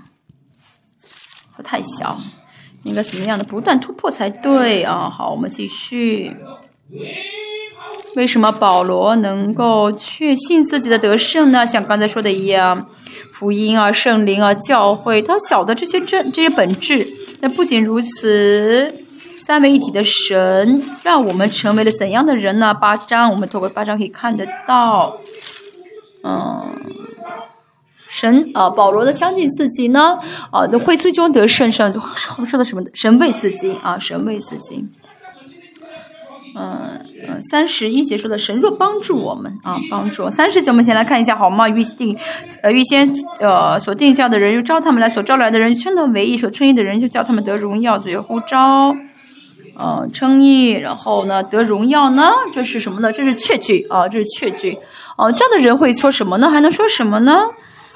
[1.54, 2.18] 和太小，
[2.84, 5.10] 应该怎么样的不断突破才对啊！
[5.10, 6.36] 好，我们继续。
[8.16, 11.66] 为什么保罗能够确信自己的得胜呢？
[11.66, 12.88] 像刚才说的一样。
[13.32, 17.08] 福音啊，圣灵啊，教会，他晓得这些真这些本质。
[17.40, 18.94] 那不仅如此，
[19.46, 22.74] 三位一体的神让我们成为了怎样的人呢？
[22.74, 25.18] 八章，我们透过八章可以看得到。
[26.24, 26.82] 嗯，
[28.10, 30.18] 神啊，保罗的相信自己呢，
[30.52, 31.98] 啊，会最终得胜上，就
[32.44, 32.84] 说的什么？
[32.94, 34.86] 神为自己啊，神为自己。
[36.56, 41.68] 嗯嗯，三十一节说的神若帮助我们啊，帮助三十节我们先来看一下好吗？
[41.70, 42.18] 预定
[42.64, 43.10] 呃预先
[43.40, 48.96] 呃所定下的人，又招他们来，所招来的人称他为义，所称义的人就叫他们得荣耀，所以呼召，
[49.78, 52.32] 呃称义，然后呢得荣耀呢？
[52.52, 53.12] 这是什么呢？
[53.12, 54.78] 这是确据啊，这是确据
[55.18, 55.32] 啊。
[55.32, 56.50] 这样的人会说什么呢？
[56.50, 57.42] 还能说什么呢？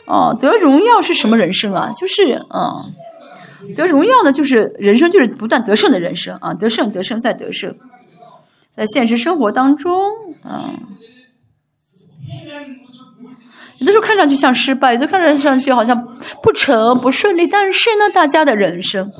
[0.05, 1.93] 啊，得荣耀是什么人生啊？
[1.97, 7.73] 就是嗯，得荣耀呢，就是人生就是不断得胜的人生啊，得胜得胜再得胜。
[8.75, 9.93] 在现实生活当中，
[10.43, 10.79] 嗯，
[13.77, 16.07] 有的时候看上去像失败，有的看上去好像
[16.41, 19.11] 不成不顺利，但是呢，大家的人生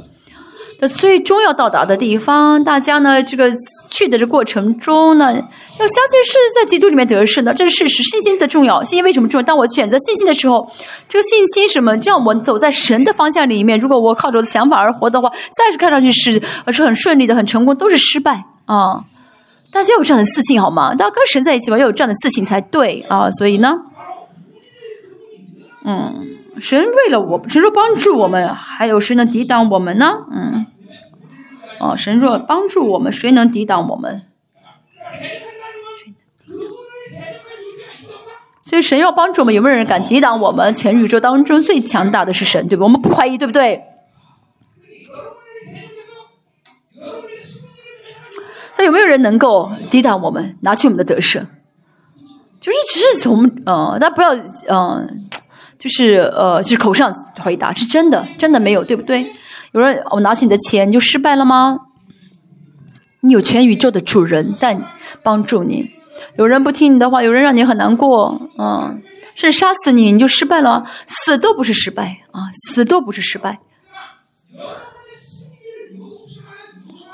[0.80, 0.88] 的。
[0.88, 3.50] 最终要到达的地方，大家呢，这个
[3.90, 8.04] 去的这过程中呢，要相信是在基督里面得胜的，这是事实。
[8.04, 9.44] 信心的重要，信心为什么重要？
[9.44, 10.70] 当我选择信心的时候，
[11.08, 11.98] 这个信心什么？
[11.98, 13.80] 这样我走在神的方向里面。
[13.80, 19.06] 如果我靠着我的想法而活的话，再是看上去是是很顺利的、很成功，都是失败啊！
[19.74, 20.94] 大家有这样的自信好吗？
[20.94, 23.32] 大家跟神在一起吧，要有这样的自信才对啊！
[23.32, 23.74] 所以呢，
[25.84, 26.28] 嗯，
[26.60, 30.12] 神为了我，神说帮助我们，还有谁能抵挡我们呢？
[30.32, 30.68] 嗯。
[31.80, 34.22] 哦，神若帮助我们，谁能抵挡我们？
[38.64, 40.72] 所以神要帮助我们，有没有人敢抵挡我们？
[40.74, 42.84] 全宇宙当中最强大的是神，对不？
[42.84, 43.82] 我们不怀疑，对不对？
[48.78, 51.46] 那有没有人能够抵挡我们，拿去我们的得胜？
[52.60, 54.34] 就是只是从呃，大家不要
[54.68, 55.28] 嗯，
[55.78, 59.30] 就是呃，就是口上回答，是真的，真的没有，对不对？
[59.74, 61.78] 有人我拿起你的钱，你就失败了吗？
[63.20, 64.78] 你有全宇宙的主人在
[65.22, 65.92] 帮助你。
[66.38, 69.02] 有人不听你的话，有人让你很难过，嗯，
[69.36, 70.84] 甚至杀死你，你就失败了。
[71.08, 73.60] 死都不是失败啊，死都不是失败。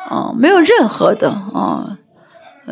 [0.09, 1.97] 啊，没有任何的啊，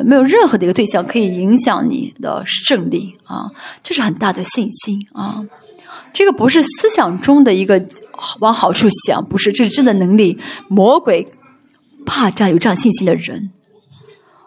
[0.03, 3.51] 没有任何的一个对象可以影响你的胜利啊，
[3.83, 5.45] 这是很大的信心啊。
[6.13, 7.87] 这个不是思想中的一个
[8.39, 10.39] 往好处想，不是，这是真的能力。
[10.67, 11.27] 魔鬼
[12.07, 13.51] 怕这样有这样信心的人，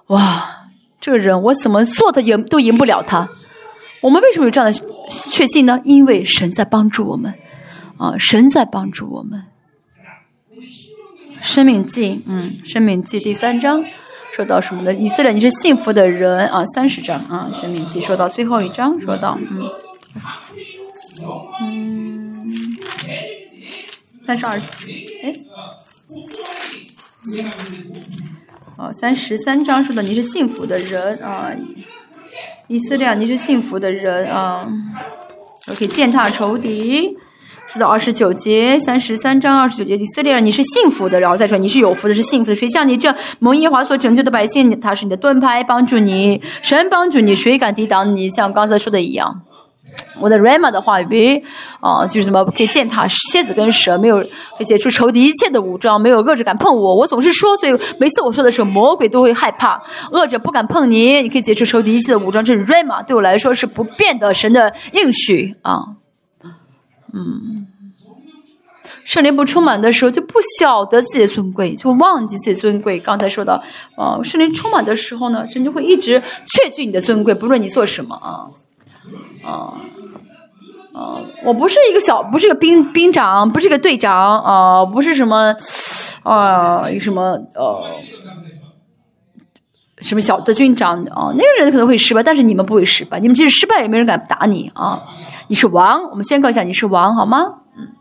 [0.08, 0.68] 哇，
[1.00, 3.28] 这个人我怎么做的赢都赢不了他。
[4.02, 4.80] 我们为什么有这样的
[5.30, 5.78] 确信呢？
[5.84, 7.34] 因为神在帮助我们，
[7.98, 9.44] 啊，神在帮助我们。
[11.42, 13.84] 生命记，嗯，生命记第三章
[14.32, 14.94] 说到什么呢？
[14.94, 16.64] 以色列，你是幸福的人啊。
[16.74, 19.70] 三十章啊，生命记说到最后一章，说到嗯。
[21.62, 22.46] 嗯，
[24.24, 24.58] 三十二，
[25.22, 25.34] 哎，
[28.76, 31.52] 哦，三十三章说的你是幸福的人啊，
[32.68, 34.66] 以色列你是幸福的人啊，
[35.76, 37.18] 可以践踏仇敌。
[37.72, 42.54] 说到二十九节，三十三章二十九节，以色列人你是幸福的，然后再说你是有福的，是幸福的。
[42.54, 48.28] 谁像你这蒙耶华所拯救的百姓，他是你的盾牌，帮助你，神帮助你，谁敢抵挡你？
[48.30, 49.42] 像刚才说的一样。
[50.20, 51.44] 我的 Rama 的话语，
[51.78, 54.26] 啊，就是什么可以践踏蝎子跟蛇，没有可
[54.58, 56.96] 以解除仇敌一切的武装，没有恶者敢碰我。
[56.96, 59.80] 我总是说，所以每次我说的时候，魔鬼都会害怕，
[60.10, 61.22] 恶者不敢碰你。
[61.22, 65.99] 你可以解除仇敌一切的武装，这是 Rama 对我来说是不变的神的应许啊。
[67.12, 67.66] 嗯，
[69.04, 72.98] 圣灵不充满的时候，就不晓得自己的尊贵，就忘记自己尊贵。
[73.00, 73.62] 刚才说到，
[73.96, 78.48] 啊，圣灵充满的时候呢，神就会一直确据你的尊贵，不论你做什么啊，
[79.44, 79.74] 啊。
[80.92, 85.54] 啊，我不是一个小，不是个兵兵长，不是个队长，啊，不是什么，
[86.24, 87.84] 啊，什么，呃，
[90.00, 95.02] 什么小的军长，啊，那个人可能会失败，但是你们不会失败，你们即使失败也没人敢打你啊，
[95.48, 97.60] 你是王，我们宣告一下你是王，好吗？
[97.76, 97.92] 嗯。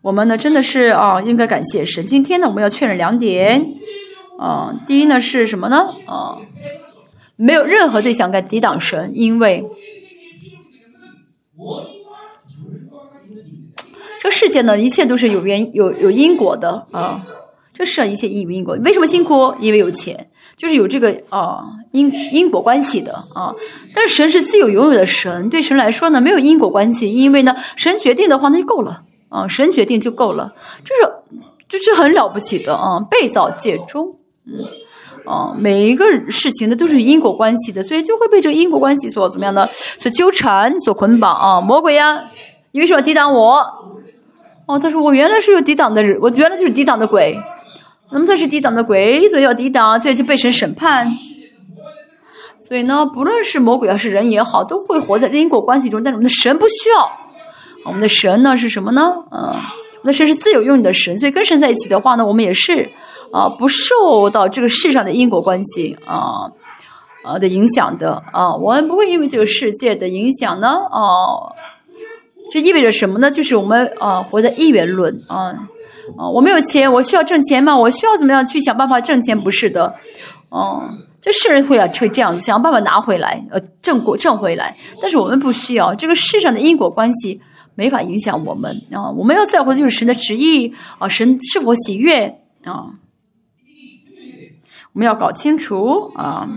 [0.00, 2.06] 我们呢，真的是啊，应该感谢神。
[2.06, 3.74] 今天呢，我们要确认两点。
[4.38, 5.88] 啊，第一呢是什么呢？
[6.06, 6.38] 啊，
[7.34, 9.64] 没有任何对象敢抵挡神，因为
[14.20, 17.20] 这世界呢，一切都是有原有有因果的啊。
[17.72, 19.54] 这世上一切因有因果，为什么辛苦？
[19.60, 21.60] 因为有钱，就是有这个啊
[21.92, 23.54] 因因果关系的啊。
[23.94, 30.52] 但是神是自由拥有的神，对神来说呢，没有因果关系，因为呢，神决定的话那就够了啊，神决定就够了，
[30.84, 31.12] 这是
[31.68, 34.16] 这是很了不起的啊，被造界中。
[34.44, 34.64] 嗯，
[35.24, 39.68] 啊，每一个事情呢都是因果关系的，所以就会被这个因果关系所怎么样呢，
[40.00, 41.60] 所纠缠、所捆绑啊！
[41.60, 42.24] 魔鬼呀，
[42.72, 43.64] 你为什么抵挡我？
[44.68, 47.36] 哦，他说我原来是有抵挡的人，我原来就是抵挡的鬼。
[48.12, 51.10] 那么他是抵挡的鬼，所以要抵挡，所以就被神审判。
[52.60, 56.02] 所以呢，不论是魔鬼还是人也好，都会活在因果关系中。
[56.02, 57.10] 但是我们的神不需要，
[57.84, 59.14] 我们的神呢是什么呢？
[59.30, 62.90] 嗯，我们的神是自由用你的神，所以跟神在一起的话呢，我们也是。
[63.30, 66.50] 啊，不受到这个世上的因果关系啊
[67.22, 71.52] 啊的影响的啊，我们不会因为这个世界的影响呢啊，
[72.50, 73.30] 这意味着什么呢？
[73.30, 75.68] 就是我们啊活在一元论啊
[76.16, 77.76] 啊，我没有钱，我需要挣钱吗？
[77.76, 79.38] 我需要怎么样去想办法挣钱？
[79.38, 79.94] 不是的，
[80.48, 80.88] 哦，
[81.20, 87.40] 这世人会啊会这样子想办法拿回来，呃，挣过挣回来，但是我们不需要这个世上的因果关系。
[87.74, 89.08] 没法影响我们啊。
[89.12, 92.26] 我们要在乎的就是神的旨意啊，神是否喜悦
[92.64, 92.90] 啊。
[94.92, 96.48] 我们要搞清楚啊，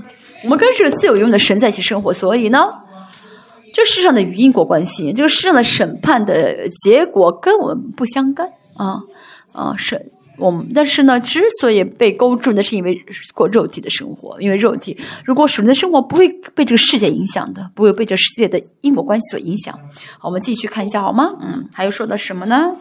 [0.43, 2.65] 我们跟这个自由用的神在一起生活，所以呢，
[3.73, 9.02] 这世上的与因果关系，这个世上的审判的结果跟我们不相干啊
[9.53, 10.11] 啊是。
[10.38, 12.99] 我们但是呢，之所以被勾住，那是因为
[13.35, 14.41] 过肉体的生活。
[14.41, 19.77] 因为肉体，如果属灵的生活不会被这个世界影响的，不会被这世界的因果关系所影响。
[20.18, 21.30] 好，我们继续看一下好吗？
[21.41, 22.72] 嗯，还有说的什么呢？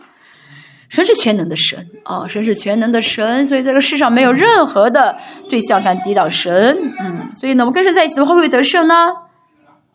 [0.89, 5.19] 神是全能的神啊，神是全能的神，所以这个世上没有任何的
[5.51, 6.79] 对象敢抵挡神。
[6.99, 8.95] 嗯，所以呢，我们跟神在一起的话，会不会得胜呢？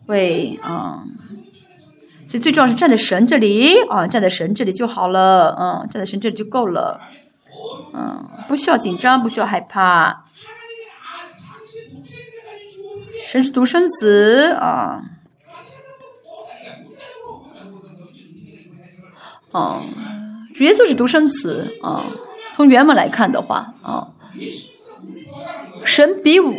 [0.06, 1.04] 会啊。
[2.26, 5.56] 所以最重要是站在神这里啊，站在神这里就好了。
[5.58, 7.00] 嗯，站在神这里就够了。
[7.94, 10.24] 嗯，不需要紧张，不需要害怕。
[13.26, 15.02] 神是独生子啊，
[19.50, 19.82] 哦，
[20.54, 22.04] 主耶稣是独生子啊。
[22.54, 24.08] 从原文来看的话啊，
[25.84, 26.54] 神比武，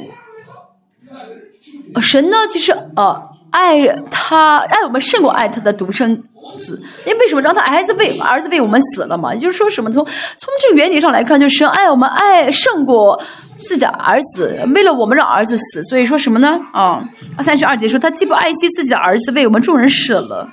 [2.01, 6.23] 神呢，其实呃，爱他爱我们胜过爱他的独生。
[6.65, 9.33] 子，因为为什么让他儿子为儿子为我们死了嘛？
[9.33, 9.91] 也就是说什么？
[9.91, 13.21] 从从这个原理上来看，就是爱我们爱胜过
[13.63, 15.83] 自己的儿子，为了我们让儿子死。
[15.83, 16.57] 所以说什么呢？
[16.71, 17.03] 啊，
[17.43, 20.49] 三十二节说他既不爱惜自己的儿子，为我们众人舍了。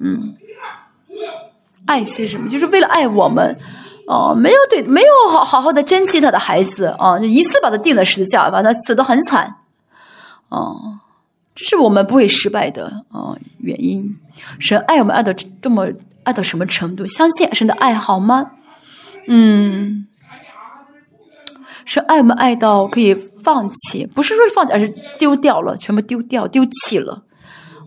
[0.00, 0.34] 嗯，
[1.86, 2.48] 爱惜什么？
[2.48, 3.58] 就是为了爱我们。
[4.06, 9.56] 哦，没有对，没有好好好的珍惜他的孩子啊，就一次把他钉了十字架，把他死得很惨。
[10.48, 10.76] 哦。
[11.60, 14.16] 是我们不会失败的啊原因。
[14.60, 15.88] 神爱我们爱到这么
[16.22, 17.04] 爱到什么程度？
[17.06, 18.52] 相信神的爱好吗？
[19.26, 20.06] 嗯，
[21.84, 23.12] 是爱我们爱到可以
[23.42, 27.24] 放弃，不是说放弃，而是丢掉了，全部丢掉，丢弃了。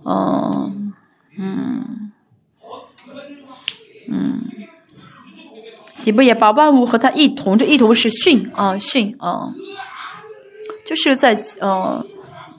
[0.03, 0.93] 嗯
[1.37, 2.11] 嗯
[4.09, 4.41] 嗯，
[5.95, 7.57] 岂不也把万物和他一同？
[7.57, 9.53] 这一同是训啊训啊，
[10.85, 12.05] 就是在嗯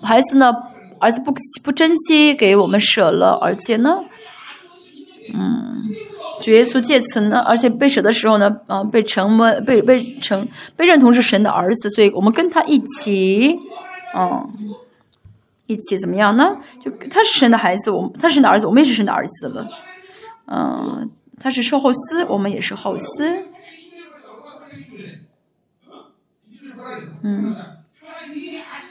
[0.02, 0.55] 孩子呢。
[1.03, 1.35] 儿子不
[1.65, 4.05] 不珍惜，给我们舍了，而且呢，
[5.35, 5.91] 嗯，
[6.41, 10.47] 主耶稣借此呢，而且被舍的时候呢，嗯，被成为被被成
[10.77, 13.59] 被认同是神的儿子，所以我们跟他一起，
[14.16, 14.49] 嗯，
[15.66, 16.57] 一起怎么样呢？
[16.81, 19.69] 就他是神的孩子，我他是神的儿子，我们也是神的儿子了，
[20.47, 21.11] 嗯，
[21.41, 23.29] 他是售后司，我们也是后司，
[27.24, 27.57] 嗯。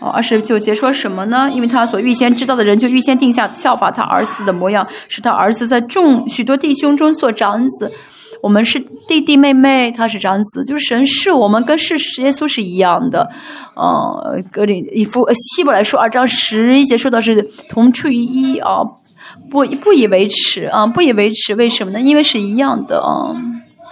[0.02, 1.50] 哦，二十九节说什么呢？
[1.54, 7.92] 因为他所预先知道的人，就预先定下效法他儿子的模样，使他儿子在众许多弟兄中做长子。
[8.42, 13.30] 我们是弟弟妹妹，他是长子，就是神是我们跟是耶稣是一样的。
[13.76, 18.82] 嗯，格林以夫希伯来说二章十一节说到是同出于一啊，
[19.52, 22.02] 不不以为耻啊，不以为耻，为什么呢？
[22.02, 23.30] 因为是一样的啊。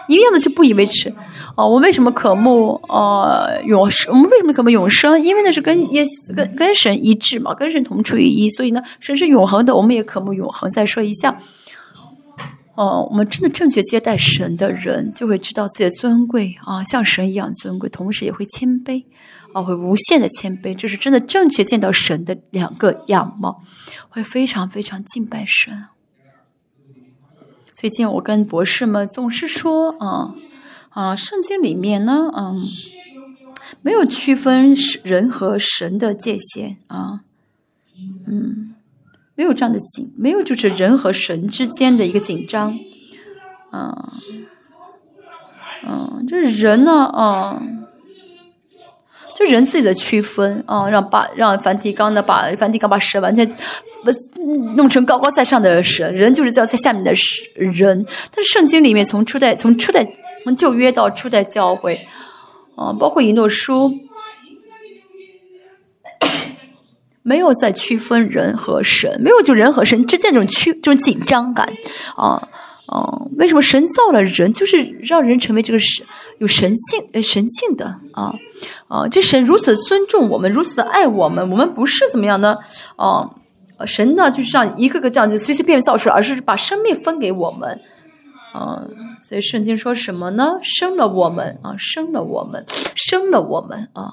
[0.10, 1.14] 一样的就不以为耻，
[1.56, 4.12] 哦，我为什么渴慕呃永生？
[4.12, 5.24] 我们为什么渴慕永生？
[5.24, 6.04] 因为那是跟耶
[6.36, 10.68] 跟跟神一致嘛，跟神同处于一，所以呢，神是永恒的，我们也渴慕永恒。
[10.72, 11.38] 再说一下，
[12.76, 19.04] 哦，我们真的正确接待神的人，就会知道自己的尊贵啊，像神一样尊贵，同时也会谦卑
[19.54, 23.62] 啊，会无限的谦卑，这是真的正确见到神的两个样貌，
[24.10, 25.74] 会非常非常敬拜神。
[27.80, 30.36] 最近我跟博士们总是说啊
[30.90, 32.62] 啊，圣经里面呢，嗯，
[33.82, 37.22] 没有区分人和神的界限啊，
[38.28, 38.76] 嗯，
[39.34, 42.78] 没有这样的紧，没有就是人和神之间的一个紧张，
[43.72, 44.10] 啊，
[45.88, 47.64] 嗯，就是人呢，啊，
[49.38, 53.50] 就人自己的区分啊，让把让梵蒂冈的把梵蒂冈把神完全。
[54.04, 54.12] 不
[54.76, 57.12] 弄成高高在上的神，人就是叫在下面的
[57.54, 58.06] 人。
[58.34, 60.08] 但是圣经里面从初代从初代
[60.44, 62.08] 从旧约到初代教会，
[62.76, 63.94] 啊，包括以诺书，
[67.24, 71.68] 没有在区分人和神，没有就人和神之间这种区这种紧张感，
[72.16, 72.48] 啊
[72.88, 76.06] 啊，为什么神造了人，就是让人成为这个神
[76.40, 78.34] 有神性呃神性的啊
[78.88, 82.58] 啊，这神如此尊重我们，如此的爱我们，我们不是怎么样呢
[82.96, 83.30] 啊。
[83.86, 87.80] 神呢，就是这样一个个这样子随随便便造出来，而是把生命分给我们，
[88.54, 88.84] 啊，
[89.24, 90.60] 所以圣经说什么呢？
[90.62, 92.66] 生了我们啊，生了我们，
[92.96, 94.12] 生了我们啊，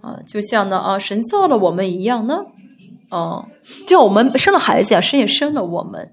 [0.00, 2.38] 啊，就像呢啊，神造了我们一样呢，
[3.10, 3.46] 啊，
[3.86, 6.12] 就像我们生了孩子呀，神也生了我们，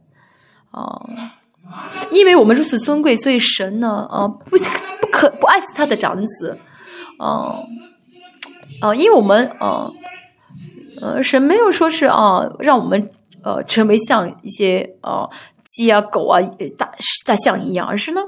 [0.72, 1.02] 啊，
[2.12, 4.58] 因为我们如此尊贵，所以神呢啊不
[5.02, 6.58] 不可不爱死他的长子，
[7.18, 7.56] 啊
[8.82, 9.92] 啊，因为我们啊。
[11.02, 13.10] 呃，神没有说是啊，让我们
[13.44, 15.30] 呃成为像一些呃
[15.66, 16.42] 鸡啊、狗啊、
[16.78, 16.92] 大
[17.26, 18.22] 大象一样，而是呢，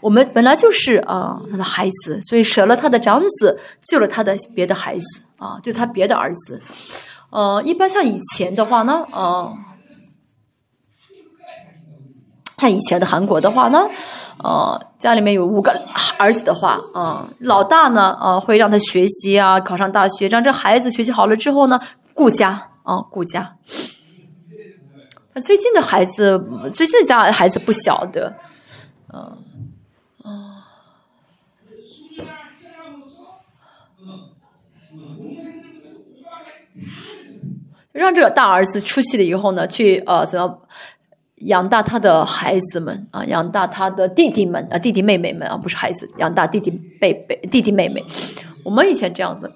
[0.00, 5.04] 我们本来就是啊他的孩子，所以舍了他的长子，救了他的别的孩子
[5.38, 6.60] 啊，就他别的儿子。
[7.30, 9.56] 呃，一般像以前的话呢，呃，
[12.58, 13.88] 像以前的韩国的话呢，
[14.42, 15.70] 呃，家里面有五个
[16.18, 21.80] 儿子的话，啊、老大呢，呃，会让他学习啊，考上大学，让这孩子学习好了之后呢，
[22.20, 23.56] 顾家啊、顾家。
[25.32, 26.38] 那最近的孩子，
[26.70, 28.34] 最近家孩子不晓得，
[29.10, 29.38] 嗯、
[30.22, 30.62] 嗯
[37.92, 40.68] 让这个大儿子出息了以后呢，去呃怎么
[41.36, 46.70] 养大他的孩子们啊，养大他的弟弟们啊，弟弟妹妹们啊，不是孩子，养大弟弟
[47.00, 48.04] 辈辈弟弟妹妹。
[48.62, 49.50] 我们以前这样子，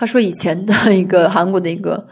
[0.00, 2.06] 他说：“以前的一个韩国的一个，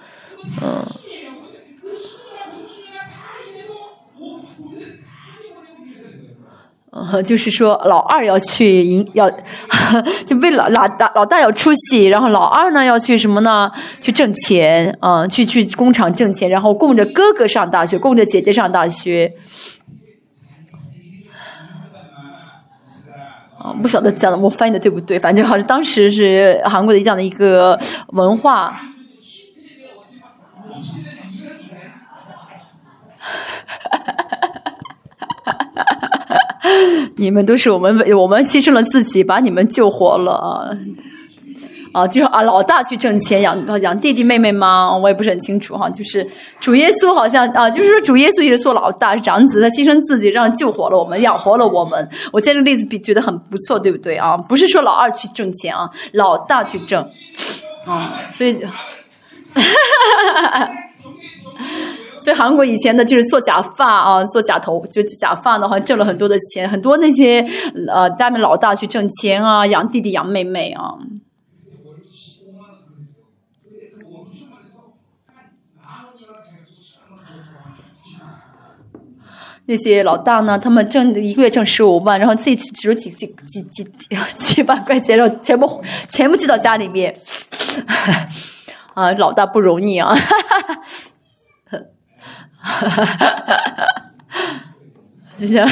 [6.92, 9.30] 嗯，就是说老二要去赢，要
[10.26, 13.72] 就为了老老老大要出息，然后老二呢要去什么呢？
[14.02, 19.32] 去挣钱，嗯，去去工厂挣钱，然后供着哥哥上大学，供着姐姐上大学。”
[23.82, 27.78] 不晓得讲的我翻译的对不对，反正好像当时是韩国的这样的一个
[28.08, 28.80] 文化。
[37.16, 40.76] 你们都是我们我们牺牲了自己，把你们救活了！
[41.98, 44.96] 啊，就是啊，老大去挣钱养养弟弟妹妹吗？
[44.96, 45.90] 我也不是很清楚哈。
[45.90, 46.26] 就是
[46.60, 52.08] 主耶稣好像啊，就是说主耶稣也是做老大，是长子，他牺牲自己，让救活了我们，养活了我们。
[52.32, 54.36] 我见这个例子比觉得很不错，对不对啊？
[54.36, 57.02] 不是说老二去挣钱啊，老大去挣
[57.86, 58.56] 啊，所以。
[62.20, 67.40] 所以韩国以前的，就是做假发啊，做假头，就假发的话挣了很多的钱，很多那些
[67.86, 70.94] 呃家里面老大去挣钱啊，养弟弟养妹妹啊。
[79.68, 83.84] 那些老大呢，他们挣一个月挣十五万，然后自己只有几几几几
[84.34, 87.14] 几万块钱，然后全部全部寄到家里面。
[88.94, 90.16] 啊，老大不容易啊！
[92.60, 94.02] 哈哈哈哈哈
[95.36, 95.64] 今天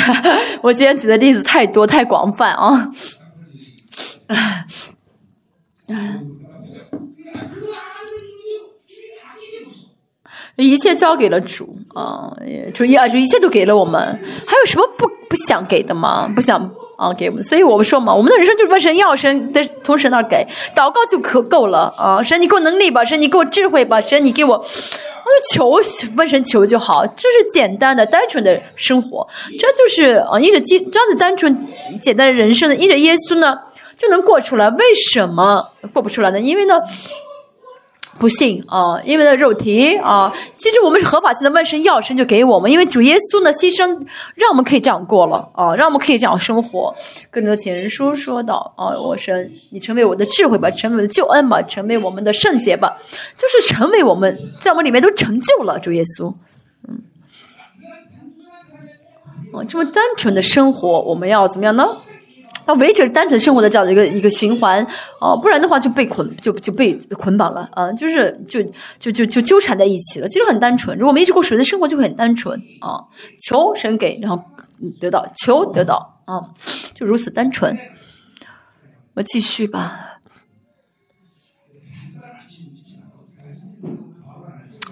[0.61, 2.93] 我今天举的例子太多太广泛啊！
[5.89, 5.95] 그
[10.57, 12.33] 一切交给了主啊，
[12.73, 14.01] 主一啊，主一切都给了我们，
[14.47, 16.31] 还有什么不不想给的吗？
[16.35, 16.59] 不想
[16.97, 22.23] 啊给我们，所以我们说嘛，我们的人生就是问神要，神的从神那儿给，祷告就可够了啊！
[22.23, 25.69] 神你给我能力吧，神你给我智慧吧，神你给我，我就求
[26.17, 29.29] 问神求就好，这是简单的、单纯的生活，
[29.61, 31.55] 这就是啊，依着基这样子单纯
[32.01, 33.59] 简单的人生呢，依着耶稣呢
[33.99, 34.71] 就能过出来。
[34.71, 35.63] 为什么
[35.93, 36.41] 过不出来呢？
[36.41, 36.81] 因为呢。
[38.19, 42.71] 不信啊，因为呢肉体啊，其实我们是合法性的问神要，神就给我们。
[42.71, 43.87] 因为主耶稣呢牺牲，
[44.35, 46.95] 让我们可以这样过了啊，让我们可以这样生活。
[47.31, 52.97] 更多的前人书说到啊，我神，你成为我的智慧吧，成为我的救恩吧，成为我们的圣洁吧，
[53.37, 56.33] 就是成为我们在我们里面都成就了主耶稣。
[56.89, 57.03] 嗯，
[59.53, 61.97] 哦，这么单纯的生活，我们要怎么样呢？
[62.67, 64.85] 要维持单纯生活的这样的一个一个循环
[65.21, 68.63] 哦、不然的话就被捆就就被捆绑了啊、就是就
[68.99, 70.29] 就就就纠缠在一起了。
[70.29, 73.05] 其实很单纯，如果我们一直过水的生活，就会很单纯啊、
[73.41, 74.43] 求神给，然后
[75.01, 76.51] 得到，求得到啊、
[76.95, 77.79] 就如此单纯。
[79.15, 80.19] 我继续吧。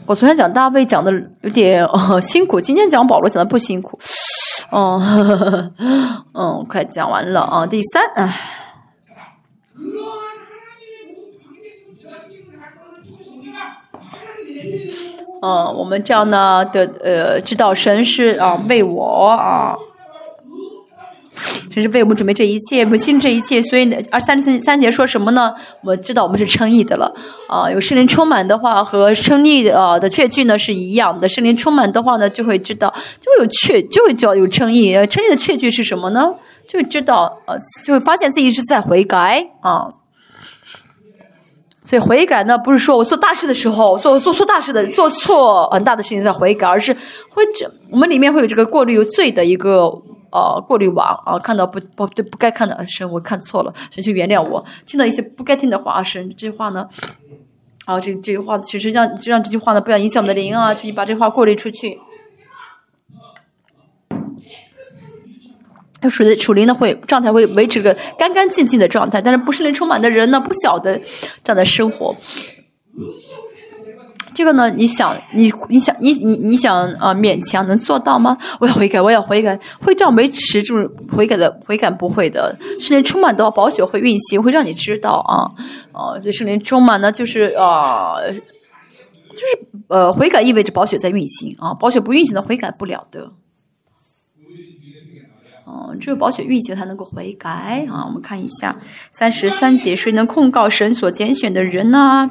[0.07, 1.11] 我昨天讲大卫讲的
[1.41, 3.99] 有点、呃、辛苦，今天讲保罗讲的不辛苦。
[4.71, 5.01] 哦，
[6.35, 7.67] 嗯， 快讲完了啊！
[7.67, 8.41] 第三，哎，
[15.43, 19.77] 嗯，我们这样呢的，呃，知道神是啊为我啊。
[21.71, 25.53] 神是为我们准备这一切，不信这一切，所以呢，而三十三节说什么呢？
[25.83, 27.13] 我们知道我们是称义的了
[27.49, 27.71] 啊。
[27.71, 34.93] 有圣灵充满的话和称义的啊的确据呢是一样的，圣灵充满的话呢，就会知道，就会有确，就会叫有称义。
[35.07, 36.35] 称义的确据是什么呢？
[36.69, 39.89] 就会知道呃，就会发现自己是在悔改啊。
[41.87, 46.95] 所以悔改呢，不是说我做大事的时候做做错大事的做错很大的事情在悔改，而是
[47.29, 49.93] 会这我们里面会有这个过滤有罪的一个
[50.35, 56.89] 呃过滤网啊，看到不不对不该看的神，我看错了，神去原谅我；听到一些不该听的话，神这句话呢，
[57.85, 62.01] 啊这这句话其实让就让这句话呢不要影响我们的灵啊，去把这话过滤出去。
[66.01, 70.99] 他属的属灵的会状态会维持个干干净净的状态，但是不是灵充满的人呢，不晓得
[71.43, 72.15] 这样的生活。
[74.35, 78.37] 这个呢，你想，你你想，你你你想啊，勉强能做到吗？
[78.59, 82.57] 我要悔改，我要悔改，会这样维持这种悔改的悔改不会的。
[82.81, 85.49] 圣灵充满的话，宝血会运行，会让你知道啊
[85.93, 93.31] 啊，所以圣灵充满呢，就是啊，就是呃，悔改意味着宝血在运行啊，宝血不运行的悔改不了的。
[95.65, 98.05] 哦，只有宝血运行才能够悔改啊！
[98.07, 98.77] 我们看一下
[99.11, 102.31] 三十三节，谁能控告神所拣选的人呢？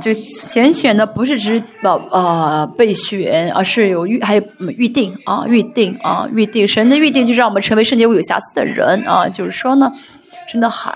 [0.00, 0.14] 这
[0.48, 4.42] 拣选呢不是指保呃备选，而是有预还有
[4.76, 9.92] 预定啊，预定啊，预定神的预定就让我们成为圣洁无有瑕疵的人啊，就是说呢，
[10.48, 10.92] 神的孩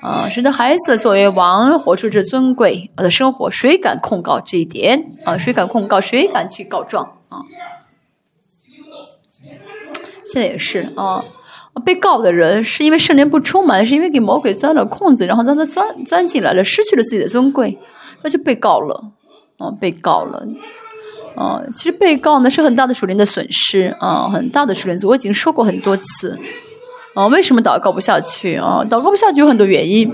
[0.00, 5.36] 啊，神的孩子作为王，活出这尊贵的生活，谁敢控告这一点啊？
[5.36, 6.00] 谁敢控告？
[6.00, 7.42] 谁敢去告状啊？
[10.32, 11.24] 现在也是啊，
[11.84, 17.78] 被告的人是因为圣灵不充满，是因为给魔鬼钻了空子，然后让他钻钻进来了，失去了自己的尊贵，
[18.22, 19.12] 那就被告了，
[19.58, 20.46] 啊，被告了，
[21.36, 26.38] 啊，其实被告呢是很大的属灵的损失啊，很大的属灵我已经说过很多次，
[27.14, 28.84] 啊，为什么祷告不下去啊？
[28.84, 30.12] 祷告不下去有很多原因，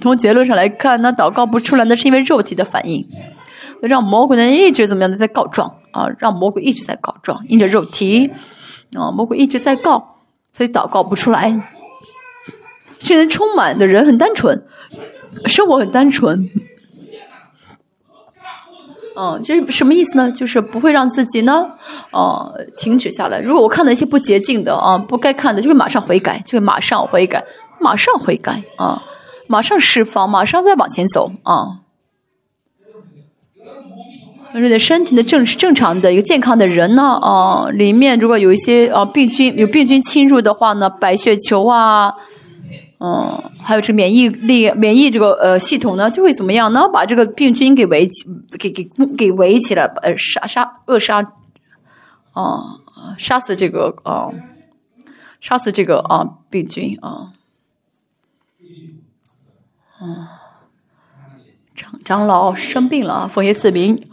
[0.00, 3.06] 从结论上来看，那祷告不出来，那是因为肉体的反应。
[3.80, 6.06] 让魔鬼呢一直怎么样的在告状啊？
[6.18, 8.30] 让魔鬼一直在告状，因着肉体
[8.94, 10.18] 啊，魔鬼一直在告，
[10.56, 11.50] 所以祷告不出来。
[13.00, 14.64] 现在充满的人很单纯，
[15.46, 16.48] 生活很单纯。
[19.14, 20.32] 嗯，这是什么意思呢？
[20.32, 21.66] 就是不会让自己呢，
[22.12, 23.38] 啊，停止下来。
[23.40, 27.44] 如果我看到一些不洁净的啊，不该看的，就会马上悔改，就会马上悔改，
[27.78, 29.02] 马上悔改啊，
[29.48, 31.80] 马上释放，马上再往前走啊。
[34.54, 42.14] 人的身体的正正常的一个健康的人呢，啊，里面如果有一些啊病菌有病菌侵入的话呢，白血球啊，
[43.04, 46.88] 嗯，还有这免疫力免疫这个呃系统呢，就会怎么样呢？
[46.92, 48.88] 把这个病菌给围起，给给
[49.18, 51.20] 给围起来，呃，杀杀扼杀，
[52.30, 52.78] 啊，
[53.18, 54.30] 杀死这个啊，
[55.40, 57.32] 杀死这个啊病菌啊，
[60.00, 60.28] 嗯，
[61.74, 64.11] 长长老生病了，枫叶四明。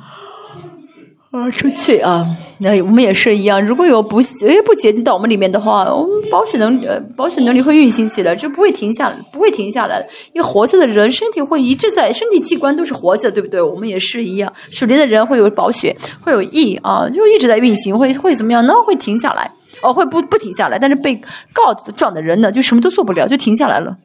[1.32, 2.26] 啊，出去啊！
[2.58, 3.64] 那我们也是一样。
[3.64, 10.04] 如果有不诶不洁净到我们里面的话，我们保血能呃保血能力会运行起来，就不会停下来，不会停下来。
[10.34, 13.62] 因为活着的人身体会一直在，身体器官都是活着，对不对？
[13.62, 14.52] 我们也是一样。
[14.72, 18.74] 属灵的人会有保血，会有意啊，就一直在运行，会会怎么样呢？
[18.88, 19.52] 会停下来，
[19.84, 20.80] 哦，会不不停下来。
[20.80, 21.16] 但是被
[21.54, 23.96] 告状的人呢，就什么都做不了，就停下来了。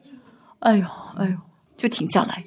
[0.59, 0.85] 哎呦，
[1.17, 1.31] 哎呦，
[1.75, 2.43] 就停下来。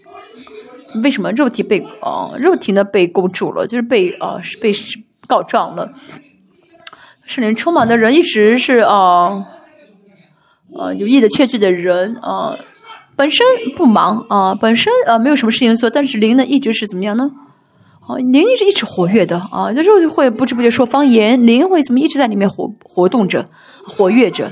[1.03, 3.67] 为什么肉体被呃肉体呢被勾住了？
[3.67, 4.73] 就是被呃被
[5.27, 5.93] 告状了。
[7.27, 9.47] 圣灵充满的人一直是啊
[10.75, 12.57] 呃有意的确据的人啊，
[13.17, 13.45] 本身
[13.77, 17.31] 不忙啊，本身啊没有什么事情做，但是灵呢一直是怎么样呢？
[18.07, 23.45] 啊，灵一直一直活跃的啊，有时候会不知不觉说方言，灵会怎么一直在里面活活动着，
[23.85, 24.51] 活跃着。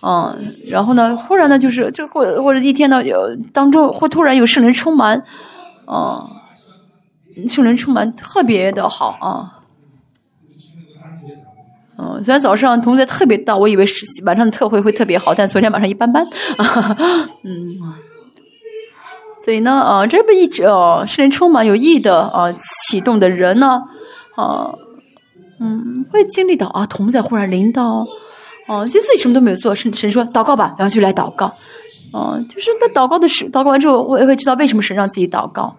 [0.00, 0.36] 啊，
[0.66, 5.22] 然后呢，忽然呢就是就或或者一天呢有当中会突然有圣灵充满。
[5.88, 6.30] 哦，
[7.48, 9.54] 圣灵充满特别的好啊！
[11.96, 16.26] 嗯，虽然早上同学特别大，我以为是晚上的特会会特别好，但昨天晚上一般般。
[17.42, 17.68] 嗯，
[19.40, 22.54] 所以呢，啊，这不一直哦，圣灵充满有意的啊，
[22.86, 23.80] 启动的人呢，
[24.36, 24.70] 啊，
[25.58, 28.06] 嗯，会经历到啊，同在忽然临到，
[28.66, 31.54] 哦，其实自己什么都没有做，神神说祷告吧，然后就来祷告。
[32.12, 35.76] 哦，就是那祷告的时，祷告完之后，我也会知道为什么神让自己祷告。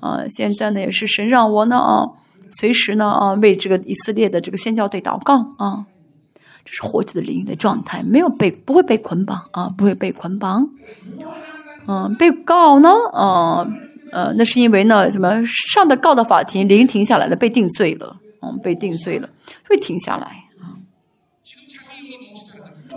[0.00, 2.06] 啊，现在呢也是神让我呢啊，
[2.60, 5.86] 随时呢啊为这个以色列的这个宣教队祷告啊，
[6.64, 10.68] 这是活着的灵的状态，没有被不会被捆绑啊，不会被捆绑。
[11.88, 13.66] 嗯，被告呢，啊
[14.12, 19.28] 呃，那是因为呢，什么上的告到法庭，灵停下来了，被定罪了，嗯，被定罪了，
[19.68, 20.44] 会停下来。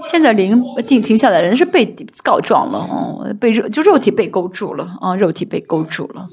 [0.03, 1.85] 现在灵定停下来，人是被
[2.23, 6.29] 告状了，哦，被肉就肉体被勾住了啊，肉体被勾住了。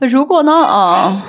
[0.00, 1.26] 如果呢啊，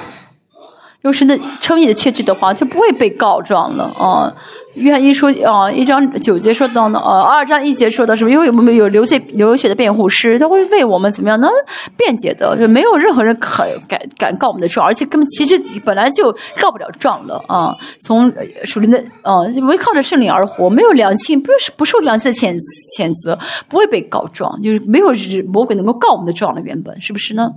[1.01, 4.31] 有神的称义的确据的话，就不会被告状了啊。
[4.75, 8.31] 约翰一说啊，一章九节说到呢，呃，二章一节说到什么？
[8.31, 11.49] 因为我们有流血流血的辩护师，他会为我们怎么样呢？
[11.97, 17.75] 辩解的，就没有任何人可敢敢告我们的状，而且根本其实本来就告不了状了啊。
[18.01, 18.31] 从
[18.63, 22.55] 属灵的啊，我们靠着圣灵而活，没有良心，不是不受良心的谴
[22.97, 23.37] 谴责，
[23.67, 25.11] 不会被告状，就是没有
[25.47, 26.61] 魔鬼能够告我们的状了。
[26.61, 27.51] 原本是不是呢？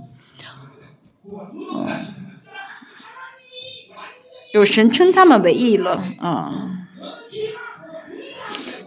[1.31, 1.87] 嗯，
[4.55, 6.49] 有神称他们为义了啊。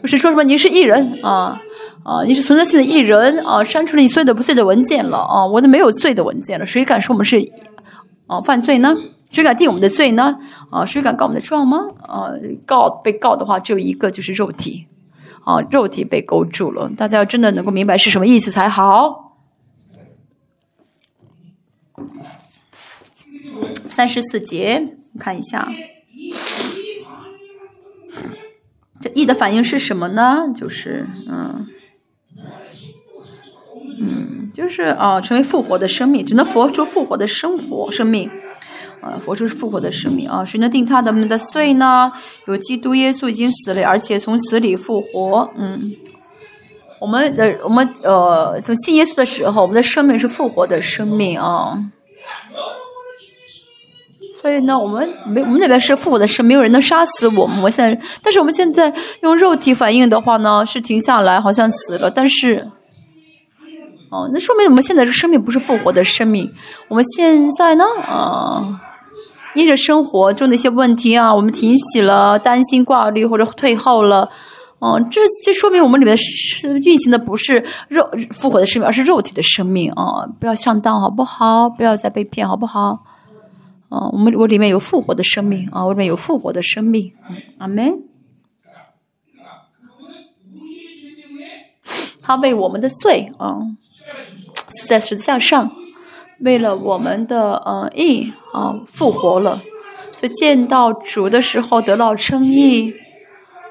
[0.01, 1.61] 不是说什么你是艺人啊
[2.05, 7.53] 啊，你是存在性的艺人啊，删除了你所有的不罪的文件了啊，我都没有罪的文件了，谁敢说我们是
[8.27, 8.97] 啊犯罪呢？
[9.31, 10.39] 谁敢定我们的罪呢？
[10.71, 11.81] 啊，谁敢告我们的状吗？
[12.01, 12.33] 啊，
[12.65, 14.87] 告被告的话只有一个，就是肉体
[15.45, 16.91] 啊，肉体被勾住了。
[16.97, 19.35] 大家要真的能够明白是什么意思才好。
[23.91, 25.69] 三十四节，看一下。
[29.01, 30.39] 这义的反应是什么呢？
[30.57, 31.67] 就是嗯
[34.01, 38.29] 嗯，就是啊，成为复活的生命，只能活出复活的生活生命，
[39.01, 40.45] 啊，活出复活的生命啊！
[40.45, 42.11] 谁能定他的们的罪呢？
[42.47, 45.49] 有基督耶稣已经死了，而且从死里复活。
[45.57, 45.93] 嗯，
[47.01, 51.79] 我们的我们呃，从信耶稣的时候，我们的生命是复活的生命啊。
[54.41, 57.61] 所以呢，我们没我们那边是复活的是没有人能杀死我们。
[57.61, 58.93] 我现在，但是我们现在
[59.23, 62.09] 用肉体反应的话呢，是停下来，好像死了。
[62.09, 62.71] 但是，
[64.11, 66.49] 哦，那说明我们现在这生命不是复活的生命。
[66.87, 68.81] 我们现在呢，啊，
[69.55, 74.29] 因着生活中的一些问题啊，我们停息了，担心挂虑或者退后了。
[74.79, 80.23] 哦，这这说明我们里面是运行的不是肉复活的生命，而是肉体的生命啊！
[80.39, 81.69] 不要上当好不好？
[81.69, 83.01] 不要再被骗好不好？
[83.89, 87.13] 啊，我们我里面有复活的生命啊，我里面有复活的生命，
[87.59, 88.03] 阿门。
[92.21, 93.59] 他为我们的罪啊，
[94.69, 95.73] 死在十字架上，
[96.41, 99.63] 为了我们的呃义啊复活了，
[100.13, 102.93] 所以见到主的时候得到称义，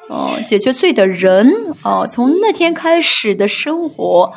[0.10, 1.54] 呃，解决罪的人
[1.84, 4.34] 啊，从那天开始的生活，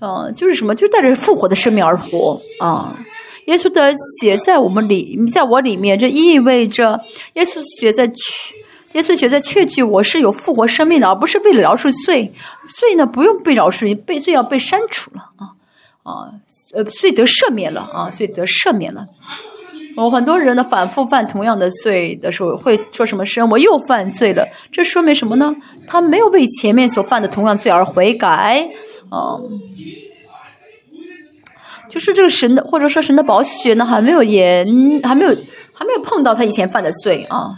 [0.00, 3.02] 呃，就是什么，就带着复活的生命而活啊。
[3.46, 7.00] 耶稣的血在我们里，在我里面，这意味着
[7.34, 8.54] 耶稣血在确，
[8.92, 12.30] 耶稣血在确据我是有复活生命的，而不是为了饶恕罪。
[12.78, 15.50] 罪呢不用被饶恕，被罪要被删除了啊
[16.02, 16.32] 啊，
[16.74, 19.06] 呃，罪得赦免了啊，罪得赦免了。
[19.94, 25.54] 我很多人呢反复犯同样的罪的时候，会说什么神我又犯罪了，这说明什么呢？
[25.86, 28.70] 他没有为前面所犯的同样罪而悔改
[29.10, 29.36] 啊。
[31.92, 34.66] 就是这个神的，或者说神的宝血呢，还没有延，
[35.02, 35.30] 还没有，
[35.74, 37.50] 还没有碰到他以前犯的罪啊。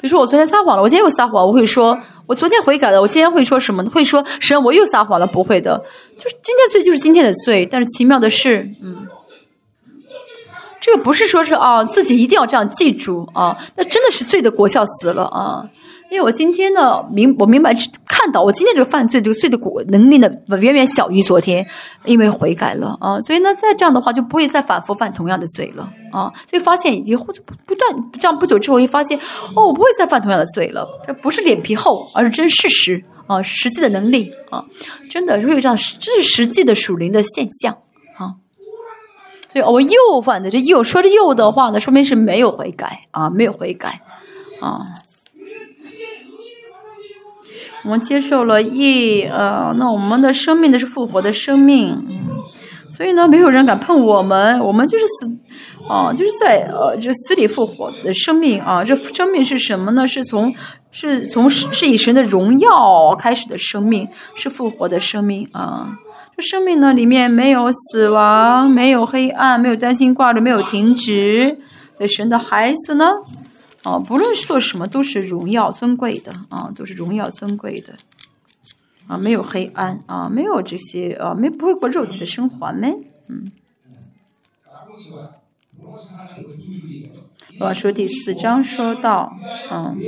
[0.00, 3.84] 比如说我昨天撒谎了，我今天又撒谎，我会说，我昨天悔改了，我今天会说什么？
[3.86, 5.26] 会说神我又撒谎了？
[5.26, 5.82] 不会的，
[6.16, 7.66] 就是今天罪就是今天的罪。
[7.66, 9.08] 但是奇妙的是，嗯，
[10.80, 15.68] 这个不是说是啊，自己一定要这样记住啊，那真的是罪的国效死了啊。
[16.12, 17.74] 因为我今天呢明我明白
[18.12, 20.28] 看到我今天这个犯罪这个罪的果能力呢
[20.60, 21.64] 远远小于昨天，
[22.04, 29.16] 因为悔改了啊，所以呢再这样的话就不会再反复犯同样的罪了啊，所以发现以后就不断这样不久之后一发现
[29.54, 34.64] 哦我不会再犯同样的罪了，这不是脸皮厚，而是真事实啊，实际的能力啊，
[35.08, 37.78] 真的会有这样这是实际的属灵的现象
[38.18, 38.34] 啊，
[39.52, 44.00] 所以我又犯的这又说这又的话呢，说明是没有悔改啊，没有悔改
[44.60, 44.80] 啊。
[47.84, 51.96] 我们接受了义，呃，那我们的生命呢是复活的生命，
[52.90, 55.30] 所以呢，没有人敢碰我们，我们就是死，
[55.88, 60.06] 啊，就是在呃这死里复活的生命啊，这生命是什么呢？
[60.06, 60.54] 是从
[60.90, 65.96] 是从是以神的荣耀开始的生命，是复活的生命啊，
[66.36, 71.56] 这生命呢里面没有死亡，没有黑暗，没有担心挂着，没有停止，
[71.98, 73.06] 对神的孩子呢？
[73.82, 77.96] 啊，不论是做什么，都是荣耀尊贵的啊，都是荣耀尊贵的
[79.06, 82.90] 啊，没有黑暗啊，没有这些啊，没不会过肉体的生活没，
[83.28, 83.50] 嗯。
[87.58, 89.36] 我说第四章说到，
[89.70, 89.98] 嗯。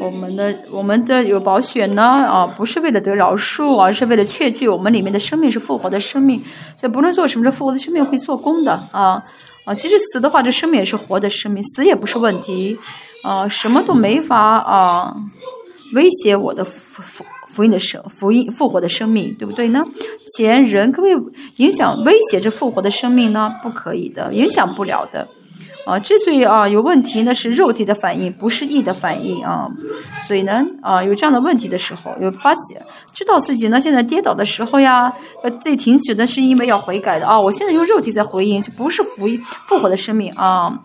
[0.00, 6.40] 我们的我们的有保险呢啊，不是为了得饶恕，而是为了确据我们里面的生命是复活的生命。
[6.76, 9.22] 所以不论做什么，这复活的生命会做工的啊
[9.64, 9.74] 啊！
[9.74, 12.78] 即使死的话，这生命也是活的生命，死也不是问题
[13.22, 15.14] 啊，什么都没法啊
[15.94, 19.82] 威胁我的复复福音的生福音复活的生命，对不对呢？
[20.36, 23.54] 钱人可不可以影响威胁这复活的生命呢？
[23.62, 25.26] 不可以的，影响不了的。
[25.88, 29.66] 啊，之所以啊有问题，呢是肉体的反应，不是意的反应啊。
[30.26, 32.84] 所以呢，啊有这样的问题的时候，有发现
[33.14, 35.10] 知道自己呢现在跌倒的时候呀，
[35.42, 37.40] 呃自己停止的是因为要悔改的啊。
[37.40, 39.26] 我现在用肉体在回应，这不是福
[39.66, 40.78] 复活的生命啊。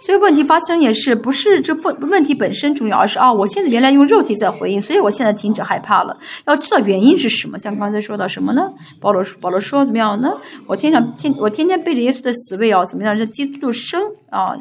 [0.00, 6.18] 所以问题发生也是不是这问问题本身重要，而是啊，我现在原来用肉体在回应，所以我现在停止害怕了。
[6.46, 8.72] 要知道原因是什么，像刚才说到什么呢？
[9.00, 10.30] 保罗保罗说怎么样呢？
[10.66, 14.00] 我天上天我天天背着耶稣的死位啊，怎么样让基督生
[14.30, 14.56] 啊？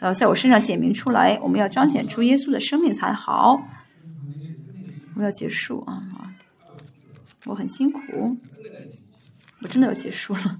[0.00, 3.60] 呃，在我身上显明出来，我们要彰显出耶稣的生命才好。
[5.16, 6.02] 我要结束啊！
[7.46, 8.00] 我很辛苦，
[9.62, 10.58] 我真的要结束了。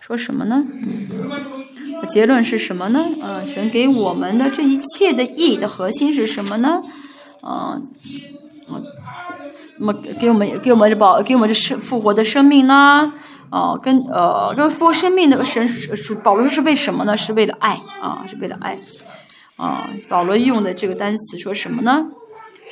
[0.00, 0.64] 说什么呢？
[2.08, 3.04] 结论是什么呢？
[3.22, 6.82] 嗯，神给我们的这一切的意义的核心是什么呢？
[7.42, 7.86] 嗯，
[9.78, 13.12] 那么给我们给我们这保给我们这生复活的生命呢？
[13.50, 17.16] 哦，跟呃跟复活生命的神属保罗是为什么呢？
[17.16, 18.78] 是为了爱啊，是为了爱
[19.56, 19.90] 啊。
[20.08, 22.06] 保罗用的这个单词说什么呢？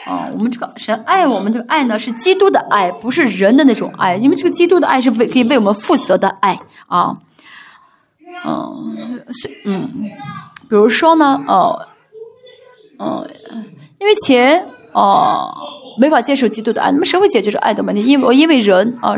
[0.08, 7.18] 啊，我们这个神爱我们这个爱呢，是基督的爱，不是人的那种爱，因为这个基督的爱是为可以为我们负责的爱啊。
[8.42, 9.92] 嗯，是嗯，
[10.68, 11.86] 比如说呢，哦，
[12.98, 13.28] 嗯，
[13.98, 15.54] 因为钱哦
[16.00, 18.02] 没法接受基督的爱，那么谁会解决这爱的问题？
[18.02, 19.14] 因为我因为人啊，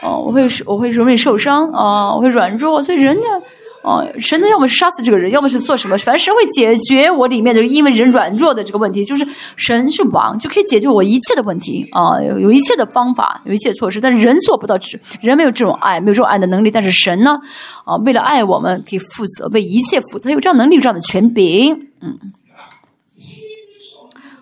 [0.00, 3.22] 哦，我会我会容易受伤啊，我会软弱，所以人呢。
[3.82, 5.98] 哦，神呢，要么是杀死这个人，要么是做什么？
[5.98, 9.04] 反正神会解决我里面的因为人软弱的这个问题。
[9.04, 9.26] 就是
[9.56, 14.00] 神是王，就可以解决我一切的问题啊，有一切的方法，有一切措施。
[14.00, 14.78] 但是人做不到，
[15.20, 16.70] 人没有这种爱，没有这种爱的能力。
[16.70, 17.40] 但是神呢，
[17.84, 21.88] 啊，为了爱我们，可以负责，为一切负责，有这样能力，有这样的权柄。
[22.00, 22.16] 嗯，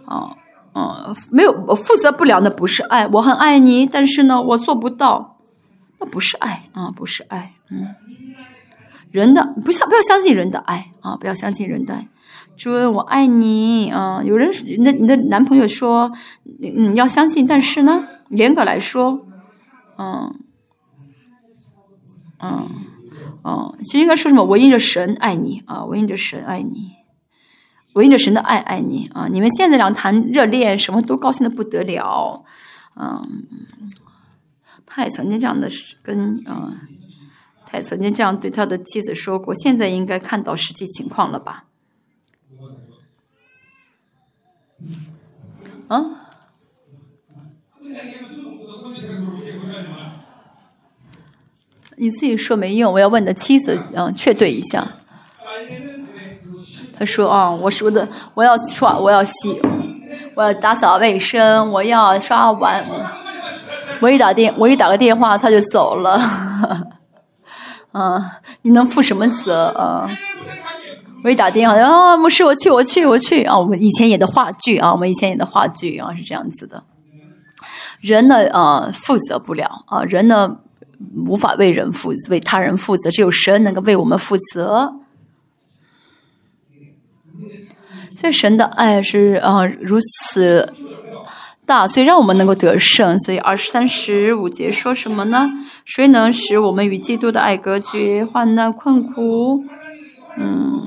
[0.05, 0.37] 啊，
[0.75, 3.07] 嗯，没有负责不了，那不是爱。
[3.07, 5.39] 我很爱你，但是呢，我做不到，
[5.99, 7.55] 那不是爱啊，不是爱。
[7.71, 7.89] 嗯。
[9.11, 11.17] 人的不相不要相信人的爱啊！
[11.17, 12.09] 不要相信人的爱。
[12.57, 14.23] 主，我爱你啊！
[14.23, 16.13] 有人你的你的男朋友说，
[16.63, 19.27] 嗯，要相信，但是呢，严格来说，
[19.97, 20.35] 嗯，
[22.39, 22.69] 嗯，
[23.43, 24.45] 嗯，其实应该说什么？
[24.45, 25.85] 我因着神爱你啊！
[25.85, 26.93] 我因着神爱你，
[27.95, 29.27] 我因着神的爱爱你啊！
[29.27, 32.45] 你们现在两谈热恋，什么都高兴的不得了，
[32.95, 33.47] 嗯，
[34.85, 35.69] 他也曾经这样的
[36.03, 36.73] 跟啊。
[37.79, 41.65] 也曾经这样对他的妻子说过，现在应该看到实际情况了吧？
[45.89, 46.05] 啊？
[51.97, 54.87] 你自己说没用，我要问你的妻子，嗯，确对一下。
[56.99, 59.61] 他说：“啊，我说的，我要刷，我要洗，
[60.35, 62.85] 我要打扫卫生，我要刷碗。
[64.01, 66.21] 我一打电，我一打个电话，他就走了。”
[67.93, 70.09] 啊，你能负什么责啊？
[71.23, 73.59] 我一打电话，啊，牧师，我去，我去，我去啊！
[73.59, 76.83] 我们以前演的话剧啊，我们以前演的话剧啊，是这样子的。
[78.01, 80.61] 人呢，啊，负责不了啊，人呢，
[81.27, 84.95] 无法为人负为他人负责，只有神能够为我们负责。
[88.17, 90.73] 所以神的爱是啊，如此。
[91.71, 93.17] 大，所以让我们能够得胜。
[93.21, 95.49] 所以二十三十五节说什么呢？
[95.85, 98.25] 谁能使我们与基督的爱隔绝？
[98.25, 99.63] 患难困苦，
[100.37, 100.83] 嗯，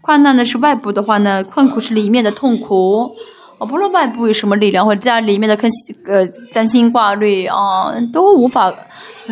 [0.00, 3.14] 患难呢是外部的话呢，困苦是里面的痛苦。
[3.58, 5.54] 哦，不论外部有什么力量，或者在里面的
[6.06, 8.72] 呃担心挂虑啊，都无法。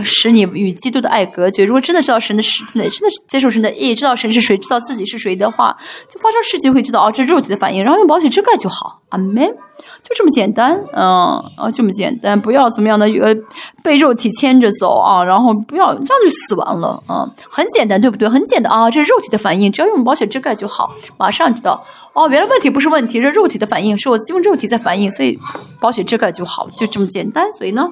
[0.03, 1.65] 使你与基督的爱隔绝。
[1.65, 2.91] 如果真的知道神的是，真的
[3.29, 5.77] 接受神的意，知道神是谁，知道自己是谁的话，
[6.09, 9.01] 就发生事情会知道哦，这肉体的反应，然后用保险遮盖就好。
[9.11, 11.05] 阿门，就这么简单，嗯，
[11.59, 13.37] 啊，这么简单，不要怎么样的，呃，
[13.85, 18.27] 被肉体牵着走啊，然后不要这样就死亡了啊，很简单，对不对？
[18.27, 21.85] 很简单啊，这是肉体的反应，只要用保险遮盖就好，马上知道
[22.15, 25.39] 哦，原来问题不是问题，是肉体的反应，是我用肉体在反应，所以
[25.79, 27.53] 保险遮盖就好，就这么简单。
[27.53, 27.91] 所以呢。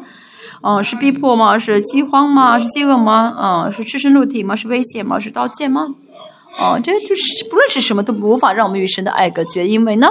[0.62, 1.58] 嗯，是逼迫吗？
[1.58, 2.58] 是饥荒吗？
[2.58, 3.34] 是饥饿吗？
[3.38, 4.54] 嗯，是赤身露体吗？
[4.54, 5.18] 是危险吗？
[5.18, 5.88] 是刀剑吗？
[6.58, 10.08] 哦，这就是不论是什么都无法让我们与神的爱隔绝，因为呢，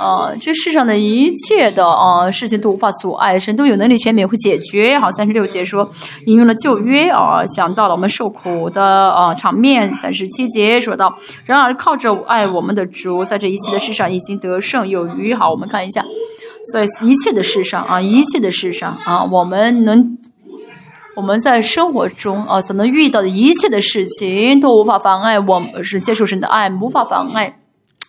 [0.00, 4.98] 呃，这世上的一切的啊事情都无法阻碍神都有能力全免会解决。
[4.98, 5.86] 好，三十六节说
[6.24, 9.94] 引用了旧约啊，想到了我们受苦的啊场面。
[9.96, 11.14] 三十七节说到，
[11.44, 15.34] 然而靠着爱我们的主，在这一切的世上已经得胜有余。
[15.34, 16.02] 好，我们看一下。
[16.70, 20.18] 在一切的事上啊，一切的事上啊，我们能，
[21.16, 27.58] 我们在生活中啊所能遇到的一切的事情都无法妨碍我们是接受神的爱，无法妨碍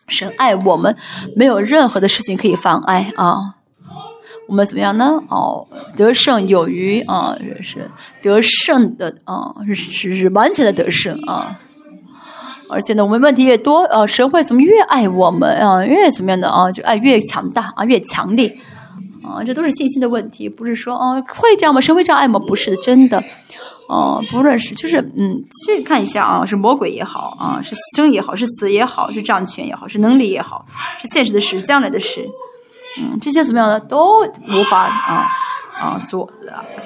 [0.08, 0.96] 神爱我们，
[1.36, 3.56] 没有任何的事情可以妨碍啊。
[4.46, 5.24] 我们怎么样呢？
[5.30, 5.66] 哦，
[5.96, 7.90] 得胜有余啊，是
[8.22, 11.58] 得胜的啊，是是完全的得胜啊。
[12.74, 15.86] 而且呢，我们问题越多，呃，神会怎么越爱我们啊？
[15.86, 16.72] 越怎么样的啊？
[16.72, 18.58] 就爱越强大啊，越强烈
[19.24, 21.80] 啊，这都是信心的问题，不是说啊会这样吗？
[21.80, 22.40] 神会这样爱吗？
[22.40, 23.24] 不是的，真的。
[23.90, 30.66] 哦，不论是就是嗯，去看一下啊，是魔鬼也好啊，是生也好，是死也好，是掌权也好，是能力也好，
[31.00, 32.26] 是现实的事，将来的事，
[32.98, 35.28] 嗯，这些怎么样的都无法啊
[35.80, 36.30] 啊做，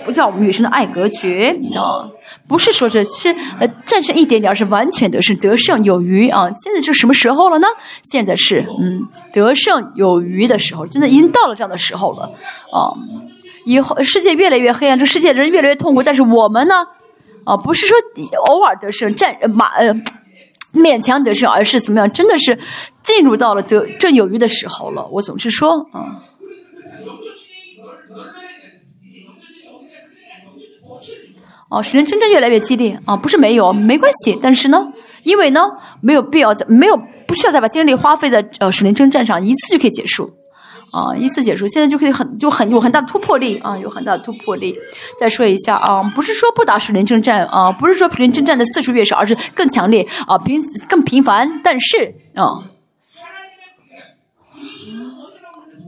[0.03, 2.09] 不叫我们与神的爱隔绝啊，
[2.47, 6.49] 不是说这是呃战胜一点点，而是完全得胜，得胜有余啊。
[6.64, 7.68] 现在是什么时候了呢？
[8.03, 12.31] 现在是嗯得胜有余的时候，真的已经到了这样的时候了
[12.72, 12.93] 啊。
[13.65, 16.76] 以后世界越来越黑暗，这世界人越来越痛苦，但是我们呢，
[17.43, 17.97] 啊，不是说
[18.47, 19.93] 偶尔得胜、战马呃
[20.73, 22.09] 勉强得胜，而是怎么样？
[22.11, 22.57] 真的是
[23.03, 25.05] 进入到了得正有余的时候了。
[25.11, 26.23] 我总是说，啊，
[31.69, 34.88] 哦，使人真正越来越激烈啊，不是没有，没关系，但是呢，
[35.23, 35.61] 因为呢，
[36.02, 40.31] 没有必要在没有不需要再把精力花费在呃水灵征战上，一次就可以结束。
[40.94, 44.73] 啊，一次结束，现在就可以很就很有很大的突破力啊，有很大的突破力。
[45.19, 51.60] 再说一下啊，不是说不打水灵征战啊，不是说水灵征战的次数越少，而是更强烈啊，频更频繁。
[51.61, 52.64] 但是啊，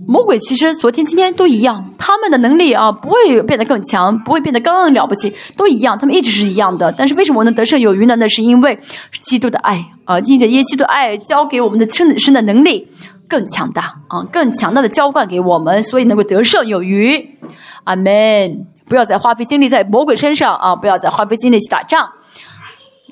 [0.10, 6.92] 魔鬼其实昨天今天都一样，他们的能力啊不会变得更强，不会变得更了不起，都一样，他们一直是一样的。
[6.92, 8.16] 但是为什么我能得胜有余呢？
[8.16, 8.80] 那是因为
[9.22, 12.88] 基督的爱啊，因着耶基督爱交给我们的生生的能力。
[13.28, 14.26] 更强大啊！
[14.32, 17.38] 更强大的浇灌给我们，所以能够得胜有余。
[17.84, 18.66] 阿门！
[18.88, 20.76] 不要再花费精力在魔鬼身上啊！
[20.76, 22.10] 不要再花费精力去打仗。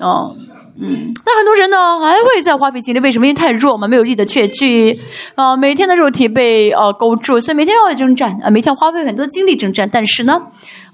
[0.00, 0.34] 哦，
[0.80, 3.26] 嗯，那很多人呢还会再花费精力，为什么？
[3.26, 4.96] 因为太弱嘛，没有力的确据
[5.34, 5.56] 啊。
[5.56, 9.88] 每天的肉体被啊勾住，所以每天要征战啊，每天花费很多精力征战。
[9.92, 10.40] 但是呢，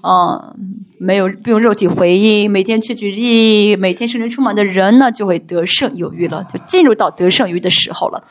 [0.01, 0.53] 啊。
[0.97, 8.23] 没有不用肉体回应，每天去举例，每天圣灵充满的人呢，就会得胜有余了，就进入到得胜有余的时候了。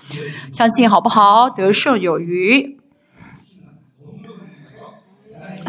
[0.50, 1.50] 相信好不好？
[1.50, 2.78] 得胜有余，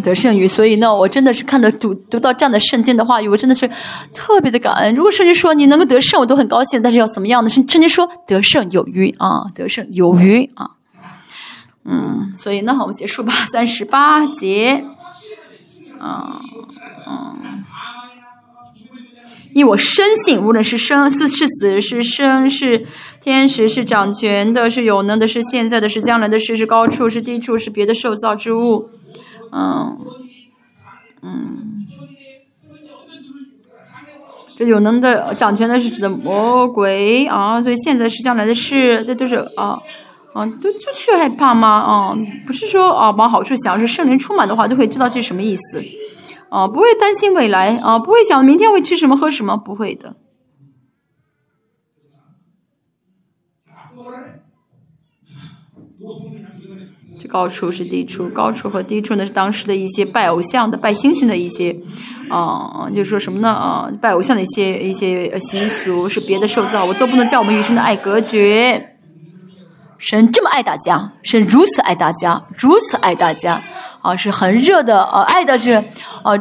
[0.03, 0.47] 得胜于。
[0.47, 3.69] 所以呢，我真的是看到读读到这样的圣经的话语，我真的是
[4.13, 4.93] 特别的感恩。
[4.95, 6.81] 如果圣经说你能够得胜，我都很高兴。
[6.81, 7.49] 但是要怎么样呢？
[7.49, 10.71] 圣经说得胜有余啊，得胜有余啊。
[11.85, 14.85] 嗯，所以那好，我们结束吧，三十八节，
[15.99, 16.41] 啊。
[17.07, 17.35] 嗯，
[19.53, 22.85] 因为我深信，无论是生是是死是生是
[23.21, 28.89] 天使是掌权的，是有能的，是现在的，是将来的事，是高处是低处，是别的受造之物。
[29.57, 29.97] 嗯
[31.21, 31.87] 嗯，
[34.57, 39.79] 这有能的掌权的是指的魔鬼啊，所以现在是将来的事，这都是啊
[40.33, 41.69] 啊，都就去害怕吗？
[41.69, 45.81] 啊，不是说啊往好处想，是圣灵充满的话，都会知道这是什么意思。
[46.49, 50.15] 啊，不会担心未来啊，不会想明天会吃什么喝什么，不会的。
[57.27, 61.75] 高处是低处，高处和低处呢是当时的一些拜偶像的、拜星星的一些，
[62.29, 63.49] 啊，就是说什么呢？
[63.49, 68.91] 啊，拜偶像的一些一些习俗是别的受造，我都不能叫我们与神的爱隔绝。
[69.97, 73.61] 神这么爱大家，神如此爱大家，如此爱大家。
[74.01, 75.83] 啊，是很热的啊，爱的是，
[76.21, 76.37] 啊，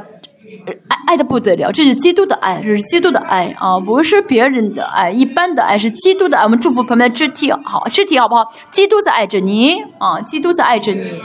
[1.07, 6.45] 爱的不得了，这是基督的爱，这是基督的爱啊，不是别人的爱，一般的爱是基督的爱。
[6.45, 8.53] 我们祝福旁边的肢体，好，肢体好不好？
[8.71, 11.21] 基督在爱着你啊，基督在爱着你，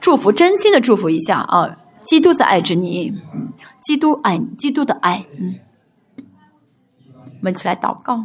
[0.00, 3.12] 祝福，真心的祝福一下啊，基督在爱着你，
[3.82, 5.56] 基督爱你，基督的爱，嗯，
[6.16, 8.24] 我们一起来祷告，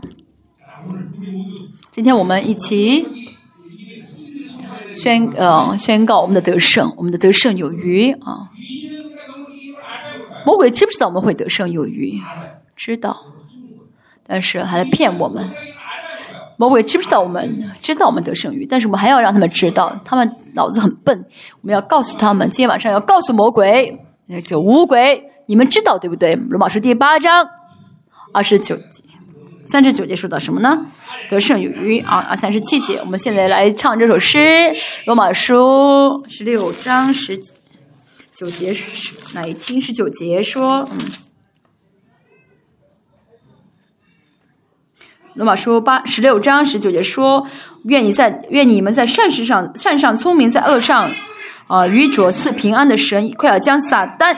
[1.91, 3.32] 今天我们一起。
[4.93, 8.49] 宣呃宣告我们的得胜，我们的得胜有余啊！
[10.45, 12.21] 魔鬼知不知道我们会得胜有余？
[12.75, 13.17] 知道，
[14.25, 15.43] 但是还来骗我们。
[16.57, 18.65] 魔鬼知不知道我们知道我们得胜于？
[18.65, 21.25] 但是我们还要让他们知道，他们脑子很笨。
[21.61, 26.35] 我们要告诉他们，今天晚上要告诉魔鬼，那就五鬼，你们知道对不对？
[26.35, 27.47] 罗马书第八章
[28.33, 29.03] 二十九节。
[29.65, 30.85] 三十九节说到什么呢？
[31.29, 32.35] 得胜有余啊啊！
[32.35, 34.37] 三十七节，我们现在来唱这首诗，
[35.05, 37.41] 《罗马书》十六章十
[38.33, 38.73] 九节，
[39.33, 40.99] 来听十九节说，嗯，
[45.35, 47.47] 《罗马书》八十六章十九节说，
[47.85, 51.09] 愿你在愿你们在善事上善上聪明，在恶上。
[51.67, 54.35] 啊，与主赐平安的神，快要将撒旦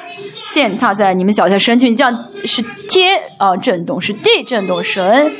[0.51, 1.57] 践踏在你们脚下。
[1.57, 4.83] 神君，这样是天啊震动，是地震动。
[4.83, 5.31] 神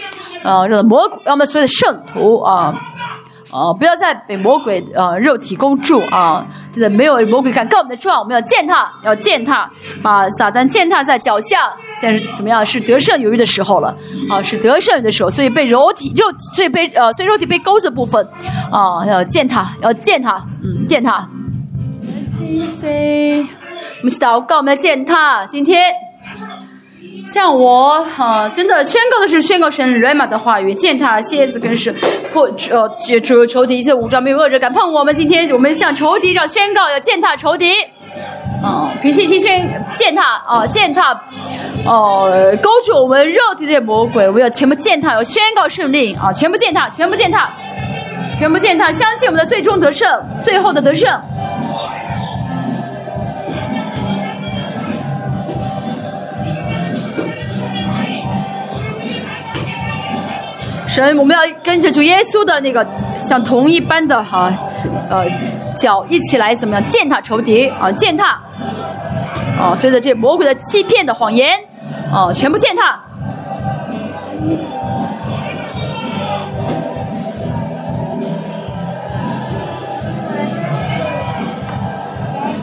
[0.43, 2.73] 啊，让魔鬼让我们所有的圣徒啊。
[3.51, 3.71] 啊！
[3.71, 6.45] 不要再被魔鬼呃肉体勾住啊！
[6.73, 9.69] 真的没有魔鬼敢告我们的状，我们要践踏，要践踏，
[10.03, 11.71] 把撒旦践踏在脚下。
[11.97, 12.65] 现在是怎么样？
[12.65, 13.95] 是得胜有余的时候了
[14.29, 14.41] 啊！
[14.41, 18.27] 是得胜的时候，所以被肉体肉，所以被呃，所以肉体被勾着部分
[18.69, 21.25] 啊，要践踏，要践踏，嗯，践踏。
[22.37, 25.91] 我们是祷告，我们要践踏，今天。
[27.27, 31.91] 像我哈，真的宣告的是宣告神瑞玛的话语，践踏蝎子更是
[32.31, 35.15] 破呃解除仇敌一切武装，没有恶者敢碰我们。
[35.15, 37.73] 今天我们向仇敌上宣告，要践踏仇敌，
[38.61, 39.67] 啊，平气清宣
[39.97, 41.19] 践踏啊，践踏
[41.85, 42.29] 哦，
[42.61, 47.49] 勾住我们肉体的魔鬼，我们要全部践踏，要宣告胜利啊，全部践踏，全部践踏，
[48.37, 50.07] 全部践踏，相信我们的最终得胜，
[50.43, 51.09] 最后的得胜。
[60.95, 62.87] 神，我们要跟着主耶稣的那个
[63.19, 64.49] 像铜一般的哈，
[65.09, 65.25] 呃，
[65.75, 68.39] 脚一起来怎么样践踏仇敌啊，践踏，
[69.59, 71.49] 啊，随着这魔鬼的欺骗的谎言，
[72.13, 72.97] 啊，全部践踏，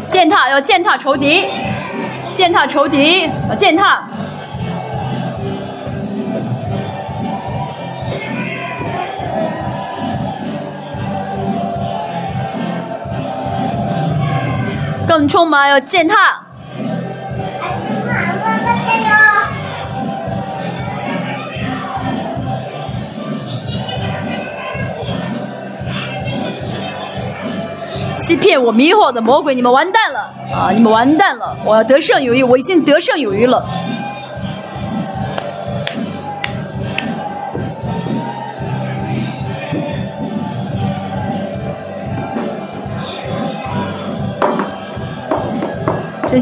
[0.09, 1.45] 践踏要践踏仇敌，
[2.35, 4.03] 践踏仇敌，啊，践踏。
[15.13, 16.43] 更充满要践踏。
[28.17, 30.21] 欺骗我、迷惑的魔鬼，你们完蛋了
[30.51, 30.71] 啊！
[30.73, 31.55] 你们完蛋了！
[31.63, 33.63] 我要得胜有余，我已经得胜有余了。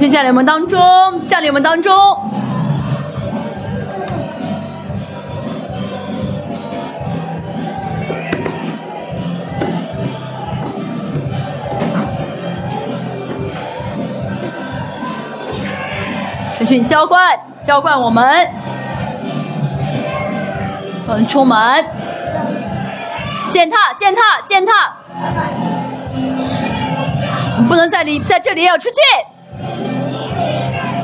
[0.01, 0.81] 些将领们当中，
[1.29, 1.95] 将领们当中，
[16.59, 18.25] 这群教官教官我们，
[21.09, 21.85] 嗯，充满
[23.51, 24.97] 践踏践踏践踏，
[27.69, 28.97] 不能在里在这里，要出去。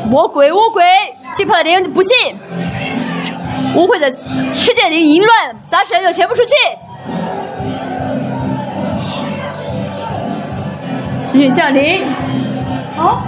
[0.09, 0.83] 魔鬼，魔鬼，
[1.35, 2.37] 惧怕的灵不信，
[3.75, 4.09] 污秽的
[4.55, 6.53] 世界灵淫乱杂神又全部出去。
[11.29, 12.05] 继续降临，
[12.97, 13.23] 好，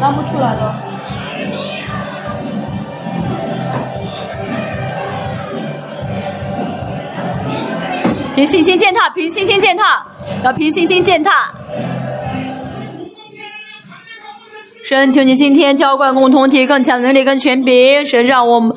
[0.00, 0.74] 拉不出来了。
[8.36, 10.06] 凭信心践踏，凭信心践踏，
[10.44, 11.50] 要凭信心践踏。
[14.90, 18.74] 神求你今天浇灌共同体更强能力跟权柄，神让我们，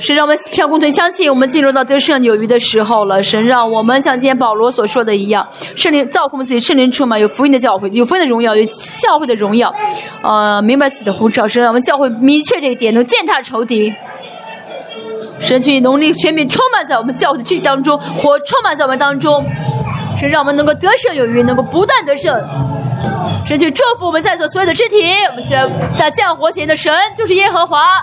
[0.00, 3.22] 神让我们向共同相信，我们进入到得胜有余的时候了。
[3.22, 5.46] 神让我们像今天保罗所说的一样，
[5.76, 9.72] 圣灵造我们自己，圣灵充满有福音的教会，有福音的荣耀，有教会的荣耀。
[10.20, 13.94] 呃，明白自己的呼召，神让我们教会明确这一点，能践踏仇敌。
[15.38, 19.46] 神求你能力全柄充满在我们教会的肢体当中，火充满在我们当中，
[20.18, 22.36] 神让我们能够得胜有余，能够不断得胜。
[23.46, 25.68] 神去祝福我们在座所有的肢体，我们现在
[25.98, 28.02] 在降活前的神就是耶和华，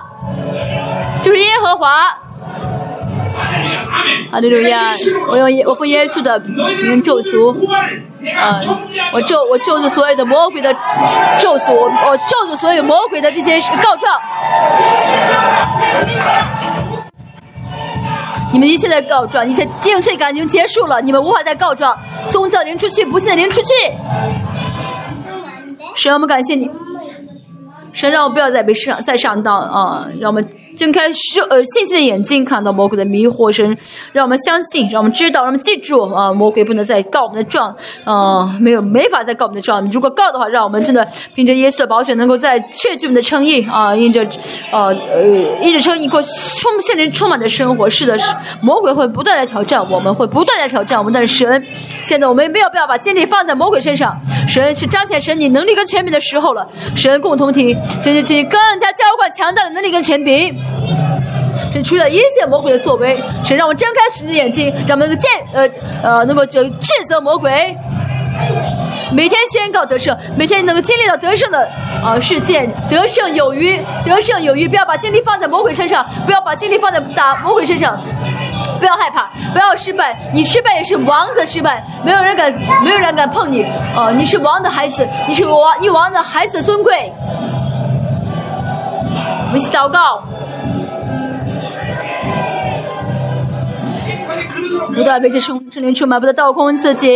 [1.22, 2.16] 就是耶和华。
[4.32, 4.92] 阿利路亚！
[5.30, 7.52] 我用我奉耶稣的名咒诅，
[8.38, 8.60] 啊，
[9.12, 10.72] 我咒我咒诅所有的魔鬼的
[11.40, 14.20] 咒诅，我咒诅所有魔鬼的这些告状。
[18.54, 21.98] 你们一切的告状，一切定罪感已经结束了，你们无法再告状。
[22.30, 23.68] 宗教灵出去，不信的灵出去。
[25.96, 26.70] 神，我们感谢你。
[27.94, 30.08] 神让我不要再被上再上当啊！
[30.20, 30.48] 让我们。
[30.76, 33.76] 睁开是呃信心的眼睛，看到魔鬼的迷惑声，
[34.12, 36.34] 让我们相信，让我们知道，让我们记住啊！
[36.34, 39.84] 魔鬼不能再告我们的状，啊，没有没法再告我们的状。
[39.92, 44.26] 如果告的话，让我们真的凭着耶稣的保险，能够在确据我们的诚意啊，因着
[44.72, 45.24] 呃呃，
[45.62, 47.90] 因着诚意过充现灵充满的生活。
[47.90, 51.12] 是的，是魔鬼会不断的挑战，我们会不断的挑战我们。
[51.12, 51.64] 但是神，
[52.06, 54.18] 现在我们没有必要把精力放在魔鬼身上。
[54.48, 56.68] 神是彰显神你能力跟权柄的时候了。
[56.96, 60.61] 神共同体，请请请更加浇灌强大的能力跟权柄。
[61.72, 65.70] 神除了一切魔鬼的作为，神让我睁开神的眼睛，让我们能够见呃
[66.04, 67.76] 呃能够就斥责魔鬼。
[69.14, 71.70] 每天宣告得胜，每天能够经历到得胜的
[72.04, 74.68] 啊事件，得胜有余，得胜有余。
[74.68, 77.98] 不要把精力放在魔鬼身上，不要把精力放在打魔鬼身上。
[78.80, 80.18] 不要害怕，不要失败。
[80.34, 82.52] 你失败也是王的失败，没有人敢，
[82.84, 83.64] 没有人敢碰你。
[83.96, 87.14] 哦，你是王的孩子，你是王，你王的孩子尊贵。
[89.52, 90.24] 我们一起祷告。
[94.96, 97.10] 不断被这圣圣灵充满，不断倒空自己，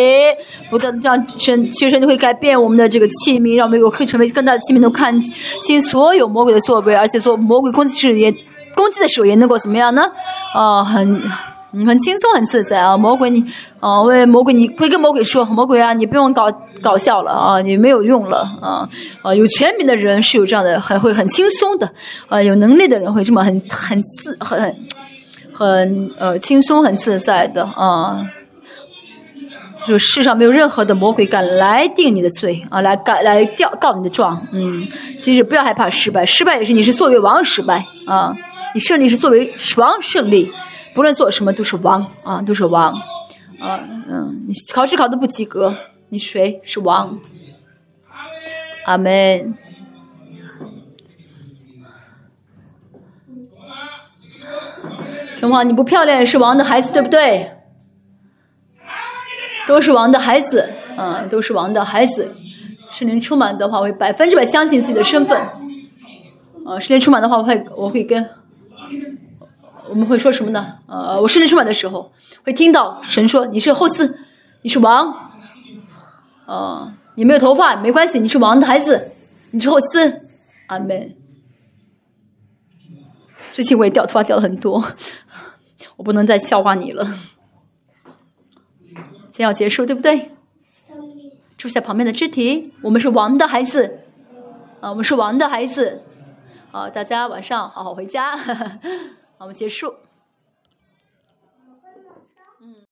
[0.69, 5.17] 不断这样神，其实神就会改变我们的这个器皿，让我们有可以成为更大的器皿，能看
[5.63, 8.29] 清所有魔鬼的作为，而且做魔鬼攻击时也
[8.75, 10.03] 攻击的时候也能够怎么样呢？
[10.53, 11.21] 啊，很
[11.85, 12.95] 很轻松，很自在啊！
[12.95, 13.43] 魔鬼你，
[13.79, 16.45] 啊，为魔鬼你会跟魔鬼说，魔鬼啊，你不用搞
[16.81, 18.87] 搞笑了啊，你没有用了啊
[19.23, 19.33] 啊！
[19.33, 21.91] 有权柄的人是有这样的，很会很轻松的，
[22.27, 24.75] 啊，有能力的人会这么很很自很。
[25.57, 28.29] 很呃轻松很自在的啊，
[29.87, 34.85] 就世上没有任何的魔鬼敢来定你的罪啊，来告来调告你的状，嗯，
[35.21, 38.35] 其实不要害怕失败，失败也是你是作为王失败啊，
[38.73, 40.51] 你胜利是作为王胜利，
[40.95, 42.91] 不论做什么都是王啊，都是王
[43.59, 45.75] 啊，嗯，你考试考的不及格，
[46.07, 46.61] 你谁？
[46.63, 47.19] 是王，
[48.85, 49.57] 阿门。
[55.37, 55.63] 什么？
[55.65, 57.51] 你不漂亮也是王的孩子，对不对？
[59.67, 62.33] 都是王的孩子，嗯，都是王的孩子。
[62.89, 65.37] 圣灵充满的话，我会百分之百相信自己的身份。
[66.65, 68.27] 啊，圣灵充满的话，我会我会跟
[69.89, 70.79] 我们会说什么呢？
[70.87, 72.11] 呃，我圣灵充满的时候，
[72.43, 74.15] 会听到神说：“你是后嗣，
[74.61, 75.13] 你是王。”
[76.45, 79.11] 啊，你没有头发没关系，你是王的孩子，
[79.51, 80.21] 你是后嗣。
[80.67, 81.15] 阿门。
[83.53, 84.83] 最近我也掉头发掉了很多。
[85.97, 87.07] 我不能再笑话你了，
[89.31, 90.31] 先要结束，对不对？
[91.57, 93.99] 住在旁边的肢体，我们是王的孩子，
[94.81, 96.03] 啊，我们是王的孩子，
[96.69, 98.53] 好，大家晚上好好回家，好，
[99.37, 99.95] 我们结束。